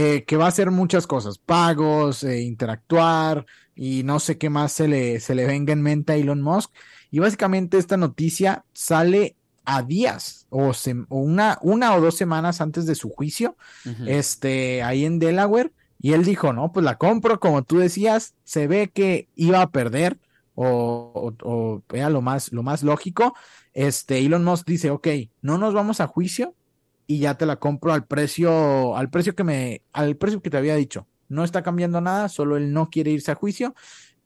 Eh, 0.00 0.22
que 0.22 0.36
va 0.36 0.44
a 0.44 0.48
hacer 0.48 0.70
muchas 0.70 1.08
cosas, 1.08 1.38
pagos, 1.38 2.22
eh, 2.22 2.42
interactuar 2.42 3.46
y 3.74 4.04
no 4.04 4.20
sé 4.20 4.38
qué 4.38 4.48
más 4.48 4.70
se 4.70 4.86
le, 4.86 5.18
se 5.18 5.34
le 5.34 5.44
venga 5.44 5.72
en 5.72 5.82
mente 5.82 6.12
a 6.12 6.16
Elon 6.16 6.40
Musk. 6.40 6.70
Y 7.10 7.18
básicamente 7.18 7.78
esta 7.78 7.96
noticia 7.96 8.64
sale 8.72 9.34
a 9.64 9.82
días 9.82 10.46
o, 10.50 10.70
una, 11.08 11.58
una 11.62 11.96
o 11.96 12.00
dos 12.00 12.16
semanas 12.16 12.60
antes 12.60 12.86
de 12.86 12.94
su 12.94 13.10
juicio, 13.10 13.56
este, 14.06 14.84
ahí 14.84 15.04
en 15.04 15.18
Delaware. 15.18 15.72
Y 16.00 16.12
él 16.12 16.24
dijo, 16.24 16.52
no, 16.52 16.70
pues 16.70 16.84
la 16.84 16.96
compro, 16.96 17.40
como 17.40 17.64
tú 17.64 17.78
decías, 17.78 18.34
se 18.44 18.68
ve 18.68 18.92
que 18.94 19.26
iba 19.34 19.62
a 19.62 19.70
perder 19.70 20.20
o, 20.54 21.34
o, 21.42 21.82
era 21.92 22.08
lo 22.08 22.22
más, 22.22 22.52
lo 22.52 22.62
más 22.62 22.84
lógico. 22.84 23.34
Este, 23.74 24.18
Elon 24.18 24.44
Musk 24.44 24.64
dice, 24.64 24.92
ok, 24.92 25.08
no 25.42 25.58
nos 25.58 25.74
vamos 25.74 26.00
a 26.00 26.06
juicio, 26.06 26.54
y 27.10 27.20
ya 27.20 27.36
te 27.36 27.46
la 27.46 27.56
compro 27.56 27.94
al 27.94 28.06
precio, 28.06 28.94
al 28.94 29.08
precio 29.08 29.34
que 29.34 29.42
me, 29.42 29.82
al 29.94 30.16
precio 30.16 30.42
que 30.42 30.50
te 30.50 30.58
había 30.58 30.76
dicho. 30.76 31.08
No 31.28 31.42
está 31.42 31.62
cambiando 31.62 32.02
nada, 32.02 32.28
solo 32.28 32.58
él 32.58 32.72
no 32.72 32.90
quiere 32.90 33.10
irse 33.10 33.32
a 33.32 33.34
juicio. 33.34 33.74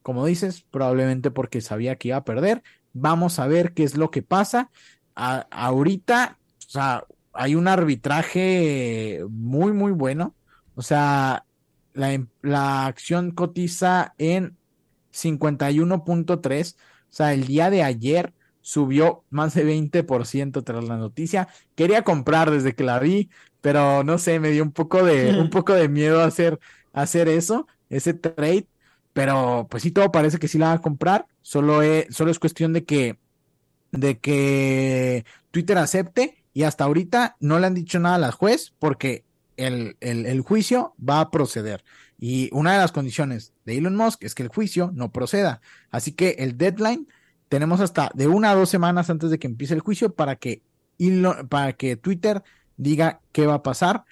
Como 0.01 0.25
dices, 0.25 0.65
probablemente 0.69 1.31
porque 1.31 1.61
sabía 1.61 1.95
que 1.95 2.09
iba 2.09 2.17
a 2.17 2.25
perder. 2.25 2.61
Vamos 2.91 3.39
a 3.39 3.47
ver 3.47 3.73
qué 3.73 3.83
es 3.85 3.95
lo 3.97 4.11
que 4.11 4.21
pasa. 4.21 4.69
ahorita, 5.15 6.37
o 6.67 6.69
sea, 6.69 7.05
hay 7.31 7.55
un 7.55 7.69
arbitraje 7.69 9.21
muy, 9.29 9.71
muy 9.71 9.93
bueno. 9.93 10.35
O 10.75 10.81
sea, 10.81 11.45
la, 11.93 12.21
la 12.41 12.85
acción 12.85 13.31
cotiza 13.31 14.13
en 14.17 14.57
51.3. 15.13 16.75
O 16.75 16.77
sea, 17.09 17.33
el 17.33 17.47
día 17.47 17.69
de 17.69 17.81
ayer 17.81 18.33
subió 18.63 19.23
más 19.29 19.53
de 19.53 19.65
20% 19.65 20.63
tras 20.63 20.83
la 20.85 20.97
noticia. 20.97 21.47
Quería 21.75 22.03
comprar 22.03 22.49
desde 22.49 22.73
que 22.73 22.83
la 22.83 22.97
vi, 22.97 23.29
pero 23.61 24.03
no 24.03 24.17
sé, 24.17 24.39
me 24.39 24.49
dio 24.49 24.63
un 24.63 24.71
poco 24.71 25.03
de, 25.03 25.37
un 25.39 25.51
poco 25.51 25.73
de 25.73 25.89
miedo 25.89 26.23
hacer, 26.23 26.59
hacer 26.93 27.27
eso, 27.27 27.67
ese 27.89 28.15
trade. 28.15 28.67
Pero 29.11 29.67
pues 29.69 29.83
sí, 29.83 29.91
todo 29.91 30.11
parece 30.11 30.39
que 30.39 30.47
sí 30.47 30.57
la 30.57 30.67
va 30.69 30.73
a 30.73 30.81
comprar. 30.81 31.27
Solo 31.43 31.83
es, 31.83 32.07
solo 32.15 32.31
es 32.31 32.39
cuestión 32.39 32.73
de 32.73 32.85
que, 32.85 33.19
de 33.91 34.17
que 34.17 35.25
Twitter 35.51 35.77
acepte. 35.77 36.43
Y 36.55 36.63
hasta 36.63 36.85
ahorita 36.85 37.35
no 37.39 37.59
le 37.59 37.67
han 37.67 37.73
dicho 37.73 37.99
nada 37.99 38.15
a 38.15 38.19
la 38.19 38.31
juez 38.31 38.73
porque 38.79 39.25
el, 39.57 39.97
el, 39.99 40.25
el 40.25 40.41
juicio 40.41 40.95
va 40.97 41.19
a 41.19 41.31
proceder. 41.31 41.83
Y 42.17 42.49
una 42.53 42.73
de 42.73 42.77
las 42.77 42.91
condiciones 42.91 43.53
de 43.65 43.77
Elon 43.77 43.95
Musk 43.95 44.23
es 44.23 44.35
que 44.35 44.43
el 44.43 44.49
juicio 44.49 44.91
no 44.93 45.11
proceda. 45.11 45.61
Así 45.91 46.13
que 46.13 46.35
el 46.39 46.57
deadline 46.57 47.07
tenemos 47.53 47.81
hasta 47.81 48.09
de 48.15 48.27
una 48.27 48.49
a 48.49 48.55
dos 48.55 48.67
semanas 48.67 49.11
antes 49.11 49.29
de 49.29 49.37
que 49.37 49.45
empiece 49.45 49.75
el 49.75 49.79
juicio 49.79 50.15
para 50.15 50.37
que, 50.37 50.63
para 51.49 51.73
que 51.73 51.95
Twitter 51.95 52.41
diga 52.77 53.21
qué 53.31 53.45
va 53.45 53.53
a 53.53 53.61
pasar. 53.61 54.05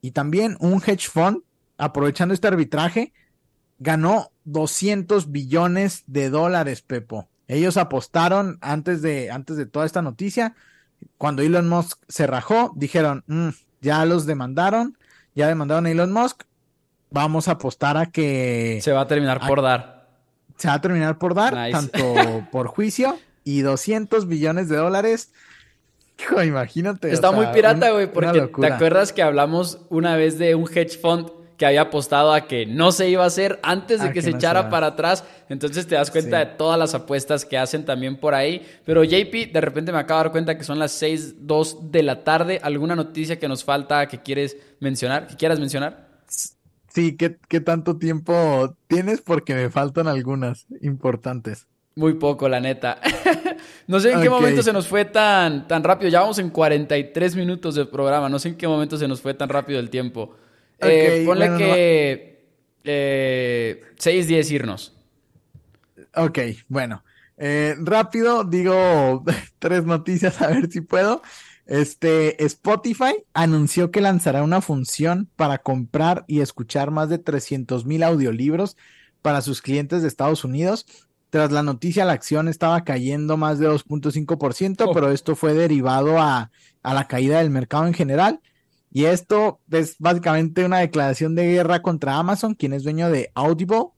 Y 0.00 0.10
también 0.10 0.56
un 0.58 0.82
hedge 0.84 1.08
fund, 1.08 1.42
aprovechando 1.76 2.34
este 2.34 2.48
arbitraje, 2.48 3.12
ganó 3.78 4.32
200 4.46 5.30
billones 5.30 6.02
de 6.08 6.28
dólares, 6.28 6.82
Pepo. 6.82 7.28
Ellos 7.46 7.76
apostaron 7.76 8.58
antes 8.62 9.00
de, 9.00 9.30
antes 9.30 9.56
de 9.56 9.66
toda 9.66 9.86
esta 9.86 10.02
noticia. 10.02 10.56
Cuando 11.18 11.42
Elon 11.42 11.68
Musk 11.68 12.00
se 12.08 12.26
rajó, 12.26 12.72
dijeron, 12.74 13.22
mm, 13.28 13.50
ya 13.80 14.04
los 14.06 14.26
demandaron, 14.26 14.98
ya 15.36 15.46
demandaron 15.46 15.86
a 15.86 15.90
Elon 15.92 16.12
Musk, 16.12 16.42
vamos 17.12 17.46
a 17.46 17.52
apostar 17.52 17.96
a 17.96 18.06
que... 18.06 18.80
Se 18.82 18.90
va 18.90 19.02
a 19.02 19.06
terminar 19.06 19.46
por 19.46 19.62
dar 19.62 19.97
se 20.58 20.68
va 20.68 20.74
a 20.74 20.80
terminar 20.80 21.18
por 21.18 21.34
dar, 21.34 21.70
tanto 21.70 22.02
por 22.52 22.66
juicio 22.66 23.18
y 23.44 23.62
200 23.62 24.28
billones 24.28 24.68
de 24.68 24.76
dólares. 24.76 25.30
Hijo, 26.20 26.42
imagínate. 26.42 27.12
Está 27.12 27.30
muy 27.30 27.46
pirata, 27.46 27.90
güey, 27.90 28.12
porque 28.12 28.48
te 28.60 28.66
acuerdas 28.66 29.12
que 29.12 29.22
hablamos 29.22 29.78
una 29.88 30.16
vez 30.16 30.38
de 30.38 30.54
un 30.54 30.68
hedge 30.68 30.98
fund 30.98 31.30
que 31.56 31.66
había 31.66 31.82
apostado 31.82 32.32
a 32.32 32.46
que 32.46 32.66
no 32.66 32.92
se 32.92 33.08
iba 33.08 33.24
a 33.24 33.26
hacer 33.26 33.58
antes 33.62 34.00
de 34.00 34.12
que, 34.12 34.22
se 34.22 34.30
echara 34.30 34.70
para 34.70 34.88
atrás. 34.88 35.24
Entonces 35.48 35.86
te 35.88 35.96
das 35.96 36.10
cuenta 36.10 36.38
de 36.38 36.46
todas 36.46 36.78
las 36.78 36.94
apuestas 36.94 37.44
que 37.44 37.58
hacen 37.58 37.84
también 37.84 38.16
por 38.16 38.34
ahí. 38.34 38.64
Pero 38.84 39.02
JP, 39.02 39.52
de 39.52 39.60
repente 39.60 39.90
me 39.90 39.98
acabo 39.98 40.18
de 40.18 40.24
dar 40.24 40.32
cuenta 40.32 40.56
que 40.56 40.62
son 40.62 40.78
las 40.78 41.02
6:02 41.02 41.90
de 41.90 42.02
la 42.04 42.22
tarde. 42.22 42.60
¿Alguna 42.62 42.94
noticia 42.94 43.40
que 43.40 43.48
nos 43.48 43.64
falta 43.64 44.06
que 44.06 44.22
quieres 44.22 44.56
mencionar, 44.78 45.26
que 45.26 45.34
quieras 45.34 45.58
mencionar? 45.58 46.07
Sí, 46.88 47.16
¿qué, 47.16 47.60
tanto 47.60 47.98
tiempo 47.98 48.76
tienes? 48.86 49.20
Porque 49.20 49.54
me 49.54 49.70
faltan 49.70 50.08
algunas 50.08 50.66
importantes. 50.80 51.66
Muy 51.94 52.14
poco, 52.14 52.48
la 52.48 52.60
neta. 52.60 53.00
no 53.86 54.00
sé 54.00 54.12
en 54.12 54.22
qué 54.22 54.30
momento 54.30 54.62
se 54.62 54.72
nos 54.72 54.86
fue 54.86 55.04
tan, 55.04 55.66
tan 55.66 55.82
rápido. 55.82 56.10
Ya 56.10 56.20
vamos 56.20 56.38
en 56.38 56.50
43 56.50 57.36
minutos 57.36 57.74
de 57.74 57.86
programa. 57.86 58.28
No 58.28 58.38
sé 58.38 58.50
en 58.50 58.56
qué 58.56 58.68
momento 58.68 58.96
se 58.96 59.08
nos 59.08 59.20
fue 59.20 59.34
tan 59.34 59.48
rápido 59.48 59.80
el 59.80 59.90
tiempo. 59.90 60.36
Eh, 60.78 61.24
ponle 61.26 61.56
que 61.58 62.46
eh, 62.84 63.82
6, 63.98 64.28
10 64.28 64.50
irnos. 64.52 64.96
Ok, 66.14 66.38
bueno. 66.68 67.02
Eh, 67.36 67.76
rápido, 67.78 68.42
digo 68.42 69.24
tres 69.60 69.84
noticias 69.84 70.40
a 70.42 70.48
ver 70.48 70.70
si 70.70 70.80
puedo. 70.80 71.22
Este, 71.68 72.42
Spotify 72.46 73.12
anunció 73.34 73.90
que 73.90 74.00
lanzará 74.00 74.42
una 74.42 74.62
función 74.62 75.28
para 75.36 75.58
comprar 75.58 76.24
y 76.26 76.40
escuchar 76.40 76.90
más 76.90 77.10
de 77.10 77.18
300 77.18 77.84
mil 77.84 78.02
audiolibros 78.02 78.78
para 79.20 79.42
sus 79.42 79.60
clientes 79.60 80.00
de 80.00 80.08
Estados 80.08 80.44
Unidos. 80.44 80.86
Tras 81.28 81.52
la 81.52 81.62
noticia, 81.62 82.06
la 82.06 82.14
acción 82.14 82.48
estaba 82.48 82.84
cayendo 82.84 83.36
más 83.36 83.58
de 83.58 83.68
2.5%, 83.68 84.90
pero 84.94 85.10
esto 85.10 85.36
fue 85.36 85.52
derivado 85.52 86.18
a, 86.18 86.50
a 86.82 86.94
la 86.94 87.06
caída 87.06 87.40
del 87.40 87.50
mercado 87.50 87.86
en 87.86 87.92
general. 87.92 88.40
Y 88.90 89.04
esto 89.04 89.60
es 89.70 89.96
básicamente 89.98 90.64
una 90.64 90.78
declaración 90.78 91.34
de 91.34 91.52
guerra 91.52 91.82
contra 91.82 92.16
Amazon, 92.16 92.54
quien 92.54 92.72
es 92.72 92.84
dueño 92.84 93.10
de 93.10 93.30
Audible, 93.34 93.88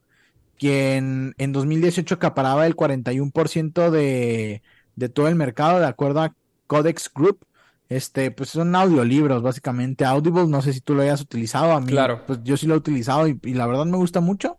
quien 0.59 1.35
en 1.39 1.53
2018 1.53 2.17
acaparaba 2.17 2.67
el 2.67 2.75
41% 2.75 3.91
de, 3.91 4.63
de 4.97 5.09
todo 5.09 5.29
el 5.29 5.37
mercado, 5.37 5.79
de 5.79 5.87
acuerdo 5.87 6.23
a 6.23 6.35
Codex 6.67 7.09
Group. 7.15 7.47
Este, 7.91 8.31
pues 8.31 8.51
son 8.51 8.75
audiolibros, 8.77 9.43
básicamente. 9.43 10.05
Audible, 10.05 10.47
no 10.47 10.63
sé 10.63 10.73
si 10.73 10.81
tú 10.81 10.95
lo 10.95 11.03
hayas 11.03 11.21
utilizado. 11.21 11.73
A 11.73 11.81
mí, 11.81 11.89
claro. 11.89 12.25
pues 12.25 12.39
yo 12.45 12.57
sí 12.57 12.69
lo 12.69 12.75
he 12.75 12.79
utilizado 12.79 13.27
y, 13.27 13.39
la 13.53 13.67
verdad 13.67 13.85
me 13.85 13.97
gusta 13.97 14.21
mucho. 14.21 14.57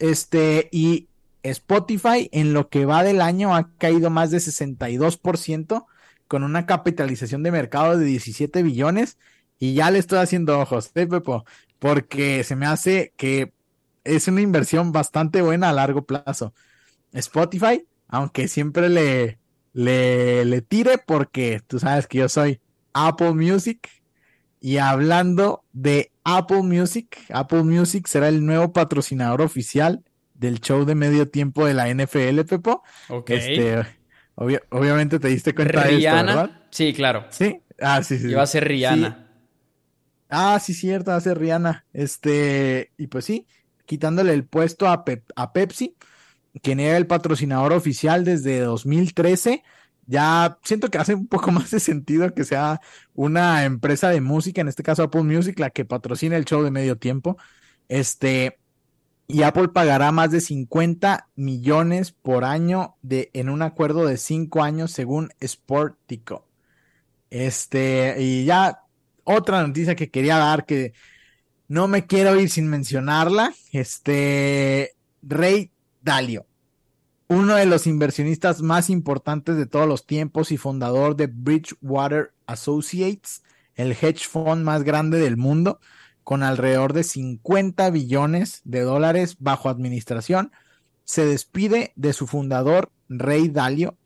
Este, 0.00 0.68
y 0.72 1.08
Spotify 1.44 2.28
en 2.32 2.52
lo 2.52 2.68
que 2.68 2.84
va 2.84 3.04
del 3.04 3.20
año 3.20 3.54
ha 3.54 3.70
caído 3.78 4.10
más 4.10 4.32
de 4.32 4.38
62% 4.38 5.86
con 6.26 6.42
una 6.42 6.66
capitalización 6.66 7.44
de 7.44 7.52
mercado 7.52 7.96
de 7.96 8.04
17 8.06 8.64
billones. 8.64 9.18
Y 9.60 9.74
ya 9.74 9.92
le 9.92 10.00
estoy 10.00 10.18
haciendo 10.18 10.58
ojos, 10.58 10.90
¿eh, 10.96 11.06
Pepo? 11.06 11.44
Porque 11.78 12.42
se 12.42 12.56
me 12.56 12.66
hace 12.66 13.12
que 13.16 13.52
es 14.02 14.26
una 14.26 14.40
inversión 14.40 14.90
bastante 14.90 15.42
buena 15.42 15.68
a 15.68 15.72
largo 15.72 16.04
plazo. 16.06 16.52
Spotify, 17.12 17.86
aunque 18.08 18.48
siempre 18.48 18.88
le, 18.88 19.38
le, 19.74 20.44
le 20.44 20.60
tire 20.60 20.98
porque 20.98 21.62
tú 21.64 21.78
sabes 21.78 22.08
que 22.08 22.18
yo 22.18 22.28
soy 22.28 22.60
Apple 22.94 23.32
Music. 23.32 23.88
Y 24.60 24.78
hablando 24.78 25.64
de 25.74 26.10
Apple 26.24 26.62
Music, 26.62 27.18
Apple 27.28 27.64
Music 27.64 28.06
será 28.06 28.28
el 28.28 28.46
nuevo 28.46 28.72
patrocinador 28.72 29.42
oficial 29.42 30.02
del 30.32 30.60
show 30.60 30.86
de 30.86 30.94
medio 30.94 31.28
tiempo 31.28 31.66
de 31.66 31.74
la 31.74 31.92
NFL, 31.92 32.40
Pepo. 32.48 32.82
Ok. 33.10 33.30
Este, 33.30 33.82
obviamente 34.36 35.18
te 35.18 35.28
diste 35.28 35.54
cuenta 35.54 35.84
de 35.84 35.98
esto, 35.98 36.14
¿verdad? 36.14 36.50
Sí, 36.70 36.94
claro. 36.94 37.26
Sí. 37.28 37.60
Ah, 37.78 38.02
sí, 38.02 38.18
sí. 38.18 38.30
Iba 38.30 38.42
a 38.42 38.46
ser 38.46 38.66
Rihanna. 38.66 39.28
Ah, 40.30 40.58
sí, 40.60 40.72
cierto, 40.72 41.10
va 41.10 41.18
a 41.18 41.20
ser 41.20 41.38
Rihanna. 41.38 41.84
Este, 41.92 42.90
y 42.96 43.08
pues 43.08 43.26
sí, 43.26 43.46
quitándole 43.84 44.32
el 44.32 44.44
puesto 44.44 44.88
a, 44.88 45.04
a 45.36 45.52
Pepsi, 45.52 45.94
quien 46.62 46.80
era 46.80 46.96
el 46.96 47.06
patrocinador 47.06 47.72
oficial 47.72 48.24
desde 48.24 48.60
2013 48.60 49.62
ya 50.06 50.58
siento 50.62 50.90
que 50.90 50.98
hace 50.98 51.14
un 51.14 51.26
poco 51.26 51.50
más 51.52 51.70
de 51.70 51.80
sentido 51.80 52.34
que 52.34 52.44
sea 52.44 52.80
una 53.14 53.64
empresa 53.64 54.10
de 54.10 54.20
música, 54.20 54.60
en 54.60 54.68
este 54.68 54.82
caso 54.82 55.02
Apple 55.02 55.22
Music, 55.22 55.58
la 55.58 55.70
que 55.70 55.84
patrocina 55.84 56.36
el 56.36 56.44
show 56.44 56.62
de 56.62 56.70
medio 56.70 56.98
tiempo. 56.98 57.36
Este, 57.88 58.58
y 59.26 59.42
Apple 59.42 59.68
pagará 59.68 60.12
más 60.12 60.30
de 60.30 60.40
50 60.40 61.28
millones 61.36 62.12
por 62.12 62.44
año 62.44 62.96
de, 63.02 63.30
en 63.32 63.48
un 63.48 63.62
acuerdo 63.62 64.06
de 64.06 64.16
5 64.16 64.62
años 64.62 64.92
según 64.92 65.30
Sportico. 65.42 66.46
Este, 67.30 68.16
y 68.20 68.44
ya 68.44 68.82
otra 69.24 69.66
noticia 69.66 69.96
que 69.96 70.10
quería 70.10 70.38
dar 70.38 70.66
que 70.66 70.92
no 71.68 71.88
me 71.88 72.06
quiero 72.06 72.38
ir 72.38 72.50
sin 72.50 72.68
mencionarla. 72.68 73.52
Este, 73.72 74.94
Rey 75.22 75.72
Dalio, 76.02 76.46
uno 77.28 77.56
de 77.56 77.66
los 77.66 77.86
inversionistas 77.86 78.60
más 78.62 78.90
importantes 78.90 79.56
de 79.56 79.66
todos 79.66 79.88
los 79.88 80.06
tiempos 80.06 80.52
y 80.52 80.56
fundador 80.56 81.16
de 81.16 81.26
Bridgewater 81.26 82.32
Associates, 82.46 83.42
el 83.76 83.92
hedge 83.92 84.28
fund 84.28 84.62
más 84.62 84.82
grande 84.82 85.18
del 85.18 85.36
mundo, 85.36 85.80
con 86.22 86.42
alrededor 86.42 86.92
de 86.92 87.04
50 87.04 87.90
billones 87.90 88.60
de 88.64 88.80
dólares 88.80 89.36
bajo 89.38 89.68
administración, 89.68 90.52
se 91.04 91.24
despide 91.26 91.92
de 91.96 92.12
su 92.12 92.26
fundador, 92.26 92.90
Rey 93.08 93.48
Dalio, 93.48 93.96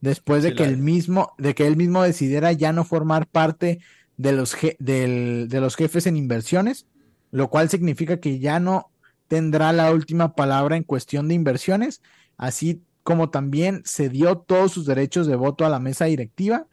después 0.00 0.42
de 0.42 0.54
que, 0.54 0.64
él 0.64 0.76
mismo, 0.76 1.34
de 1.38 1.54
que 1.54 1.66
él 1.66 1.76
mismo 1.76 2.02
decidiera 2.02 2.52
ya 2.52 2.72
no 2.72 2.84
formar 2.84 3.26
parte 3.26 3.80
de 4.16 4.32
los, 4.32 4.56
de 4.78 5.48
los 5.50 5.76
jefes 5.76 6.06
en 6.06 6.16
inversiones, 6.16 6.86
lo 7.30 7.50
cual 7.50 7.68
significa 7.68 8.20
que 8.20 8.38
ya 8.38 8.60
no 8.60 8.90
tendrá 9.26 9.72
la 9.72 9.90
última 9.90 10.34
palabra 10.36 10.76
en 10.76 10.84
cuestión 10.84 11.26
de 11.26 11.34
inversiones, 11.34 12.02
así 12.36 12.82
como 13.02 13.30
también 13.30 13.82
cedió 13.84 14.38
todos 14.38 14.72
sus 14.72 14.86
derechos 14.86 15.26
de 15.26 15.36
voto 15.36 15.64
a 15.64 15.68
la 15.68 15.78
mesa 15.78 16.06
directiva 16.06 16.66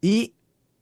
y 0.00 0.34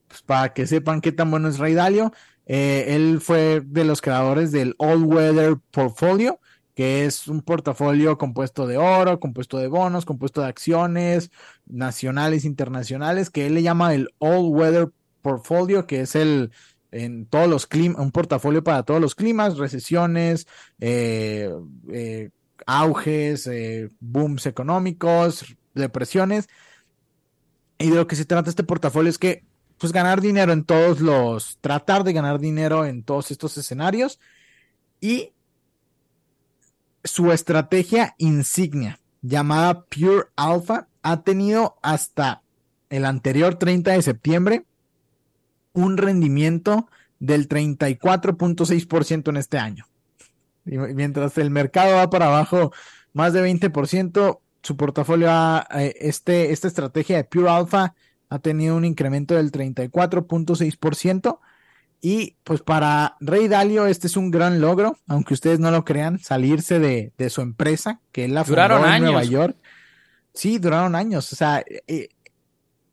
pues, 0.07 0.21
para 0.21 0.53
que 0.53 0.67
sepan 0.67 1.01
qué 1.01 1.11
tan 1.11 1.31
bueno 1.31 1.49
es 1.49 1.57
Rey 1.57 1.73
Dalio, 1.73 2.11
eh, 2.45 2.85
él 2.89 3.19
fue 3.21 3.61
de 3.65 3.85
los 3.85 4.01
creadores 4.01 4.51
del 4.51 4.75
All 4.77 5.03
Weather 5.03 5.57
Portfolio, 5.71 6.39
que 6.75 7.05
es 7.05 7.27
un 7.27 7.41
portafolio 7.41 8.17
compuesto 8.17 8.67
de 8.67 8.77
oro, 8.77 9.19
compuesto 9.19 9.57
de 9.57 9.67
bonos, 9.67 10.05
compuesto 10.05 10.41
de 10.41 10.47
acciones 10.47 11.31
nacionales, 11.65 12.45
internacionales, 12.45 13.29
que 13.29 13.47
él 13.47 13.55
le 13.55 13.63
llama 13.63 13.93
el 13.95 14.09
All 14.19 14.45
Weather 14.49 14.89
Portfolio, 15.21 15.87
que 15.87 16.01
es 16.01 16.15
el 16.15 16.51
en 16.91 17.25
todos 17.25 17.49
los 17.49 17.67
climas, 17.67 17.99
un 17.99 18.11
portafolio 18.11 18.63
para 18.63 18.83
todos 18.83 19.01
los 19.01 19.15
climas, 19.15 19.57
recesiones, 19.57 20.47
eh, 20.79 21.51
eh, 21.91 22.29
auges, 22.65 23.49
booms 23.99 24.45
económicos, 24.45 25.55
depresiones. 25.73 26.47
Y 27.77 27.89
de 27.89 27.95
lo 27.95 28.07
que 28.07 28.15
se 28.15 28.25
trata 28.25 28.49
este 28.49 28.63
portafolio 28.63 29.09
es 29.09 29.17
que 29.17 29.43
pues 29.77 29.91
ganar 29.91 30.21
dinero 30.21 30.53
en 30.53 30.63
todos 30.63 31.01
los, 31.01 31.57
tratar 31.59 32.03
de 32.03 32.13
ganar 32.13 32.39
dinero 32.39 32.85
en 32.85 33.03
todos 33.03 33.31
estos 33.31 33.57
escenarios 33.57 34.19
y 35.01 35.33
su 37.03 37.31
estrategia 37.31 38.15
insignia 38.17 38.99
llamada 39.21 39.83
Pure 39.85 40.27
Alpha 40.35 40.87
ha 41.01 41.21
tenido 41.21 41.77
hasta 41.81 42.41
el 42.89 43.05
anterior 43.05 43.55
30 43.55 43.91
de 43.91 44.01
septiembre 44.01 44.65
un 45.73 45.97
rendimiento 45.97 46.89
del 47.19 47.49
34.6% 47.49 49.29
en 49.29 49.37
este 49.37 49.57
año. 49.57 49.85
Y 50.65 50.77
mientras 50.77 51.37
el 51.37 51.49
mercado 51.49 51.95
va 51.95 52.09
para 52.09 52.27
abajo 52.27 52.71
más 53.13 53.33
de 53.33 53.43
20%, 53.43 54.39
su 54.61 54.77
portafolio, 54.77 55.29
a, 55.29 55.67
eh, 55.75 55.95
este, 55.99 56.51
esta 56.51 56.67
estrategia 56.67 57.17
de 57.17 57.23
Pure 57.23 57.49
Alpha 57.49 57.93
ha 58.29 58.39
tenido 58.39 58.75
un 58.75 58.85
incremento 58.85 59.35
del 59.35 59.51
34.6%. 59.51 61.39
Y 62.01 62.35
pues 62.43 62.61
para 62.61 63.15
Rey 63.19 63.47
Dalio 63.47 63.85
este 63.85 64.07
es 64.07 64.17
un 64.17 64.31
gran 64.31 64.61
logro, 64.61 64.97
aunque 65.07 65.33
ustedes 65.33 65.59
no 65.59 65.71
lo 65.71 65.85
crean, 65.85 66.19
salirse 66.19 66.79
de, 66.79 67.29
su 67.29 67.41
empresa, 67.41 67.99
que 68.11 68.25
él 68.25 68.33
la 68.33 68.43
fundó 68.43 68.85
en 68.85 69.03
Nueva 69.03 69.23
York. 69.23 69.55
Sí, 70.33 70.59
duraron 70.59 70.95
años. 70.95 71.31
O 71.31 71.35
sea, 71.35 71.63
eh, 71.87 72.09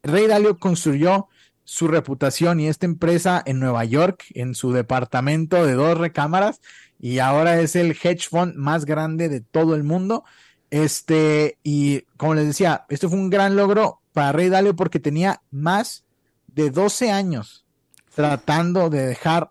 Rey 0.02 0.26
Dalio 0.26 0.58
construyó 0.58 1.28
su 1.64 1.88
reputación 1.88 2.60
y 2.60 2.68
esta 2.68 2.86
empresa 2.86 3.42
en 3.44 3.60
Nueva 3.60 3.84
York, 3.84 4.24
en 4.34 4.54
su 4.54 4.72
departamento 4.72 5.64
de 5.64 5.74
dos 5.74 5.96
recámaras, 5.98 6.60
y 7.02 7.18
ahora 7.18 7.60
es 7.60 7.74
el 7.74 7.90
hedge 8.00 8.28
fund 8.30 8.54
más 8.54 8.84
grande 8.84 9.28
de 9.28 9.40
todo 9.40 9.74
el 9.74 9.82
mundo. 9.82 10.24
Este, 10.70 11.58
y 11.64 12.02
como 12.16 12.36
les 12.36 12.46
decía, 12.46 12.86
esto 12.88 13.10
fue 13.10 13.18
un 13.18 13.28
gran 13.28 13.56
logro 13.56 14.00
para 14.12 14.30
Rey 14.30 14.48
Dalio 14.48 14.76
porque 14.76 15.00
tenía 15.00 15.42
más 15.50 16.04
de 16.46 16.70
12 16.70 17.10
años 17.10 17.66
tratando 18.14 18.88
de 18.88 19.04
dejar 19.04 19.50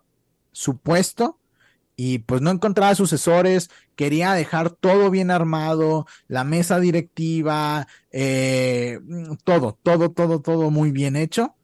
su 0.50 0.78
puesto 0.78 1.38
y 1.94 2.20
pues 2.20 2.40
no 2.40 2.50
encontraba 2.50 2.94
sucesores, 2.94 3.68
quería 3.96 4.32
dejar 4.32 4.70
todo 4.70 5.10
bien 5.10 5.30
armado, 5.30 6.06
la 6.28 6.44
mesa 6.44 6.80
directiva, 6.80 7.86
eh, 8.10 8.98
todo, 9.44 9.78
todo, 9.82 10.10
todo, 10.10 10.40
todo 10.40 10.70
muy 10.70 10.90
bien 10.90 11.16
hecho 11.16 11.54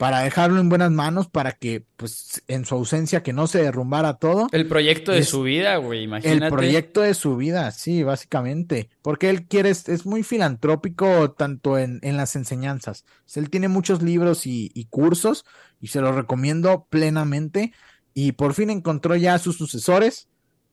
para 0.00 0.20
dejarlo 0.20 0.62
en 0.62 0.70
buenas 0.70 0.90
manos, 0.90 1.28
para 1.28 1.52
que, 1.52 1.84
pues, 1.98 2.42
en 2.48 2.64
su 2.64 2.74
ausencia, 2.74 3.22
que 3.22 3.34
no 3.34 3.46
se 3.46 3.62
derrumbara 3.62 4.14
todo. 4.14 4.46
El 4.50 4.66
proyecto 4.66 5.12
de 5.12 5.24
su 5.24 5.42
vida, 5.42 5.76
güey, 5.76 6.04
imagínate. 6.04 6.42
El 6.42 6.50
proyecto 6.50 7.02
de 7.02 7.12
su 7.12 7.36
vida, 7.36 7.70
sí, 7.70 8.02
básicamente. 8.02 8.88
Porque 9.02 9.28
él 9.28 9.46
quiere, 9.46 9.68
es, 9.68 10.06
muy 10.06 10.22
filantrópico 10.22 11.32
tanto 11.32 11.76
en, 11.76 11.98
en 12.00 12.16
las 12.16 12.34
enseñanzas. 12.34 13.04
él 13.34 13.50
tiene 13.50 13.68
muchos 13.68 14.00
libros 14.00 14.46
y, 14.46 14.86
cursos 14.88 15.44
y 15.82 15.88
se 15.88 16.00
los 16.00 16.14
recomiendo 16.14 16.86
plenamente. 16.88 17.74
Y 18.14 18.32
por 18.32 18.54
fin 18.54 18.70
encontró 18.70 19.16
ya 19.16 19.34
a 19.34 19.38
sus 19.38 19.58
sucesores. 19.58 20.28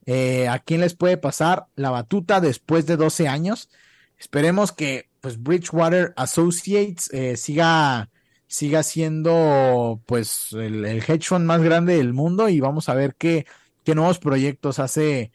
Eh, 0.06 0.48
a 0.48 0.58
quién 0.58 0.80
les 0.80 0.94
puede 0.94 1.18
pasar 1.18 1.66
la 1.76 1.90
batuta 1.90 2.40
después 2.40 2.86
de 2.86 2.96
12 2.96 3.28
años. 3.28 3.68
Esperemos 4.16 4.72
que, 4.72 5.10
pues, 5.20 5.42
Bridgewater 5.42 6.14
Associates 6.16 7.10
eh, 7.12 7.36
siga 7.36 8.08
siga 8.48 8.82
siendo 8.82 10.02
pues 10.06 10.52
el, 10.52 10.84
hedge 10.84 11.28
fund 11.28 11.46
más 11.46 11.62
grande 11.62 11.96
del 11.96 12.14
mundo 12.14 12.48
y 12.48 12.60
vamos 12.60 12.88
a 12.88 12.94
ver 12.94 13.14
qué, 13.14 13.46
qué 13.84 13.94
nuevos 13.94 14.18
proyectos 14.18 14.78
hace, 14.80 15.30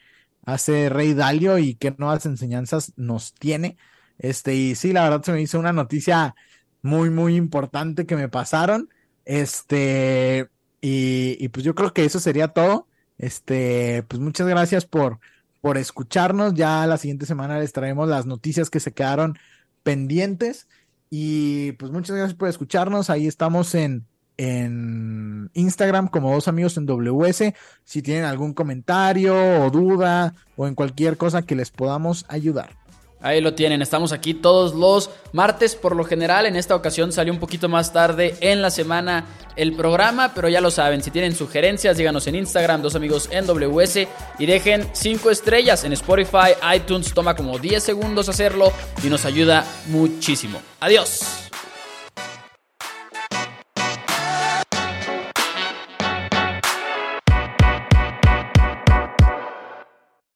hace 0.46 0.90
Rey 0.90 1.14
Dalio 1.14 1.58
y 1.60 1.76
qué 1.76 1.96
nuevas 1.98 2.26
enseñanzas 2.26 2.94
nos 2.98 3.34
tiene. 3.36 3.78
Este, 4.18 4.56
y 4.56 4.76
sí, 4.76 4.94
la 4.94 5.04
verdad 5.04 5.24
se 5.24 5.32
me 5.32 5.42
hizo 5.42 5.60
una 5.60 5.74
noticia 5.74 6.36
muy, 6.82 7.10
muy 7.10 7.36
importante 7.36 8.06
que 8.06 8.16
me 8.16 8.30
pasaron. 8.30 8.90
Este, 9.26 10.50
y, 10.82 11.38
y 11.40 11.48
pues 11.50 11.64
yo 11.64 11.76
creo 11.76 11.94
que 11.94 12.06
eso 12.06 12.20
sería 12.20 12.50
todo. 12.50 12.88
Este, 13.18 14.04
pues 14.08 14.20
muchas 14.22 14.48
gracias 14.48 14.86
por, 14.86 15.20
por 15.62 15.78
escucharnos. 15.78 16.56
Ya 16.56 16.86
la 16.88 16.98
siguiente 16.98 17.26
semana 17.26 17.60
les 17.60 17.74
traemos 17.74 18.10
las 18.10 18.26
noticias 18.26 18.70
que 18.70 18.80
se 18.80 18.92
quedaron 18.92 19.38
pendientes. 19.84 20.68
Y 21.16 21.74
pues 21.74 21.92
muchas 21.92 22.16
gracias 22.16 22.36
por 22.36 22.50
escucharnos. 22.50 23.12
Ahí 23.12 23.28
estamos 23.28 23.76
en, 23.76 24.08
en 24.38 25.52
Instagram 25.54 26.08
como 26.08 26.34
dos 26.34 26.48
amigos 26.48 26.76
en 26.78 26.88
WS. 26.88 27.54
Si 27.84 28.02
tienen 28.02 28.26
algún 28.26 28.56
comentario 28.56 29.36
o 29.64 29.70
duda 29.70 30.34
o 30.58 30.66
en 30.66 30.74
cualquier 30.74 31.16
cosa 31.18 31.44
que 31.44 31.56
les 31.56 31.70
podamos 31.70 32.26
ayudar. 32.30 32.83
Ahí 33.24 33.40
lo 33.40 33.54
tienen, 33.54 33.82
estamos 33.82 34.12
aquí 34.12 34.34
todos 34.34 34.76
los 34.76 35.10
martes 35.32 35.76
por 35.76 35.96
lo 35.96 36.04
general. 36.04 36.46
En 36.46 36.58
esta 36.58 36.76
ocasión 36.76 37.14
salió 37.14 37.32
un 37.32 37.40
poquito 37.40 37.70
más 37.70 37.94
tarde 37.94 38.36
en 38.42 38.62
la 38.62 38.70
semana 38.70 39.26
el 39.56 39.74
programa, 39.74 40.34
pero 40.36 40.50
ya 40.50 40.60
lo 40.60 40.72
saben, 40.72 41.02
si 41.02 41.10
tienen 41.10 41.34
sugerencias, 41.34 41.96
díganos 41.96 42.28
en 42.28 42.36
Instagram, 42.36 42.82
dos 42.82 42.96
amigos 42.96 43.30
en 43.32 43.48
WS 43.48 44.08
y 44.40 44.46
dejen 44.46 44.90
5 44.92 45.32
estrellas 45.32 45.86
en 45.86 45.94
Spotify, 45.94 46.54
iTunes, 46.76 47.14
toma 47.14 47.34
como 47.34 47.58
10 47.58 47.82
segundos 47.82 48.28
hacerlo 48.28 48.74
y 49.02 49.08
nos 49.08 49.24
ayuda 49.26 49.64
muchísimo. 49.88 50.62
Adiós. 50.82 51.53